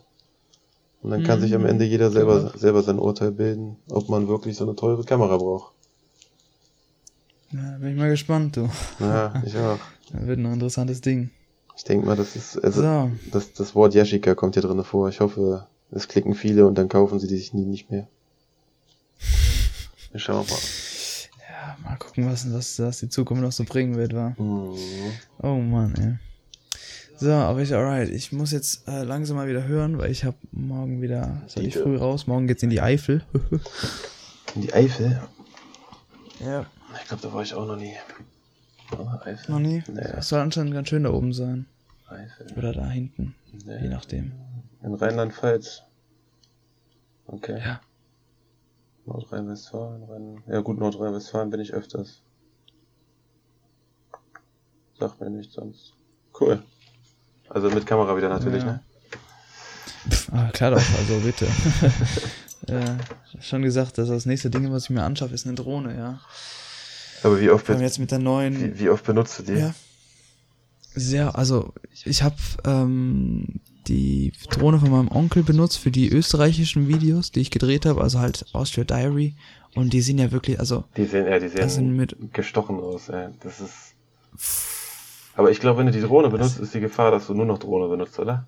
[1.07, 1.43] Und dann kann Mhm.
[1.45, 2.59] sich am Ende jeder selber, Klar.
[2.59, 5.73] selber sein Urteil bilden, ob man wirklich so eine teure Kamera braucht.
[7.53, 8.69] Ja, bin ich mal gespannt, du.
[8.99, 9.79] Ja, ich auch.
[10.13, 11.31] Das wird ein interessantes Ding.
[11.77, 13.13] Ich denke mal, das ist, also, So.
[13.31, 15.09] das, das Wort Yashica kommt hier drin vor.
[15.09, 18.09] Ich hoffe, es klicken viele und dann kaufen sie die sich nie nicht mehr.
[20.11, 20.59] Wir schauen mal.
[21.49, 24.35] Ja, mal gucken, was, was, was die Zukunft noch so bringen wird, wa?
[24.39, 24.75] Mhm.
[25.41, 26.19] Oh Mann, ey.
[27.19, 30.37] So, aber ich, alright, ich muss jetzt äh, langsam mal wieder hören, weil ich habe
[30.53, 33.23] morgen wieder, soll ich früh raus, morgen geht's in die Eifel.
[34.55, 35.21] In die Eifel?
[36.41, 36.65] ja,
[37.03, 37.95] Ich glaube, da war ich auch noch nie.
[38.97, 39.51] Oh, Eifel.
[39.53, 39.83] noch nie.
[39.87, 40.01] Nee.
[40.01, 41.67] Das soll anscheinend ganz schön da oben sein.
[42.09, 42.47] Eifel.
[42.57, 43.35] Oder da hinten,
[43.67, 43.83] Nee.
[43.83, 44.33] je nachdem.
[44.83, 45.83] In Rheinland-Pfalz.
[47.27, 47.59] Okay.
[47.59, 47.81] Ja.
[49.05, 50.05] Nordrhein-Westfalen.
[50.05, 50.43] Rhein...
[50.47, 52.23] Ja gut, Nordrhein-Westfalen bin ich öfters.
[54.99, 55.93] Sagt mir nichts sonst.
[56.41, 56.63] Cool.
[57.51, 58.73] Also mit Kamera wieder natürlich, Ja.
[58.73, 58.81] ne?
[60.11, 61.47] Pff, ah, klar doch, also bitte.
[62.69, 66.21] äh, schon gesagt, dass das nächste Ding, was ich mir anschaffe, ist eine Drohne, ja.
[67.23, 68.61] Aber wie oft, jetzt mit der neuen.
[68.75, 69.55] wie, wie oft benutzt du die?
[69.61, 69.75] Ja.
[70.95, 71.73] Sehr, also
[72.05, 77.51] ich habe ähm, die Drohne von meinem Onkel benutzt für die österreichischen Videos, die ich
[77.51, 79.35] gedreht habe, also halt Austria Diary.
[79.75, 83.29] Und die sind ja wirklich, also Die sehen, ja, die sehen mit- gestochen aus, ey.
[83.43, 84.76] Das ist.
[85.37, 87.59] Aber ich glaube, wenn du die Drohne benutzt, ist die Gefahr, dass du nur noch
[87.59, 88.47] Drohne benutzt, oder?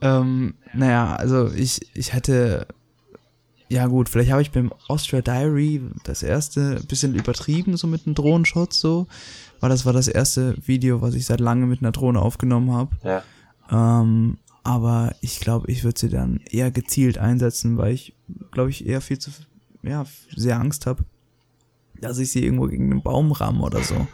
[0.00, 2.66] Ähm, naja, also ich, ich hätte,
[3.68, 8.16] ja gut, vielleicht habe ich beim Austria Diary das erste bisschen übertrieben, so mit einem
[8.16, 9.06] Drohnenshot so,
[9.60, 12.96] weil das war das erste Video, was ich seit langem mit einer Drohne aufgenommen habe.
[13.04, 13.22] Ja.
[13.70, 18.14] Ähm, aber ich glaube, ich würde sie dann eher gezielt einsetzen, weil ich,
[18.50, 19.30] glaube ich, eher viel zu,
[19.84, 21.04] ja, sehr Angst habe,
[22.02, 24.06] dass ich sie irgendwo gegen einen Baum ramme oder so.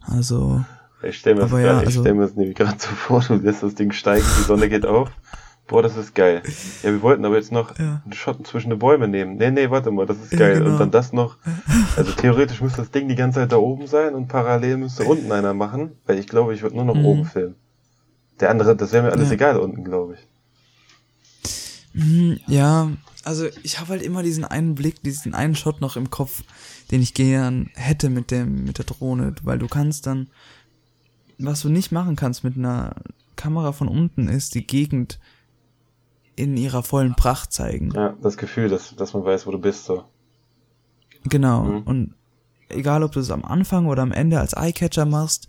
[0.00, 0.64] Also,
[1.02, 3.62] Ich stelle mir, ja, ich also- stell mir das nämlich gerade so vor, du lässt
[3.62, 5.10] das Ding steigen, die Sonne geht auf.
[5.68, 6.42] Boah, das ist geil.
[6.82, 8.02] Ja, wir wollten aber jetzt noch Ja.
[8.04, 9.36] einen Schotten zwischen die Bäume nehmen.
[9.36, 10.58] Nee, nee, warte mal, das ist Ja, geil.
[10.58, 10.70] genau.
[10.72, 11.36] Und dann das noch.
[11.96, 15.30] Also theoretisch müsste das Ding die ganze Zeit da oben sein und parallel müsste unten
[15.32, 17.04] einer machen, weil ich glaube, ich würde nur noch Mhm.
[17.06, 17.54] oben filmen.
[18.40, 19.34] Der andere, das wäre mir alles Ja.
[19.34, 20.26] egal unten, glaube ich.
[21.94, 22.88] Mhm, ja,
[23.24, 26.42] also ich habe halt immer diesen einen Blick, diesen einen Shot noch im Kopf,
[26.90, 30.28] den ich gern hätte mit dem mit der Drohne, weil du kannst dann
[31.38, 32.94] was du nicht machen kannst mit einer
[33.36, 35.18] Kamera von unten ist die Gegend
[36.36, 37.90] in ihrer vollen Pracht zeigen.
[37.92, 40.04] Ja, das Gefühl, dass, dass man weiß, wo du bist, so.
[41.24, 41.64] Genau.
[41.64, 41.82] Mhm.
[41.82, 42.14] Und
[42.68, 45.48] egal, ob du es am Anfang oder am Ende als Eyecatcher machst,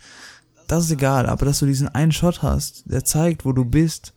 [0.68, 1.28] das ist egal.
[1.28, 4.14] Aber dass du diesen einen Shot hast, der zeigt, wo du bist,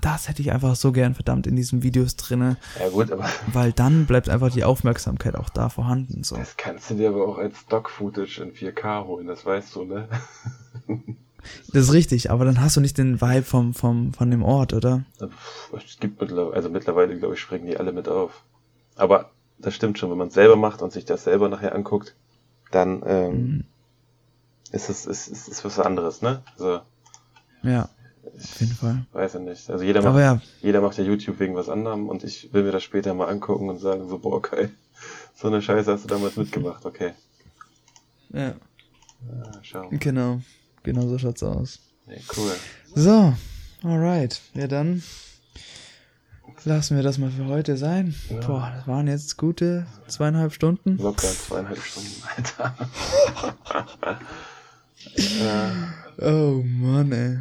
[0.00, 3.72] das hätte ich einfach so gern verdammt in diesen Videos drinne, Ja gut, aber weil
[3.72, 6.24] dann bleibt einfach die Aufmerksamkeit auch da vorhanden.
[6.24, 6.36] So.
[6.36, 10.08] das kannst du dir aber auch als Stock-Footage in 4K holen, das weißt du, ne?
[11.72, 14.74] Das ist richtig, aber dann hast du nicht den Vibe vom, vom, von dem Ort,
[14.74, 15.04] oder?
[15.74, 18.44] Es gibt mittlerweile, also mittlerweile, glaube ich, springen die alle mit auf.
[18.94, 22.14] Aber das stimmt schon, wenn man es selber macht und sich das selber nachher anguckt,
[22.70, 23.64] dann ähm, Mhm.
[24.70, 26.42] ist es ist, ist, ist was anderes, ne?
[26.52, 26.80] Also,
[27.62, 27.88] Ja,
[28.24, 29.06] auf jeden Fall.
[29.12, 29.70] weiß ich nicht.
[29.70, 32.72] Also jeder macht, ja, jeder macht ja YouTube wegen was anderem und ich will mir
[32.72, 34.70] das später mal angucken und sagen so, boah, geil,
[35.34, 37.12] so eine Scheiße hast du damals mitgemacht, okay.
[38.32, 38.54] ja, Ja,
[39.62, 39.88] schau.
[39.90, 40.40] genau.
[40.82, 41.78] Genau so schaut's aus.
[42.06, 42.52] Nee, cool.
[42.94, 43.34] So,
[43.84, 44.40] alright.
[44.54, 45.02] Ja, dann
[46.64, 48.14] lassen wir das mal für heute sein.
[48.30, 48.40] Ja.
[48.46, 50.96] Boah, das waren jetzt gute zweieinhalb Stunden.
[50.96, 52.74] Locker zweieinhalb Stunden, Alter.
[55.16, 57.38] äh, Oh Mann, ey.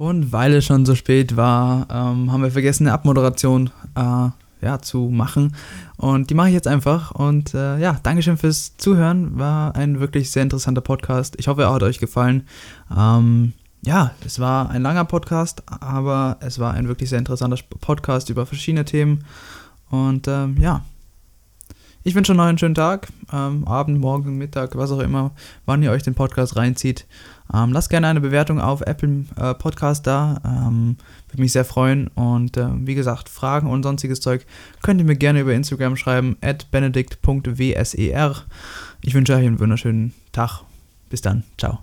[0.00, 4.30] Und weil es schon so spät war, ähm, haben wir vergessen, eine Abmoderation äh,
[4.64, 5.54] ja, zu machen.
[5.98, 7.10] Und die mache ich jetzt einfach.
[7.10, 9.38] Und äh, ja, Dankeschön fürs Zuhören.
[9.38, 11.34] War ein wirklich sehr interessanter Podcast.
[11.38, 12.48] Ich hoffe, er hat euch gefallen.
[12.96, 18.30] Ähm, ja, es war ein langer Podcast, aber es war ein wirklich sehr interessanter Podcast
[18.30, 19.26] über verschiedene Themen.
[19.90, 20.82] Und ähm, ja,
[22.04, 25.32] ich wünsche euch noch einen schönen Tag, ähm, Abend, Morgen, Mittag, was auch immer,
[25.66, 27.06] wann ihr euch den Podcast reinzieht.
[27.54, 30.40] Ähm, lasst gerne eine Bewertung auf Apple äh, Podcast da.
[30.44, 30.96] Ähm,
[31.28, 32.08] Würde mich sehr freuen.
[32.08, 34.44] Und äh, wie gesagt, Fragen und sonstiges Zeug
[34.82, 38.34] könnt ihr mir gerne über Instagram schreiben, at benedikt.wser.
[39.02, 40.62] Ich wünsche euch einen wunderschönen Tag.
[41.08, 41.44] Bis dann.
[41.56, 41.78] Ciao.